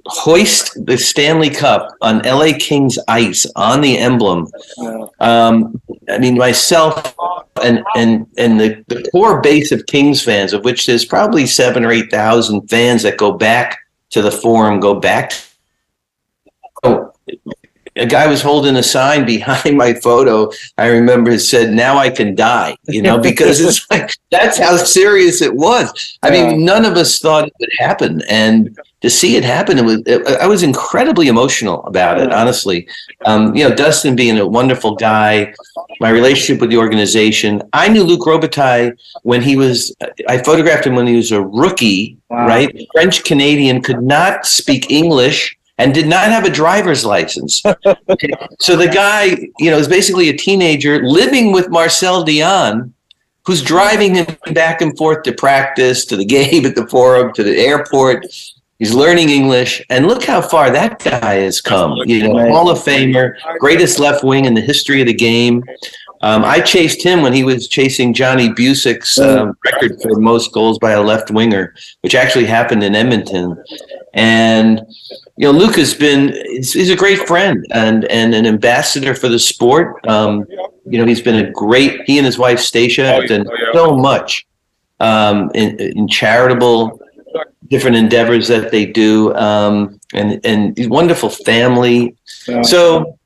hoist 0.06 0.84
the 0.86 0.98
Stanley 0.98 1.50
Cup 1.50 1.94
on 2.00 2.18
LA 2.22 2.50
Kings 2.58 2.98
ice 3.06 3.46
on 3.54 3.80
the 3.80 3.96
emblem. 3.96 4.48
Um, 5.20 5.80
I 6.08 6.18
mean, 6.18 6.36
myself 6.36 7.14
and 7.62 7.82
and 7.96 8.26
and 8.38 8.60
the, 8.60 8.84
the 8.88 9.08
core 9.10 9.40
base 9.40 9.72
of 9.72 9.86
Kings 9.86 10.22
fans, 10.22 10.52
of 10.52 10.64
which 10.64 10.86
there's 10.86 11.04
probably 11.04 11.46
seven 11.46 11.84
or 11.84 11.92
eight 11.92 12.10
thousand 12.10 12.68
fans 12.68 13.02
that 13.02 13.16
go 13.16 13.32
back 13.32 13.78
to 14.10 14.22
the 14.22 14.30
forum, 14.30 14.80
go 14.80 14.98
back. 14.98 15.32
Oh, 16.82 17.12
a 17.96 18.06
guy 18.06 18.26
was 18.26 18.40
holding 18.42 18.76
a 18.76 18.82
sign 18.82 19.24
behind 19.26 19.76
my 19.76 19.94
photo. 19.94 20.50
I 20.78 20.88
remember 20.88 21.30
it 21.30 21.40
said, 21.40 21.72
"Now 21.72 21.98
I 21.98 22.10
can 22.10 22.34
die," 22.34 22.76
you 22.88 23.02
know, 23.02 23.18
because 23.18 23.60
it's 23.60 23.86
like 23.90 24.10
that's 24.30 24.58
how 24.58 24.76
serious 24.76 25.42
it 25.42 25.54
was. 25.54 26.18
I 26.22 26.30
mean, 26.30 26.64
none 26.64 26.84
of 26.84 26.94
us 26.94 27.18
thought 27.18 27.46
it 27.46 27.52
would 27.60 27.70
happen, 27.78 28.22
and 28.28 28.78
to 29.00 29.10
see 29.10 29.36
it 29.36 29.44
happen, 29.44 29.78
it 29.78 29.84
was. 29.84 30.02
It, 30.06 30.26
I 30.40 30.46
was 30.46 30.62
incredibly 30.62 31.28
emotional 31.28 31.84
about 31.84 32.20
it. 32.20 32.32
Honestly, 32.32 32.88
um, 33.24 33.54
you 33.54 33.68
know, 33.68 33.74
Dustin 33.74 34.14
being 34.16 34.38
a 34.38 34.46
wonderful 34.46 34.94
guy, 34.94 35.52
my 36.00 36.10
relationship 36.10 36.60
with 36.60 36.70
the 36.70 36.76
organization. 36.76 37.62
I 37.72 37.88
knew 37.88 38.04
Luc 38.04 38.20
Robitaille 38.20 38.96
when 39.22 39.42
he 39.42 39.56
was. 39.56 39.94
I 40.28 40.38
photographed 40.38 40.86
him 40.86 40.94
when 40.94 41.06
he 41.06 41.16
was 41.16 41.32
a 41.32 41.42
rookie. 41.42 42.16
Wow. 42.28 42.46
Right, 42.46 42.86
French 42.92 43.24
Canadian 43.24 43.82
could 43.82 44.02
not 44.02 44.46
speak 44.46 44.88
English 44.88 45.58
and 45.80 45.94
did 45.94 46.06
not 46.06 46.24
have 46.24 46.44
a 46.44 46.50
driver's 46.50 47.04
license. 47.04 47.60
so 48.60 48.76
the 48.76 48.90
guy, 48.92 49.36
you 49.58 49.70
know, 49.70 49.78
is 49.78 49.88
basically 49.88 50.28
a 50.28 50.36
teenager 50.36 51.02
living 51.02 51.52
with 51.52 51.70
Marcel 51.70 52.24
Dionne, 52.24 52.92
who's 53.46 53.62
driving 53.62 54.14
him 54.14 54.26
back 54.52 54.82
and 54.82 54.96
forth 54.98 55.22
to 55.22 55.32
practice, 55.32 56.04
to 56.04 56.16
the 56.16 56.24
game 56.36 56.66
at 56.66 56.74
the 56.74 56.86
forum, 56.86 57.32
to 57.32 57.42
the 57.42 57.56
airport. 57.56 58.26
He's 58.78 58.94
learning 58.94 59.28
English, 59.28 59.82
and 59.90 60.06
look 60.06 60.24
how 60.24 60.40
far 60.40 60.70
that 60.70 61.02
guy 61.02 61.34
has 61.34 61.60
come. 61.60 61.96
You 62.06 62.28
know, 62.28 62.50
Hall 62.50 62.70
of 62.70 62.78
Famer, 62.78 63.34
greatest 63.58 63.98
left 63.98 64.24
wing 64.24 64.46
in 64.46 64.54
the 64.54 64.62
history 64.62 65.00
of 65.00 65.06
the 65.06 65.14
game. 65.14 65.62
Um, 66.22 66.44
I 66.44 66.60
chased 66.60 67.02
him 67.02 67.22
when 67.22 67.32
he 67.32 67.44
was 67.44 67.66
chasing 67.66 68.12
Johnny 68.12 68.50
Bucyk's 68.50 69.18
um, 69.18 69.56
record 69.64 70.00
for 70.02 70.20
most 70.20 70.52
goals 70.52 70.78
by 70.78 70.92
a 70.92 71.02
left 71.02 71.30
winger, 71.30 71.74
which 72.02 72.14
actually 72.14 72.44
happened 72.44 72.82
in 72.82 72.94
Edmonton. 72.94 73.62
And 74.14 74.80
you 75.36 75.50
know, 75.50 75.52
Luc 75.52 75.76
has 75.76 75.94
been 75.94 76.32
he's, 76.50 76.90
a 76.90 76.96
great 76.96 77.26
friend 77.26 77.64
and 77.72 78.04
and 78.06 78.34
an 78.34 78.46
ambassador 78.46 79.14
for 79.14 79.28
the 79.28 79.38
sport. 79.38 80.04
Um, 80.08 80.46
you 80.86 80.98
know, 80.98 81.06
he's 81.06 81.22
been 81.22 81.44
a 81.44 81.50
great. 81.52 82.02
He 82.06 82.18
and 82.18 82.26
his 82.26 82.38
wife 82.38 82.58
Stacia 82.58 83.06
have 83.06 83.28
done 83.28 83.46
so 83.72 83.96
much 83.96 84.46
um, 84.98 85.50
in, 85.54 85.78
in 85.78 86.08
charitable 86.08 87.00
different 87.68 87.96
endeavors 87.96 88.48
that 88.48 88.72
they 88.72 88.84
do, 88.84 89.32
um, 89.34 90.00
and 90.12 90.44
and 90.44 90.76
wonderful 90.90 91.28
family. 91.28 92.16
So 92.62 93.16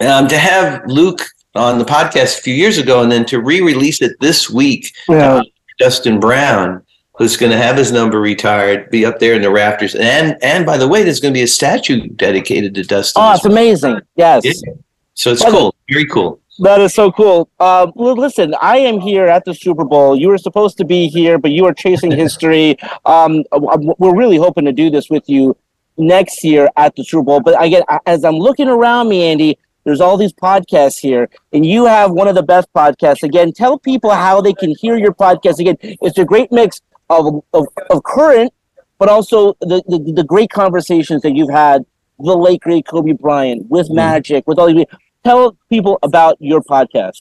um, 0.00 0.28
to 0.28 0.38
have 0.38 0.82
Luc 0.86 1.22
on 1.54 1.78
the 1.78 1.84
podcast 1.84 2.38
a 2.38 2.42
few 2.42 2.54
years 2.54 2.78
ago, 2.78 3.02
and 3.02 3.10
then 3.10 3.24
to 3.26 3.40
re-release 3.40 4.00
it 4.00 4.12
this 4.20 4.48
week, 4.48 4.94
Yeah. 5.08 5.42
Dustin 5.78 6.20
Brown, 6.20 6.82
who's 7.20 7.36
going 7.36 7.52
to 7.52 7.58
have 7.58 7.76
his 7.76 7.92
number 7.92 8.18
retired, 8.18 8.90
be 8.90 9.04
up 9.04 9.18
there 9.18 9.34
in 9.34 9.42
the 9.42 9.50
rafters, 9.50 9.94
and 9.94 10.42
and 10.42 10.64
by 10.64 10.78
the 10.78 10.88
way, 10.88 11.02
there's 11.02 11.20
going 11.20 11.34
to 11.34 11.38
be 11.38 11.42
a 11.42 11.46
statue 11.46 12.08
dedicated 12.08 12.74
to 12.74 12.82
Dustin. 12.82 13.22
Oh, 13.22 13.34
it's 13.34 13.44
amazing. 13.44 14.00
Yes. 14.16 14.42
Yeah. 14.44 14.72
So 15.12 15.30
it's 15.30 15.44
Well, 15.44 15.52
cool, 15.52 15.74
very 15.88 16.06
cool. 16.06 16.40
That 16.60 16.80
is 16.80 16.94
so 16.94 17.12
cool. 17.12 17.50
Um, 17.60 17.92
well, 17.94 18.14
listen, 18.14 18.54
I 18.60 18.78
am 18.78 19.00
here 19.00 19.26
at 19.26 19.44
the 19.44 19.54
Super 19.54 19.84
Bowl. 19.84 20.16
You 20.16 20.28
were 20.28 20.38
supposed 20.38 20.78
to 20.78 20.84
be 20.84 21.08
here, 21.08 21.38
but 21.38 21.50
you 21.50 21.66
are 21.66 21.74
chasing 21.74 22.10
history. 22.24 22.78
Um, 23.04 23.44
we're 23.52 24.16
really 24.16 24.38
hoping 24.38 24.64
to 24.64 24.72
do 24.72 24.88
this 24.88 25.10
with 25.10 25.28
you 25.28 25.56
next 25.98 26.42
year 26.42 26.70
at 26.76 26.96
the 26.96 27.04
Super 27.04 27.22
Bowl. 27.22 27.40
But 27.40 27.62
again, 27.62 27.82
as 28.06 28.24
I'm 28.24 28.36
looking 28.36 28.68
around 28.68 29.10
me, 29.10 29.24
Andy, 29.24 29.58
there's 29.84 30.00
all 30.00 30.16
these 30.16 30.32
podcasts 30.32 30.98
here, 30.98 31.28
and 31.52 31.66
you 31.66 31.84
have 31.86 32.12
one 32.12 32.28
of 32.28 32.34
the 32.34 32.42
best 32.42 32.72
podcasts. 32.74 33.22
Again, 33.22 33.52
tell 33.52 33.78
people 33.78 34.10
how 34.10 34.40
they 34.40 34.52
can 34.52 34.74
hear 34.80 34.96
your 34.96 35.12
podcast. 35.12 35.58
Again, 35.58 35.76
it's 35.80 36.18
a 36.18 36.24
great 36.24 36.52
mix 36.52 36.80
of 37.10 37.44
of, 37.52 37.66
of 37.90 38.02
current, 38.04 38.52
but 38.98 39.08
also 39.08 39.54
the, 39.60 39.82
the 39.88 40.12
the 40.16 40.24
great 40.24 40.50
conversations 40.50 41.22
that 41.22 41.32
you've 41.32 41.50
had. 41.50 41.84
The 42.22 42.36
late 42.36 42.60
great 42.60 42.86
Kobe 42.86 43.12
Bryant 43.12 43.70
with 43.70 43.90
Magic, 43.90 44.46
with 44.46 44.58
all 44.58 44.66
these. 44.66 44.84
Tell 45.24 45.56
people 45.68 45.98
about 46.02 46.36
your 46.40 46.62
podcast. 46.62 47.20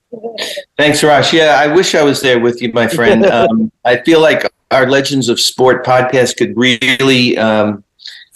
Thanks, 0.77 1.03
Rosh. 1.03 1.33
Yeah, 1.33 1.57
I 1.59 1.67
wish 1.67 1.95
I 1.95 2.03
was 2.03 2.21
there 2.21 2.39
with 2.39 2.61
you, 2.61 2.71
my 2.73 2.87
friend. 2.87 3.25
Um, 3.29 3.71
I 3.85 3.97
feel 4.03 4.21
like 4.21 4.49
our 4.71 4.89
Legends 4.89 5.29
of 5.29 5.39
Sport 5.39 5.85
podcast 5.85 6.37
could 6.37 6.55
really 6.55 7.37
um, 7.37 7.83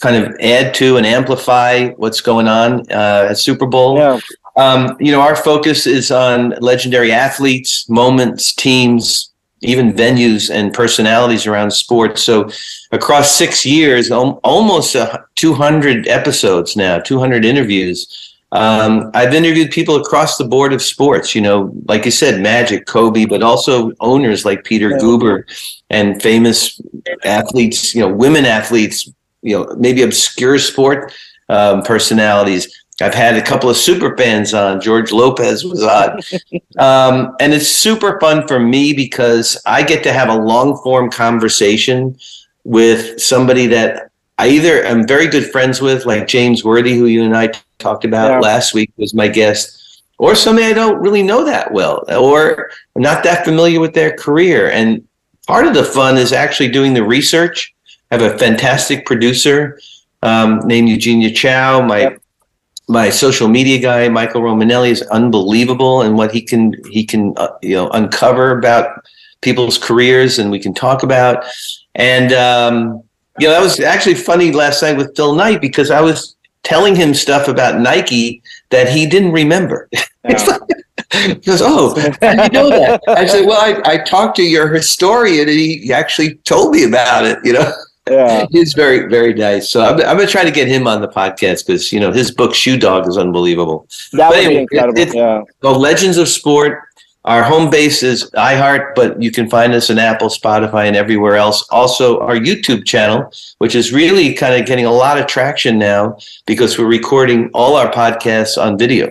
kind 0.00 0.22
of 0.22 0.34
add 0.40 0.74
to 0.74 0.96
and 0.96 1.06
amplify 1.06 1.88
what's 1.90 2.20
going 2.20 2.48
on 2.48 2.80
uh, 2.90 3.28
at 3.30 3.38
Super 3.38 3.66
Bowl. 3.66 3.96
Yeah. 3.96 4.20
Um, 4.56 4.96
you 5.00 5.10
know, 5.10 5.20
our 5.20 5.34
focus 5.34 5.86
is 5.86 6.10
on 6.10 6.50
legendary 6.60 7.10
athletes, 7.10 7.88
moments, 7.88 8.52
teams, 8.54 9.33
even 9.64 9.92
venues 9.92 10.50
and 10.50 10.72
personalities 10.72 11.46
around 11.46 11.70
sports. 11.70 12.22
So, 12.22 12.48
across 12.92 13.32
six 13.32 13.64
years, 13.64 14.10
almost 14.10 14.96
uh, 14.96 15.18
200 15.34 16.08
episodes 16.08 16.76
now, 16.76 16.98
200 16.98 17.44
interviews. 17.44 18.34
Um, 18.52 19.10
I've 19.14 19.34
interviewed 19.34 19.72
people 19.72 19.96
across 19.96 20.36
the 20.38 20.44
board 20.44 20.72
of 20.72 20.80
sports, 20.80 21.34
you 21.34 21.40
know, 21.40 21.72
like 21.86 22.04
you 22.04 22.12
said, 22.12 22.40
Magic, 22.40 22.86
Kobe, 22.86 23.24
but 23.24 23.42
also 23.42 23.90
owners 23.98 24.44
like 24.44 24.62
Peter 24.62 24.90
Guber 24.90 25.42
and 25.90 26.22
famous 26.22 26.80
athletes, 27.24 27.96
you 27.96 28.00
know, 28.00 28.14
women 28.14 28.44
athletes, 28.44 29.10
you 29.42 29.58
know, 29.58 29.74
maybe 29.76 30.02
obscure 30.02 30.60
sport 30.60 31.12
um, 31.48 31.82
personalities. 31.82 32.83
I've 33.00 33.14
had 33.14 33.36
a 33.36 33.42
couple 33.42 33.68
of 33.68 33.76
super 33.76 34.16
fans 34.16 34.54
on. 34.54 34.80
George 34.80 35.10
Lopez 35.12 35.64
was 35.64 35.82
on. 35.82 36.20
Um, 36.76 37.36
and 37.38 37.54
it's 37.54 37.68
super 37.68 38.18
fun 38.18 38.48
for 38.48 38.58
me 38.58 38.92
because 38.92 39.60
I 39.64 39.84
get 39.84 40.02
to 40.02 40.12
have 40.12 40.28
a 40.28 40.34
long 40.36 40.76
form 40.82 41.08
conversation 41.08 42.16
with 42.64 43.20
somebody 43.22 43.68
that 43.68 44.10
I 44.38 44.48
either 44.48 44.82
am 44.82 45.06
very 45.06 45.28
good 45.28 45.48
friends 45.52 45.80
with, 45.80 46.04
like 46.04 46.26
James 46.26 46.64
Worthy, 46.64 46.94
who 46.98 47.06
you 47.06 47.22
and 47.22 47.36
I 47.36 47.52
talked 47.78 48.04
about 48.04 48.30
Yeah. 48.30 48.38
last 48.40 48.74
week, 48.74 48.90
was 48.96 49.14
my 49.14 49.28
guest, 49.28 50.02
or 50.18 50.34
somebody 50.34 50.66
I 50.66 50.72
don't 50.72 50.98
really 51.00 51.22
know 51.22 51.44
that 51.44 51.72
well, 51.72 52.04
or 52.10 52.70
I'm 52.96 53.02
not 53.02 53.22
that 53.22 53.44
familiar 53.44 53.78
with 53.78 53.94
their 53.94 54.16
career. 54.16 54.70
And 54.72 55.06
part 55.46 55.66
of 55.68 55.74
the 55.74 55.84
fun 55.84 56.16
is 56.18 56.32
actually 56.32 56.70
doing 56.70 56.92
the 56.94 57.04
research. 57.04 57.72
I 58.10 58.16
have 58.16 58.34
a 58.34 58.36
fantastic 58.36 59.06
producer 59.06 59.78
um, 60.24 60.58
named 60.64 60.88
Eugenia 60.88 61.30
Chow. 61.30 61.82
My 61.82 62.16
my 62.88 63.10
social 63.10 63.48
media 63.48 63.78
guy, 63.78 64.08
Michael 64.08 64.42
Romanelli, 64.42 64.90
is 64.90 65.02
unbelievable, 65.02 66.02
and 66.02 66.16
what 66.16 66.32
he 66.32 66.40
can 66.42 66.74
he 66.90 67.04
can 67.04 67.34
uh, 67.36 67.48
you 67.62 67.74
know 67.74 67.88
uncover 67.90 68.56
about 68.58 69.04
people's 69.40 69.78
careers, 69.78 70.38
and 70.38 70.50
we 70.50 70.58
can 70.58 70.74
talk 70.74 71.02
about. 71.02 71.44
And 71.94 72.32
um, 72.32 73.02
you 73.38 73.46
know 73.46 73.52
that 73.52 73.62
was 73.62 73.80
actually 73.80 74.14
funny 74.14 74.52
last 74.52 74.82
night 74.82 74.96
with 74.96 75.16
Phil 75.16 75.34
Knight 75.34 75.60
because 75.60 75.90
I 75.90 76.00
was 76.00 76.36
telling 76.62 76.94
him 76.96 77.14
stuff 77.14 77.48
about 77.48 77.80
Nike 77.80 78.42
that 78.70 78.88
he 78.88 79.06
didn't 79.06 79.32
remember. 79.32 79.88
It's 80.26 80.42
he 81.12 81.34
goes, 81.34 81.60
"Oh, 81.62 81.94
how 82.22 82.44
you 82.44 82.48
know 82.48 82.70
that?" 82.70 83.02
I 83.06 83.26
said, 83.26 83.46
"Well, 83.46 83.60
I, 83.60 83.80
I 83.84 83.98
talked 83.98 84.36
to 84.36 84.42
your 84.42 84.72
historian, 84.72 85.48
and 85.50 85.58
he 85.58 85.92
actually 85.92 86.36
told 86.36 86.72
me 86.72 86.84
about 86.84 87.26
it." 87.26 87.38
You 87.44 87.52
know. 87.52 87.72
Yeah. 88.10 88.46
He's 88.50 88.74
very, 88.74 89.08
very 89.08 89.32
nice. 89.34 89.70
So 89.70 89.82
I'm, 89.82 89.94
I'm 90.00 90.16
going 90.16 90.26
to 90.26 90.32
try 90.32 90.44
to 90.44 90.50
get 90.50 90.68
him 90.68 90.86
on 90.86 91.00
the 91.00 91.08
podcast 91.08 91.66
because, 91.66 91.92
you 91.92 92.00
know, 92.00 92.12
his 92.12 92.30
book, 92.30 92.54
Shoe 92.54 92.76
Dog, 92.78 93.08
is 93.08 93.16
unbelievable. 93.16 93.88
That 94.12 94.30
would 94.30 94.44
But 94.44 94.48
be 94.48 94.56
incredible. 94.56 94.98
it- 94.98 95.08
it- 95.08 95.14
yeah. 95.14 95.42
The 95.60 95.70
Legends 95.70 96.18
of 96.18 96.28
Sport. 96.28 96.80
Our 97.26 97.42
home 97.42 97.70
base 97.70 98.02
is 98.02 98.30
iHeart, 98.32 98.94
but 98.94 99.22
you 99.22 99.30
can 99.30 99.48
find 99.48 99.72
us 99.72 99.88
on 99.88 99.98
Apple, 99.98 100.28
Spotify, 100.28 100.86
and 100.88 100.94
everywhere 100.94 101.36
else. 101.36 101.66
Also, 101.70 102.20
our 102.20 102.36
YouTube 102.36 102.84
channel, 102.84 103.32
which 103.60 103.74
is 103.74 103.94
really 103.94 104.34
kind 104.34 104.60
of 104.60 104.66
getting 104.66 104.84
a 104.84 104.92
lot 104.92 105.18
of 105.18 105.26
traction 105.26 105.78
now 105.78 106.18
because 106.44 106.78
we're 106.78 106.84
recording 106.84 107.48
all 107.54 107.76
our 107.76 107.90
podcasts 107.90 108.62
on 108.62 108.76
video. 108.76 109.10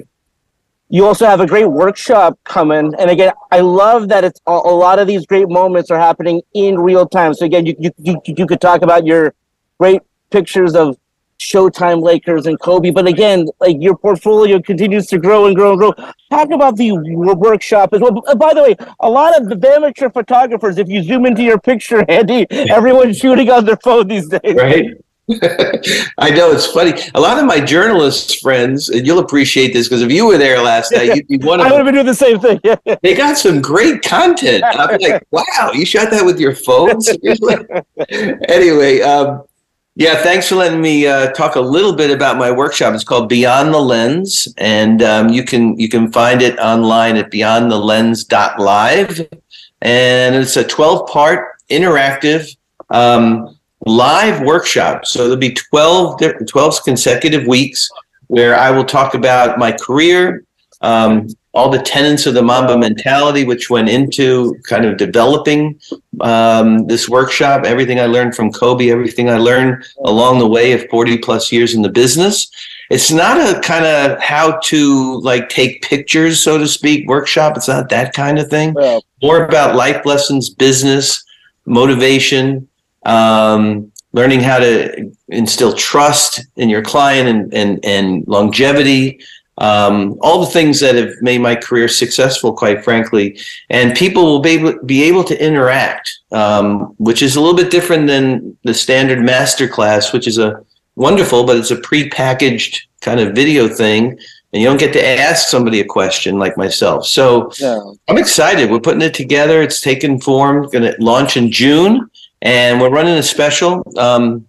You 0.94 1.08
also 1.08 1.26
have 1.26 1.39
a 1.39 1.48
great 1.48 1.66
workshop 1.66 2.38
coming, 2.44 2.94
and 3.00 3.10
again, 3.10 3.34
I 3.52 3.62
love 3.62 4.10
that 4.10 4.24
it's 4.24 4.39
a, 4.46 4.52
a 4.52 4.76
lot 4.86 5.00
of 5.00 5.08
these 5.08 5.26
great 5.26 5.50
moments 5.50 5.89
are 5.89 5.98
happening 5.98 6.44
in 6.54 6.80
real 6.80 7.08
time. 7.08 7.34
So 7.34 7.46
again, 7.46 7.66
you 7.66 7.76
you 7.80 7.91
you, 7.98 8.22
you 8.28 8.46
could 8.46 8.62
talk 8.62 8.84
about 8.84 9.04
your 9.04 9.34
great 9.80 10.02
pictures 10.30 10.76
of 10.76 10.96
Showtime 11.39 12.04
Lakers 12.04 12.46
and 12.46 12.60
Kobe. 12.60 12.91
But 12.91 13.08
again, 13.08 13.48
like 13.60 13.78
your 13.80 13.98
portfolio 13.98 14.62
continues 14.62 15.08
to 15.08 15.18
grow 15.18 15.48
and 15.48 15.56
grow 15.56 15.72
and 15.72 15.80
grow. 15.80 15.94
Talk 16.30 16.52
about 16.52 16.78
the 16.78 16.91
workshop 16.91 17.89
as 17.94 18.02
well. 18.02 18.24
Uh, 18.28 18.36
By 18.36 18.54
the 18.54 18.62
way, 18.62 18.76
a 19.00 19.10
lot 19.10 19.36
of 19.36 19.50
the 19.50 19.70
amateur 19.76 20.12
photographers, 20.12 20.78
if 20.78 20.89
you 20.89 21.02
zoom 21.02 21.26
into 21.26 21.41
your 21.41 21.60
picture, 21.60 22.06
Andy, 22.08 22.46
everyone's 22.52 23.18
shooting 23.18 23.50
on 23.50 23.66
their 23.66 23.78
phone 23.78 24.08
these 24.08 24.30
days. 24.30 24.56
right? 24.56 24.86
I 26.18 26.32
know 26.32 26.52
it's 26.52 26.66
funny. 26.68 26.94
A 27.16 27.20
lot 27.20 27.40
of 27.40 27.46
my 27.46 27.62
journalist 27.62 28.42
friends, 28.42 28.90
and 28.90 29.08
you'll 29.08 29.20
appreciate 29.20 29.72
this 29.72 29.88
because 29.88 30.02
if 30.02 30.12
you 30.12 30.28
were 30.28 30.38
there 30.38 30.62
last 30.62 30.92
night, 30.92 31.16
you'd 31.16 31.28
be 31.28 31.38
one 31.38 31.62
I 31.62 31.68
of 31.68 31.72
would 31.72 31.80
them. 31.80 31.86
have 31.86 31.96
been 31.96 31.96
doing 31.96 32.06
the 32.06 32.14
same 32.14 32.40
thing. 32.40 33.00
They 33.02 33.16
got 33.16 33.38
some 33.38 33.62
great 33.62 34.02
content. 34.02 34.64
I'm 34.66 35.00
like, 35.00 35.26
wow, 35.32 35.72
you 35.74 35.86
shot 35.86 36.12
that 36.12 36.26
with 36.26 36.40
your 36.42 36.54
phone? 36.54 37.00
Anyway, 38.50 39.00
um, 39.00 39.44
yeah, 39.96 40.16
thanks 40.24 40.50
for 40.50 40.56
letting 40.56 40.82
me 40.82 41.08
uh, 41.08 41.32
talk 41.32 41.56
a 41.56 41.62
little 41.62 41.94
bit 41.94 42.12
about 42.12 42.38
my 42.38 42.52
workshop. 42.52 42.94
It's 42.94 43.04
called 43.04 43.30
Beyond 43.30 43.74
the 43.74 43.80
Lens, 43.80 44.52
and 44.58 45.04
um, 45.04 45.30
you 45.30 45.46
can 45.46 45.80
you 45.80 45.88
can 45.88 46.12
find 46.12 46.42
it 46.42 46.60
online 46.60 47.16
at 47.16 47.32
beyondthelens.live. 47.32 49.28
And 49.82 50.36
it's 50.36 50.58
a 50.58 50.64
12 50.64 51.08
part 51.08 51.62
interactive 51.70 52.56
um, 52.90 53.58
live 53.86 54.42
workshop. 54.42 55.06
So 55.06 55.24
there'll 55.24 55.38
be 55.38 55.54
12, 55.54 56.20
di- 56.20 56.34
12 56.48 56.84
consecutive 56.84 57.48
weeks 57.48 57.90
where 58.28 58.56
I 58.56 58.72
will 58.72 58.86
talk 58.86 59.14
about 59.14 59.60
my 59.60 59.72
career, 59.72 60.46
um, 60.82 61.28
all 61.54 61.70
the 61.70 61.82
tenets 61.82 62.26
of 62.26 62.34
the 62.34 62.42
Mamba 62.42 62.78
mentality, 62.78 63.44
which 63.44 63.70
went 63.70 63.88
into 63.88 64.56
kind 64.64 64.86
of 64.86 64.98
developing 64.98 65.80
um, 66.22 66.88
this 66.88 67.08
workshop, 67.08 67.64
everything 67.66 68.00
I 68.00 68.08
learned 68.08 68.36
from 68.36 68.52
Kobe, 68.52 68.90
everything 68.90 69.30
I 69.30 69.38
learned 69.38 69.86
along 70.04 70.40
the 70.40 70.48
way 70.48 70.72
of 70.72 70.90
40 70.90 71.20
plus 71.20 71.52
years 71.52 71.76
in 71.76 71.84
the 71.84 71.90
business. 71.90 72.50
It's 72.90 73.12
not 73.12 73.38
a 73.38 73.60
kind 73.62 73.86
of 73.86 74.20
how 74.20 74.58
to 74.64 75.20
like 75.22 75.50
take 75.50 75.84
pictures, 75.84 76.42
so 76.42 76.58
to 76.58 76.68
speak, 76.68 77.08
workshop. 77.08 77.56
It's 77.56 77.68
not 77.68 77.90
that 77.90 78.14
kind 78.14 78.40
of 78.40 78.50
thing. 78.50 78.74
More 79.22 79.46
about 79.46 79.76
life 79.76 80.06
lessons, 80.06 80.50
business, 80.50 81.24
motivation, 81.66 82.68
um, 83.06 83.91
learning 84.14 84.41
how 84.41 84.60
to 84.60 85.12
instill 85.30 85.74
trust 85.74 86.45
in 86.56 86.70
your 86.70 86.82
client 86.82 87.28
and 87.30 87.54
and, 87.54 87.86
and 87.86 88.28
longevity. 88.28 89.20
Um, 89.60 90.18
all 90.22 90.39
the 90.39 90.51
things 90.51 90.80
that 90.80 90.95
have 90.95 91.14
made 91.22 91.39
my 91.39 91.56
career 91.56 91.88
successful, 91.88 92.54
quite 92.54 92.84
frankly, 92.84 93.38
and 93.70 93.95
people 93.95 94.24
will 94.26 94.39
be 94.39 94.49
able, 94.51 94.84
be 94.84 95.04
able 95.04 95.24
to 95.26 95.45
interact, 95.45 96.22
um, 96.32 96.95
which 96.97 97.22
is 97.22 97.36
a 97.36 97.39
little 97.39 97.56
bit 97.56 97.70
different 97.70 98.08
than 98.08 98.58
the 98.64 98.74
standard 98.74 99.22
master 99.22 99.68
class, 99.68 100.12
which 100.12 100.28
is 100.28 100.39
a 100.39 100.66
wonderful, 100.95 101.43
but 101.45 101.56
it's 101.56 101.70
a 101.70 101.76
pre-packaged 101.76 102.88
kind 103.01 103.20
of 103.20 103.36
video 103.36 103.68
thing, 103.68 104.18
and 104.54 104.62
you 104.62 104.68
don't 104.68 104.80
get 104.80 104.93
to 104.93 105.08
ask 105.08 105.47
somebody 105.49 105.80
a 105.82 105.86
question 105.86 106.39
like 106.39 106.58
myself. 106.58 107.06
So 107.06 107.51
I'm 108.08 108.18
excited. 108.18 108.72
We're 108.72 108.80
putting 108.80 109.04
it 109.04 109.14
together. 109.14 109.62
It's 109.62 109.82
taken 109.82 110.20
form. 110.20 110.68
Going 110.70 110.91
to 110.91 110.95
launch 110.99 111.38
in 111.38 111.51
June, 111.51 112.10
and 112.44 112.80
we're 112.80 112.89
running 112.89 113.16
a 113.16 113.24
special 113.24 113.84
um, 113.98 114.46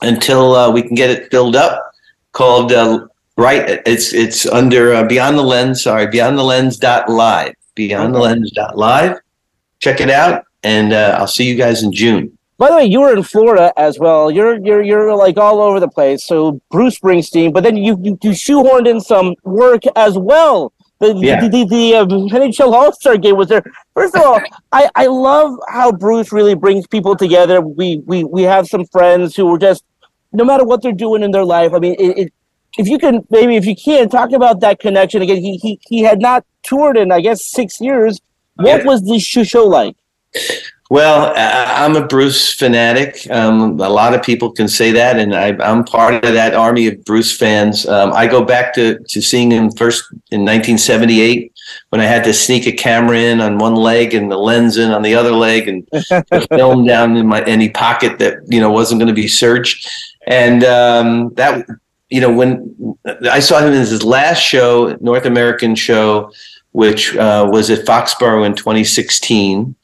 until 0.00 0.54
uh, 0.54 0.70
we 0.70 0.82
can 0.82 0.94
get 0.94 1.10
it 1.10 1.30
filled 1.30 1.56
up. 1.56 1.92
Called 2.32 2.72
uh, 2.72 3.06
right. 3.36 3.82
It's 3.86 4.14
it's 4.14 4.46
under 4.46 4.94
uh, 4.94 5.04
Beyond 5.04 5.36
the 5.38 5.42
Lens. 5.42 5.82
Sorry, 5.82 6.06
Beyond 6.06 6.38
the 6.38 6.42
Lens 6.42 6.78
dot 6.78 7.08
live. 7.08 7.54
Beyond 7.74 8.14
the 8.14 8.20
Lens 8.20 8.50
dot 8.52 8.78
live. 8.78 9.18
Check 9.80 10.00
it 10.00 10.10
out, 10.10 10.44
and 10.62 10.92
uh, 10.92 11.16
I'll 11.18 11.26
see 11.26 11.46
you 11.46 11.56
guys 11.56 11.82
in 11.82 11.92
June. 11.92 12.36
By 12.56 12.70
the 12.70 12.76
way, 12.76 12.84
you 12.84 13.00
were 13.00 13.12
in 13.16 13.22
Florida 13.24 13.72
as 13.76 13.98
well. 13.98 14.30
You're 14.30 14.64
you're 14.64 14.82
you're 14.82 15.14
like 15.16 15.36
all 15.36 15.60
over 15.60 15.80
the 15.80 15.88
place. 15.88 16.24
So 16.24 16.60
Bruce 16.70 16.98
Springsteen, 16.98 17.52
but 17.52 17.64
then 17.64 17.76
you 17.76 17.98
you, 18.00 18.18
you 18.22 18.30
shoehorned 18.30 18.88
in 18.88 19.00
some 19.00 19.34
work 19.42 19.82
as 19.96 20.16
well. 20.16 20.72
The 21.12 21.26
Yeah. 21.26 21.40
the, 21.40 21.48
the, 21.48 21.64
the 21.66 21.94
um, 21.96 22.08
NHL 22.08 22.72
All 22.72 22.92
Star 22.92 23.16
game 23.16 23.36
was 23.36 23.48
there. 23.48 23.62
First 23.94 24.14
of 24.16 24.22
all, 24.22 24.40
I, 24.72 24.88
I 24.94 25.06
love 25.06 25.58
how 25.68 25.92
Bruce 25.92 26.32
really 26.32 26.54
brings 26.54 26.86
people 26.86 27.14
together. 27.16 27.60
We 27.60 28.02
we 28.06 28.24
we 28.24 28.42
have 28.42 28.66
some 28.66 28.84
friends 28.86 29.36
who 29.36 29.46
were 29.46 29.58
just 29.58 29.84
no 30.32 30.44
matter 30.44 30.64
what 30.64 30.82
they're 30.82 30.92
doing 30.92 31.22
in 31.22 31.30
their 31.30 31.44
life. 31.44 31.72
I 31.72 31.78
mean, 31.78 31.94
it, 31.98 32.18
it, 32.18 32.32
if 32.78 32.88
you 32.88 32.98
can 32.98 33.24
maybe 33.30 33.56
if 33.56 33.66
you 33.66 33.76
can 33.76 34.08
talk 34.08 34.32
about 34.32 34.60
that 34.60 34.78
connection 34.80 35.22
again. 35.22 35.36
He 35.36 35.58
he 35.58 35.80
he 35.88 36.02
had 36.02 36.20
not 36.20 36.44
toured 36.62 36.96
in 36.96 37.12
I 37.12 37.20
guess 37.20 37.44
six 37.46 37.80
years. 37.80 38.20
What 38.56 38.80
Yeah. 38.80 38.84
was 38.84 39.02
this 39.04 39.22
show 39.22 39.66
like? 39.66 39.96
Well, 40.94 41.32
I'm 41.34 41.96
a 41.96 42.06
Bruce 42.06 42.54
fanatic. 42.54 43.28
Um, 43.28 43.80
a 43.80 43.88
lot 43.88 44.14
of 44.14 44.22
people 44.22 44.52
can 44.52 44.68
say 44.68 44.92
that, 44.92 45.18
and 45.18 45.34
I, 45.34 45.48
I'm 45.58 45.82
part 45.82 46.24
of 46.24 46.34
that 46.34 46.54
army 46.54 46.86
of 46.86 47.04
Bruce 47.04 47.36
fans. 47.36 47.84
Um, 47.84 48.12
I 48.12 48.28
go 48.28 48.44
back 48.44 48.72
to, 48.74 49.00
to 49.00 49.20
seeing 49.20 49.50
him 49.50 49.72
first 49.72 50.04
in 50.30 50.42
1978 50.42 51.52
when 51.88 52.00
I 52.00 52.04
had 52.04 52.22
to 52.22 52.32
sneak 52.32 52.68
a 52.68 52.72
camera 52.72 53.18
in 53.18 53.40
on 53.40 53.58
one 53.58 53.74
leg 53.74 54.14
and 54.14 54.30
the 54.30 54.36
lens 54.36 54.76
in 54.76 54.92
on 54.92 55.02
the 55.02 55.16
other 55.16 55.32
leg, 55.32 55.66
and 55.66 55.84
film 56.50 56.86
down 56.86 57.16
in 57.16 57.26
my 57.26 57.42
any 57.42 57.70
pocket 57.70 58.20
that 58.20 58.34
you 58.46 58.60
know 58.60 58.70
wasn't 58.70 59.00
going 59.00 59.08
to 59.08 59.20
be 59.20 59.26
searched. 59.26 59.90
And 60.28 60.62
um, 60.62 61.34
that 61.34 61.66
you 62.08 62.20
know 62.20 62.32
when 62.32 62.96
I 63.28 63.40
saw 63.40 63.58
him 63.58 63.72
in 63.72 63.80
his 63.80 64.04
last 64.04 64.38
show, 64.38 64.96
North 65.00 65.26
American 65.26 65.74
show, 65.74 66.30
which 66.70 67.16
uh, 67.16 67.48
was 67.50 67.68
at 67.68 67.84
Foxborough 67.84 68.46
in 68.46 68.54
2016 68.54 69.74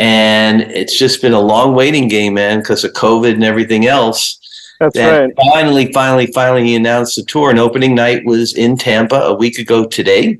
and 0.00 0.62
it's 0.62 0.98
just 0.98 1.20
been 1.20 1.34
a 1.34 1.40
long 1.40 1.74
waiting 1.74 2.08
game, 2.08 2.34
man, 2.34 2.60
because 2.60 2.84
of 2.84 2.92
COVID 2.94 3.34
and 3.34 3.44
everything 3.44 3.86
else. 3.86 4.38
That's 4.80 4.96
and 4.96 5.34
finally, 5.52 5.92
finally, 5.92 6.26
finally, 6.28 6.64
he 6.64 6.74
announced 6.74 7.16
the 7.16 7.22
tour. 7.22 7.50
And 7.50 7.58
opening 7.58 7.94
night 7.94 8.24
was 8.24 8.54
in 8.54 8.78
Tampa 8.78 9.16
a 9.16 9.34
week 9.34 9.58
ago 9.58 9.84
today, 9.86 10.38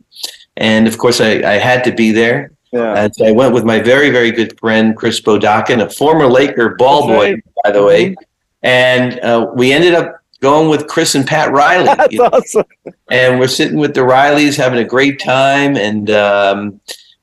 and 0.56 0.88
of 0.88 0.96
course, 0.96 1.20
I, 1.20 1.42
I 1.42 1.58
had 1.58 1.84
to 1.84 1.92
be 1.92 2.10
there. 2.10 2.52
Yeah. 2.72 2.94
And 2.94 3.14
so 3.14 3.26
I 3.26 3.32
went 3.32 3.52
with 3.52 3.64
my 3.64 3.80
very, 3.80 4.08
very 4.08 4.30
good 4.30 4.58
friend 4.58 4.96
Chris 4.96 5.20
Bodakin, 5.20 5.84
a 5.84 5.90
former 5.90 6.26
Laker 6.26 6.76
ball 6.76 7.06
That's 7.06 7.18
boy, 7.18 7.32
right. 7.32 7.44
by 7.64 7.70
the 7.72 7.84
way, 7.84 8.16
and 8.62 9.20
uh, 9.20 9.50
we 9.54 9.74
ended 9.74 9.92
up 9.92 10.22
going 10.40 10.70
with 10.70 10.86
Chris 10.86 11.14
and 11.14 11.26
Pat 11.26 11.52
Riley. 11.52 11.84
That's 12.16 12.18
awesome. 12.18 12.64
and 13.10 13.38
we're 13.38 13.46
sitting 13.46 13.78
with 13.78 13.94
the 13.94 14.00
Rileys 14.00 14.56
having 14.56 14.78
a 14.78 14.84
great 14.84 15.20
time 15.20 15.76
and 15.76 16.08
um, 16.08 16.80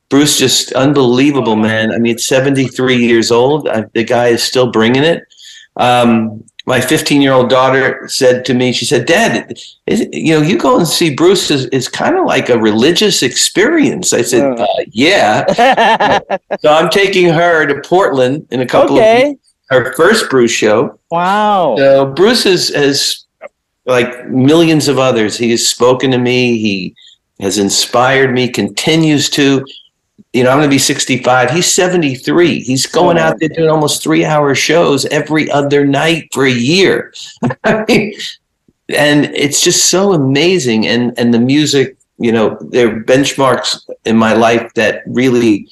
Bruce 0.10 0.38
just 0.38 0.72
unbelievable 0.74 1.56
man 1.56 1.92
I 1.92 1.98
mean 1.98 2.18
73 2.18 2.96
years 2.98 3.32
old 3.32 3.68
I, 3.68 3.84
the 3.94 4.04
guy 4.04 4.28
is 4.28 4.44
still 4.44 4.72
bringing 4.72 5.04
it 5.04 5.24
um, 5.76 6.44
my 6.66 6.82
15 6.82 7.22
year 7.22 7.34
old 7.34 7.50
daughter 7.50 8.08
said 8.08 8.44
to 8.46 8.54
me 8.54 8.72
she 8.74 8.86
said 8.86 9.06
dad 9.06 9.54
is, 9.86 10.08
you 10.12 10.34
know 10.34 10.42
you 10.42 10.58
go 10.58 10.78
and 10.78 10.88
see 10.88 11.14
Bruce 11.14 11.52
is, 11.52 11.66
is 11.68 11.88
kind 11.88 12.16
of 12.16 12.26
like 12.26 12.50
a 12.50 12.58
religious 12.58 13.22
experience 13.24 14.14
I 14.14 14.22
said 14.22 14.60
uh, 14.60 14.66
yeah 14.92 15.46
so 16.60 16.72
I'm 16.74 16.90
taking 16.90 17.28
her 17.30 17.66
to 17.66 17.82
Portland 17.88 18.48
in 18.52 18.62
a 18.62 18.66
couple 18.66 18.98
Okay. 18.98 19.22
of 19.24 19.28
weeks 19.30 19.54
her 19.70 19.94
first 19.96 20.30
Bruce 20.30 20.52
show 20.52 20.98
Wow. 21.12 21.76
so 21.78 22.06
Bruce 22.14 22.46
is, 22.46 22.74
has, 22.74 23.26
like 23.86 24.28
millions 24.30 24.90
of 24.90 25.00
others, 25.00 25.38
he 25.38 25.50
has 25.52 25.66
spoken 25.66 26.12
to 26.12 26.18
me. 26.18 26.58
He 26.58 26.94
has 27.40 27.58
inspired 27.58 28.34
me, 28.34 28.50
continues 28.50 29.30
to. 29.30 29.64
You 30.34 30.44
know, 30.44 30.52
I'm 30.52 30.58
going 30.58 30.70
to 30.70 30.74
be 30.74 30.78
65. 30.78 31.50
He's 31.52 31.72
73. 31.74 32.60
He's 32.60 32.86
going 32.86 33.18
out 33.18 33.40
there 33.40 33.50
doing 33.50 33.70
almost 33.70 34.04
three 34.04 34.24
hour 34.26 34.54
shows 34.54 35.06
every 35.06 35.50
other 35.52 35.86
night 35.86 36.30
for 36.34 36.46
a 36.46 36.52
year. 36.52 37.14
And 38.90 39.26
it's 39.36 39.62
just 39.62 39.88
so 39.90 40.14
amazing. 40.14 40.88
And, 40.88 41.18
and 41.20 41.34
the 41.34 41.40
music, 41.40 41.98
you 42.20 42.32
know, 42.32 42.58
there 42.72 42.88
are 42.88 43.04
benchmarks 43.04 43.82
in 44.06 44.16
my 44.16 44.32
life 44.34 44.74
that 44.76 45.04
really 45.08 45.68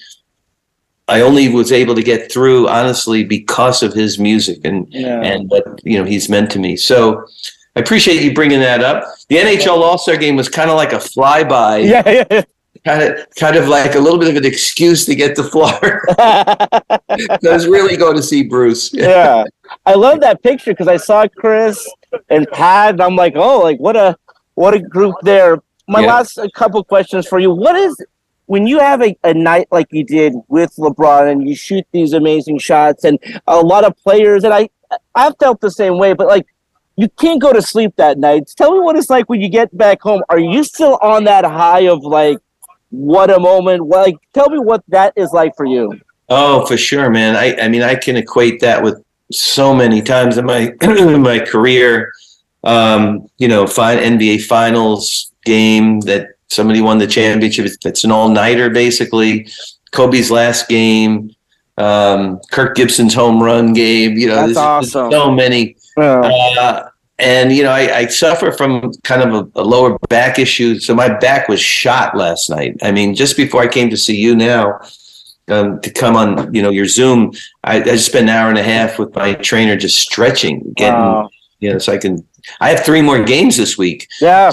I 1.08 1.22
only 1.22 1.48
was 1.48 1.72
able 1.72 1.96
to 1.96 2.04
get 2.04 2.32
through 2.32 2.68
honestly 2.68 3.24
because 3.24 3.84
of 3.84 3.94
his 3.94 4.20
music 4.20 4.60
and 4.66 4.88
Yeah. 4.90 5.22
and 5.22 5.50
what 5.50 5.80
you 5.84 5.98
know 5.98 6.04
he's 6.04 6.28
meant 6.30 6.52
to 6.52 6.60
me. 6.60 6.76
So 6.76 7.26
I 7.76 7.80
appreciate 7.80 8.22
you 8.24 8.34
bringing 8.34 8.60
that 8.60 8.84
up. 8.84 9.06
The 9.30 9.38
NHL 9.38 9.78
All 9.82 9.98
Star 9.98 10.18
Game 10.18 10.36
was 10.36 10.50
kind 10.50 10.70
of 10.70 10.76
like 10.76 10.94
a 10.94 10.98
flyby, 10.98 11.86
Yeah, 11.90 12.04
yeah, 12.10 12.24
yeah. 12.32 12.44
Kind 12.86 13.02
of 13.02 13.26
kind 13.40 13.56
of 13.56 13.68
like 13.68 13.96
a 13.96 14.00
little 14.00 14.20
bit 14.20 14.30
of 14.30 14.36
an 14.36 14.46
excuse 14.46 15.06
to 15.06 15.16
get 15.16 15.36
to 15.38 15.44
Florida. 15.44 16.00
I 16.20 17.00
was 17.44 17.68
really 17.68 17.98
going 17.98 18.16
to 18.16 18.24
see 18.24 18.44
Bruce. 18.44 18.94
yeah. 18.94 19.44
I 19.86 19.96
love 19.96 20.22
that 20.22 20.44
picture 20.44 20.72
because 20.72 20.88
I 20.88 20.98
saw 20.98 21.28
Chris 21.28 21.86
and 22.30 22.48
Pat, 22.52 22.92
and 22.96 23.02
I'm 23.02 23.16
like, 23.16 23.34
oh, 23.36 23.60
like 23.60 23.80
what 23.80 23.96
a 23.96 24.16
what 24.54 24.74
a 24.74 24.80
group 24.80 25.16
there. 25.24 25.62
My 25.88 26.02
Yeah. 26.02 26.14
last 26.16 26.40
couple 26.56 26.84
questions 26.84 27.28
for 27.28 27.40
you. 27.40 27.52
What 27.52 27.76
is 27.76 27.96
when 28.48 28.68
you 28.68 28.80
have 28.80 29.02
a, 29.02 29.18
a 29.24 29.34
night 29.34 29.68
like 29.72 29.88
you 29.92 30.04
did 30.04 30.34
with 30.48 30.76
LeBron 30.76 31.32
and 31.32 31.50
you 31.50 31.56
shoot 31.56 31.86
these 31.92 32.14
amazing 32.14 32.60
shots 32.60 33.04
and 33.04 33.18
a 33.48 33.60
lot 33.60 33.84
of 33.84 33.96
players 33.98 34.44
and 34.44 34.54
I 34.54 34.70
I've 35.16 35.34
felt 35.40 35.62
the 35.62 35.72
same 35.72 35.98
way, 35.98 36.14
but 36.14 36.28
like 36.28 36.46
you 36.96 37.10
can't 37.20 37.42
go 37.42 37.52
to 37.52 37.62
sleep 37.62 37.94
that 37.98 38.18
night. 38.20 38.44
Tell 38.56 38.72
me 38.72 38.80
what 38.80 38.96
it's 38.96 39.10
like 39.10 39.28
when 39.30 39.42
you 39.42 39.50
get 39.50 39.76
back 39.76 40.02
home. 40.02 40.22
Are 40.30 40.40
you 40.40 40.64
still 40.64 40.98
on 41.02 41.24
that 41.26 41.44
high 41.44 41.88
of 41.88 42.04
like 42.04 42.38
what 42.90 43.30
a 43.30 43.40
moment? 43.40 43.88
Like 43.88 44.16
tell 44.34 44.50
me 44.50 44.60
what 44.60 44.84
that 44.90 45.14
is 45.16 45.32
like 45.32 45.56
for 45.56 45.66
you. 45.66 46.00
Oh, 46.30 46.66
for 46.66 46.78
sure, 46.78 47.10
man. 47.10 47.36
I, 47.36 47.56
I 47.66 47.68
mean, 47.68 47.84
I 47.84 47.96
can 47.96 48.16
equate 48.16 48.60
that 48.62 48.82
with 48.82 49.04
so 49.32 49.76
many 49.76 50.02
times 50.02 50.38
in 50.38 50.46
my 50.46 50.74
in 50.82 51.22
my 51.22 51.40
career. 51.40 52.12
um, 52.64 53.28
you 53.38 53.48
know, 53.48 53.68
fine 53.68 54.00
NBA 54.00 54.44
Finals 54.46 55.32
game 55.46 56.00
that 56.02 56.30
somebody 56.50 56.82
won 56.82 56.98
the 56.98 57.06
championship. 57.08 57.68
It's 57.86 58.04
an 58.04 58.12
all 58.12 58.30
nighter, 58.30 58.70
basically. 58.72 59.48
Kobe's 59.92 60.32
last 60.32 60.68
game, 60.68 61.30
um, 61.78 62.40
Kirk 62.52 62.76
Gibson's 62.76 63.14
home 63.14 63.42
run 63.42 63.74
game. 63.74 64.18
You 64.18 64.28
know, 64.30 64.48
That's 64.48 64.58
awesome. 64.58 65.12
so 65.12 65.32
many. 65.32 65.76
Uh, 65.96 66.90
and 67.18 67.52
you 67.52 67.64
know, 67.64 67.72
I, 67.72 67.98
I 67.98 68.06
suffer 68.08 68.52
from 68.52 68.92
kind 69.04 69.22
of 69.22 69.34
a, 69.56 69.62
a 69.62 69.64
lower 69.64 69.98
back 70.10 70.38
issue, 70.40 70.80
so 70.80 70.94
my 70.94 71.10
back 71.18 71.48
was 71.48 71.60
shot 71.62 72.16
last 72.18 72.50
night. 72.50 72.78
I 72.82 72.92
mean, 72.92 73.16
just 73.16 73.38
before 73.38 73.62
I 73.62 73.68
came 73.68 73.90
to 73.90 73.98
see 73.98 74.16
you 74.16 74.36
now 74.36 74.80
um, 75.48 75.80
to 75.82 75.90
come 75.92 76.16
on, 76.16 76.54
you 76.54 76.62
know, 76.62 76.72
your 76.72 76.88
Zoom, 76.88 77.32
I, 77.64 77.78
I 77.78 77.84
just 77.84 78.08
spent 78.08 78.24
an 78.24 78.36
hour 78.36 78.50
and 78.50 78.58
a 78.58 78.64
half 78.64 79.00
with 79.00 79.16
my 79.16 79.34
trainer 79.36 79.76
just 79.78 80.00
stretching, 80.00 80.74
getting, 80.76 81.00
Wow. 81.00 81.30
you 81.60 81.72
know, 81.72 81.78
so 81.80 81.94
I 81.94 81.98
can. 81.98 82.26
I 82.60 82.70
have 82.70 82.86
three 82.86 83.02
more 83.02 83.24
games 83.24 83.58
this 83.58 83.78
week. 83.78 84.08
Yeah. 84.22 84.52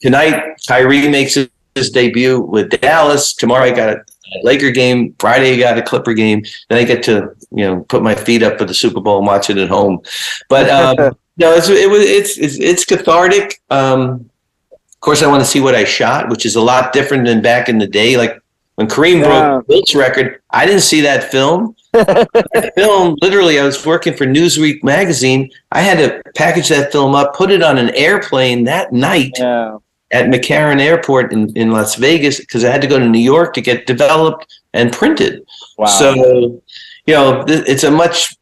Tonight, 0.00 0.42
Kyrie 0.66 1.08
makes 1.08 1.34
his 1.34 1.48
his 1.74 1.90
debut 1.90 2.40
with 2.40 2.68
Dallas. 2.80 3.32
Tomorrow, 3.34 3.64
I 3.64 3.70
got 3.70 3.88
a 3.88 4.04
Laker 4.42 4.70
game. 4.70 5.14
Friday, 5.18 5.54
I 5.54 5.58
got 5.58 5.78
a 5.78 5.82
Clipper 5.82 6.14
game. 6.14 6.44
Then 6.68 6.78
I 6.78 6.84
get 6.84 7.02
to 7.04 7.34
you 7.50 7.64
know 7.64 7.80
put 7.88 8.02
my 8.02 8.14
feet 8.14 8.42
up 8.42 8.58
for 8.58 8.64
the 8.64 8.74
Super 8.74 9.00
Bowl 9.00 9.18
and 9.18 9.26
watch 9.26 9.50
it 9.50 9.58
at 9.58 9.68
home. 9.68 10.00
But 10.48 10.68
um, 10.70 10.96
no, 11.36 11.52
it's 11.54 11.68
it 11.68 11.90
was 11.90 12.02
it's 12.02 12.38
it's, 12.38 12.58
it's 12.58 12.84
cathartic. 12.84 13.60
Um, 13.70 14.28
of 14.72 15.00
course, 15.00 15.22
I 15.22 15.26
want 15.26 15.42
to 15.42 15.48
see 15.48 15.60
what 15.60 15.74
I 15.74 15.84
shot, 15.84 16.28
which 16.28 16.46
is 16.46 16.54
a 16.56 16.60
lot 16.60 16.92
different 16.92 17.26
than 17.26 17.42
back 17.42 17.68
in 17.68 17.78
the 17.78 17.86
day. 17.86 18.16
Like 18.16 18.40
when 18.76 18.86
Kareem 18.86 19.20
Yeah. 19.20 19.50
broke 19.50 19.68
Wilt's 19.68 19.94
record, 19.94 20.40
I 20.50 20.64
didn't 20.66 20.82
see 20.82 21.00
that 21.02 21.24
film. 21.30 21.74
that 21.92 22.72
film, 22.74 23.16
literally, 23.20 23.58
I 23.60 23.64
was 23.64 23.84
working 23.84 24.14
for 24.16 24.24
Newsweek 24.24 24.82
magazine. 24.82 25.50
I 25.72 25.82
had 25.82 25.98
to 25.98 26.22
package 26.34 26.68
that 26.70 26.90
film 26.90 27.14
up, 27.14 27.34
put 27.34 27.50
it 27.50 27.62
on 27.62 27.76
an 27.76 27.90
airplane 27.90 28.64
that 28.64 28.92
night 28.92 29.32
Yeah. 29.38 29.76
At 30.12 30.26
McCarran 30.26 30.80
Airport 30.80 31.32
in, 31.32 31.54
in 31.56 31.70
Las 31.70 31.94
Vegas 31.96 32.38
because 32.38 32.64
I 32.64 32.70
had 32.70 32.82
to 32.82 32.86
go 32.86 32.98
to 32.98 33.08
New 33.08 33.18
York 33.18 33.54
to 33.54 33.60
get 33.60 33.86
developed 33.86 34.46
and 34.74 34.92
printed. 34.92 35.44
Wow. 35.78 35.86
So, 35.86 36.62
you 37.06 37.14
know, 37.14 37.44
th- 37.44 37.64
it's 37.66 37.84
a 37.84 37.90
much 37.90 38.36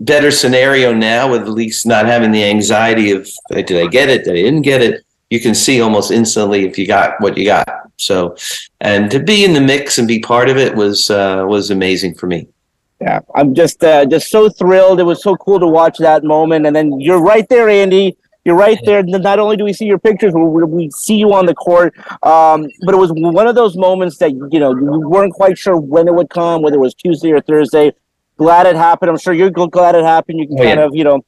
better 0.00 0.30
scenario 0.30 0.92
now 0.92 1.30
with 1.30 1.42
at 1.42 1.48
least 1.48 1.86
not 1.86 2.06
having 2.06 2.32
the 2.32 2.44
anxiety 2.44 3.10
of 3.10 3.28
did 3.50 3.72
I 3.72 3.86
get 3.86 4.08
it? 4.08 4.24
Did 4.24 4.34
I 4.34 4.42
didn't 4.42 4.62
get 4.62 4.82
it? 4.82 5.04
You 5.30 5.40
can 5.40 5.54
see 5.54 5.80
almost 5.80 6.10
instantly 6.10 6.64
if 6.64 6.78
you 6.78 6.86
got 6.86 7.20
what 7.20 7.36
you 7.36 7.46
got. 7.46 7.66
So, 7.96 8.36
and 8.80 9.10
to 9.10 9.20
be 9.20 9.44
in 9.44 9.52
the 9.52 9.60
mix 9.60 9.98
and 9.98 10.08
be 10.08 10.18
part 10.18 10.48
of 10.48 10.56
it 10.56 10.74
was 10.74 11.10
uh, 11.10 11.44
was 11.46 11.70
amazing 11.70 12.14
for 12.14 12.26
me. 12.26 12.48
Yeah, 13.00 13.20
I'm 13.34 13.54
just 13.54 13.82
uh, 13.82 14.04
just 14.06 14.30
so 14.30 14.48
thrilled. 14.48 15.00
It 15.00 15.04
was 15.04 15.22
so 15.22 15.36
cool 15.36 15.58
to 15.60 15.66
watch 15.66 15.98
that 15.98 16.22
moment, 16.22 16.66
and 16.66 16.74
then 16.74 17.00
you're 17.00 17.22
right 17.22 17.48
there, 17.48 17.68
Andy. 17.68 18.16
You're 18.44 18.56
right 18.56 18.78
there. 18.84 19.02
Not 19.04 19.38
only 19.38 19.56
do 19.56 19.64
we 19.64 19.72
see 19.72 19.84
your 19.84 19.98
pictures, 20.00 20.32
we, 20.34 20.90
see 20.90 21.16
you 21.16 21.32
on 21.32 21.46
the 21.46 21.54
court. 21.54 21.94
Um, 22.24 22.66
but 22.84 22.92
it 22.94 22.98
was 22.98 23.12
one 23.14 23.46
of 23.46 23.54
those 23.54 23.76
moments 23.76 24.18
that 24.18 24.32
you 24.32 24.58
know 24.58 24.70
you 24.74 25.08
weren't 25.08 25.32
quite 25.32 25.56
sure 25.56 25.76
when 25.76 26.08
it 26.08 26.14
would 26.14 26.28
come, 26.30 26.62
whether 26.62 26.76
it 26.76 26.80
was 26.80 26.94
Tuesday 26.94 27.30
or 27.30 27.40
Thursday. 27.40 27.92
Glad 28.36 28.66
it 28.66 28.74
happened. 28.74 29.10
I'm 29.10 29.18
sure 29.18 29.32
you're 29.32 29.50
glad 29.50 29.94
it 29.94 30.04
happened. 30.04 30.40
You 30.40 30.48
can 30.48 30.58
Oh, 30.58 30.62
kind 30.64 30.78
yeah. 30.80 30.86
of 30.86 30.96
you 30.96 31.04
know 31.04 31.20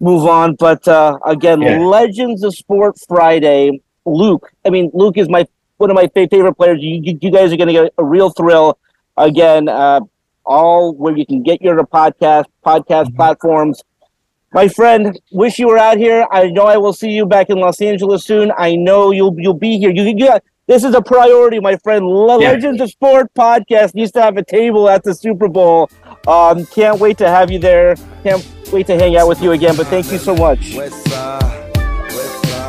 move 0.00 0.26
on. 0.26 0.56
But 0.56 0.86
uh, 0.88 1.18
again, 1.24 1.60
Yeah. 1.62 1.78
Legends 1.78 2.42
of 2.42 2.54
Sport 2.56 2.96
Friday. 3.06 3.80
Luc, 4.04 4.50
I 4.64 4.70
mean, 4.70 4.90
Luc 4.94 5.16
is 5.18 5.28
my 5.28 5.46
one 5.76 5.90
of 5.90 5.94
my 5.94 6.08
favorite 6.08 6.54
players. 6.54 6.78
You, 6.80 7.00
you, 7.04 7.18
you 7.20 7.30
guys 7.30 7.52
are 7.52 7.56
going 7.56 7.68
to 7.68 7.72
get 7.72 7.94
a 7.98 8.04
real 8.04 8.30
thrill 8.30 8.78
again. 9.16 9.68
Uh, 9.68 10.00
all 10.44 10.94
where 10.94 11.14
you 11.16 11.26
can 11.26 11.42
get 11.42 11.60
your 11.60 11.76
podcast 11.84 12.46
podcast 12.64 13.14
platforms. 13.14 13.82
My 14.52 14.66
friend, 14.68 15.18
wish 15.30 15.58
you 15.58 15.68
were 15.68 15.78
out 15.78 15.98
here. 15.98 16.26
I 16.32 16.46
know 16.48 16.64
I 16.64 16.76
will 16.78 16.92
see 16.94 17.10
you 17.10 17.26
back 17.26 17.50
in 17.50 17.58
Los 17.58 17.80
Angeles 17.82 18.24
soon. 18.24 18.50
I 18.56 18.76
know 18.76 19.10
you'll 19.10 19.34
you'll 19.38 19.52
be 19.54 19.78
here. 19.78 19.90
You, 19.90 20.04
you 20.04 20.26
got, 20.26 20.42
this 20.66 20.84
is 20.84 20.94
a 20.94 21.02
priority, 21.02 21.60
my 21.60 21.76
friend. 21.76 22.06
Le- 22.06 22.40
Yeah. 22.40 22.52
Legends 22.52 22.80
of 22.80 22.90
Sport 22.90 23.32
podcast 23.34 23.94
needs 23.94 24.12
to 24.12 24.22
have 24.22 24.36
a 24.38 24.44
table 24.44 24.88
at 24.88 25.02
the 25.04 25.14
Super 25.14 25.48
Bowl. 25.48 25.90
Um, 26.26 26.64
can't 26.66 26.98
wait 26.98 27.18
to 27.18 27.28
have 27.28 27.50
you 27.50 27.58
there. 27.58 27.94
Can't 28.22 28.46
wait 28.72 28.86
to 28.86 28.96
hang 28.96 29.16
out 29.16 29.28
with 29.28 29.42
you 29.42 29.52
again. 29.52 29.76
But 29.76 29.86
thank 29.88 30.10
you 30.10 30.18
so 30.18 30.34
much. 30.34 30.74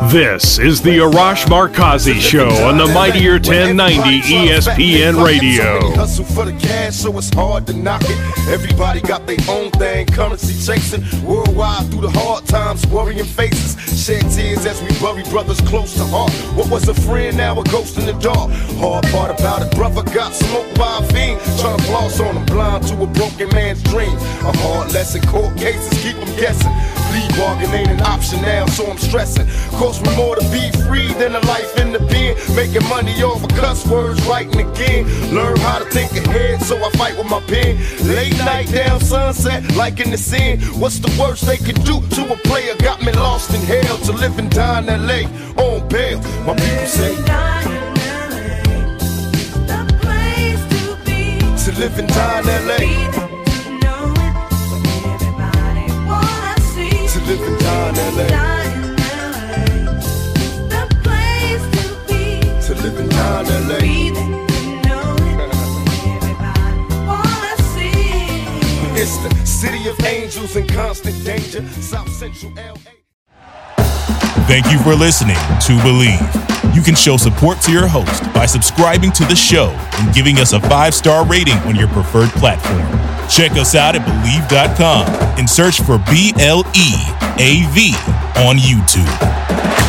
This 0.08 0.58
is 0.58 0.82
the 0.82 1.00
Arash 1.00 1.46
Markazi 1.46 2.20
Show 2.22 2.48
on 2.66 2.78
the 2.78 2.88
Mightier 2.88 3.34
1090 3.34 4.22
ESPN 4.22 5.24
Radio. 5.24 5.92
Hustle 5.94 6.24
for 6.24 6.46
the 6.46 6.54
cash, 6.54 6.96
so 6.96 7.16
it's 7.18 7.30
hard 7.32 7.68
to 7.68 7.74
knock 7.74 8.02
it. 8.06 8.18
Everybody 8.48 9.02
got 9.02 9.28
their 9.28 9.38
own 9.50 9.70
thing, 9.72 10.08
currency 10.08 10.54
chasing. 10.66 11.04
Worldwide 11.24 11.92
through 11.92 12.02
the 12.02 12.12
hard 12.12 12.46
times, 12.46 12.88
worrying 12.88 13.26
faces. 13.26 13.76
Shed 14.04 14.22
tears 14.32 14.66
as 14.66 14.82
we 14.82 14.88
bury 15.00 15.24
brothers 15.30 15.60
close 15.62 15.94
to 15.96 16.06
heart. 16.06 16.32
What 16.56 16.72
was 16.72 16.88
a 16.88 16.94
friend, 16.94 17.36
now 17.36 17.60
a 17.60 17.64
ghost 17.66 17.98
in 17.98 18.06
the 18.06 18.14
dark. 18.14 18.50
Hard 18.80 19.06
part 19.08 19.38
about 19.38 19.62
it, 19.62 19.76
brother 19.76 20.02
got 20.14 20.34
smoked 20.34 20.76
by 20.80 21.00
a 21.00 21.04
fiend. 21.14 21.42
Trying 21.60 21.78
to 21.78 21.84
floss 21.84 22.20
on 22.22 22.38
him, 22.38 22.46
blind 22.46 22.88
to 22.88 23.04
a 23.04 23.06
broken 23.06 23.50
man's 23.50 23.84
dream. 23.84 24.16
A 24.16 24.58
hard 24.58 24.94
lesson, 24.94 25.22
court 25.28 25.56
cases 25.58 25.92
keep 26.02 26.16
him 26.16 26.36
guessing. 26.40 26.72
Plea 27.10 27.28
bargain 27.38 27.74
ain't 27.74 27.90
an 27.90 28.02
option 28.02 28.42
now, 28.42 28.66
so 28.68 28.90
I'm 28.90 28.98
stressing. 28.98 29.48
Cost 29.90 30.06
me 30.06 30.16
more 30.18 30.36
to 30.36 30.52
be 30.52 30.70
free 30.86 31.12
than 31.14 31.34
a 31.34 31.40
life 31.48 31.76
in 31.80 31.92
the 31.92 31.98
pen. 31.98 32.36
Making 32.56 32.88
money 32.90 33.24
off 33.24 33.44
of 33.44 33.50
cuss 33.58 33.88
words, 33.88 34.24
writing 34.28 34.60
again. 34.60 35.08
Learn 35.34 35.58
how 35.58 35.80
to 35.80 35.86
think 35.86 36.12
ahead, 36.12 36.62
so 36.62 36.78
I 36.78 36.92
fight 36.92 37.18
with 37.18 37.28
my 37.28 37.40
pen. 37.48 37.76
Late 38.06 38.38
night 38.38 38.72
down 38.72 39.00
sunset, 39.00 39.64
like 39.76 40.00
in 40.00 40.12
the 40.12 40.18
sin. 40.20 40.62
What's 40.80 41.00
the 41.00 41.10
worst 41.20 41.48
they 41.48 41.58
could 41.58 41.84
do 41.86 42.02
to 42.02 42.34
a 42.34 42.38
player? 42.38 42.76
Got 42.78 43.02
me 43.02 43.12
lost 43.14 43.52
in 43.52 43.62
hell 43.62 43.98
to 44.06 44.12
live 44.12 44.38
and 44.38 44.52
die 44.52 44.78
in 44.78 44.86
LA 44.86 45.22
on 45.58 45.88
bail. 45.88 46.20
My 46.46 46.54
people 46.54 46.86
say 46.86 47.16
to 51.66 51.80
live 51.80 51.98
and 51.98 52.08
die 52.10 52.40
in 52.42 52.68
LA. 52.68 52.78
To 57.10 57.20
live 57.26 57.42
in 57.42 57.58
LA. 57.66 58.59
To 62.90 62.96
live 62.96 63.02
and 63.02 63.12
die 63.12 63.42
in 63.42 63.68
LA. 63.68 64.10
It's 68.96 69.18
the 69.18 69.46
city 69.46 69.88
of 69.88 70.00
angels 70.06 70.56
in 70.56 70.68
constant 70.68 71.24
danger. 71.24 71.66
South 71.68 72.10
Central 72.10 72.52
LA. 72.56 72.74
Thank 74.48 74.72
you 74.72 74.80
for 74.80 74.96
listening 74.96 75.36
to 75.36 75.78
Bleav. 75.84 76.76
You 76.76 76.82
can 76.82 76.96
show 76.96 77.18
support 77.18 77.62
to 77.62 77.72
your 77.72 77.88
host 77.88 78.24
by 78.34 78.46
subscribing 78.48 79.12
to 79.14 79.26
the 79.26 79.36
show 79.36 79.70
and 80.00 80.14
giving 80.14 80.38
us 80.38 80.54
a 80.54 80.60
five 80.60 80.96
star 80.96 81.26
rating 81.26 81.58
on 81.60 81.76
your 81.76 81.90
preferred 81.90 82.30
platform. 82.30 82.82
Check 83.30 83.52
us 83.52 83.76
out 83.76 83.96
at 83.96 84.02
Bleav.com 84.02 85.08
and 85.38 85.48
search 85.48 85.82
for 85.82 86.00
B 86.10 86.34
L 86.40 86.64
E 86.76 86.96
A 87.38 87.68
V 87.74 87.94
on 88.38 88.58
YouTube. 88.58 89.89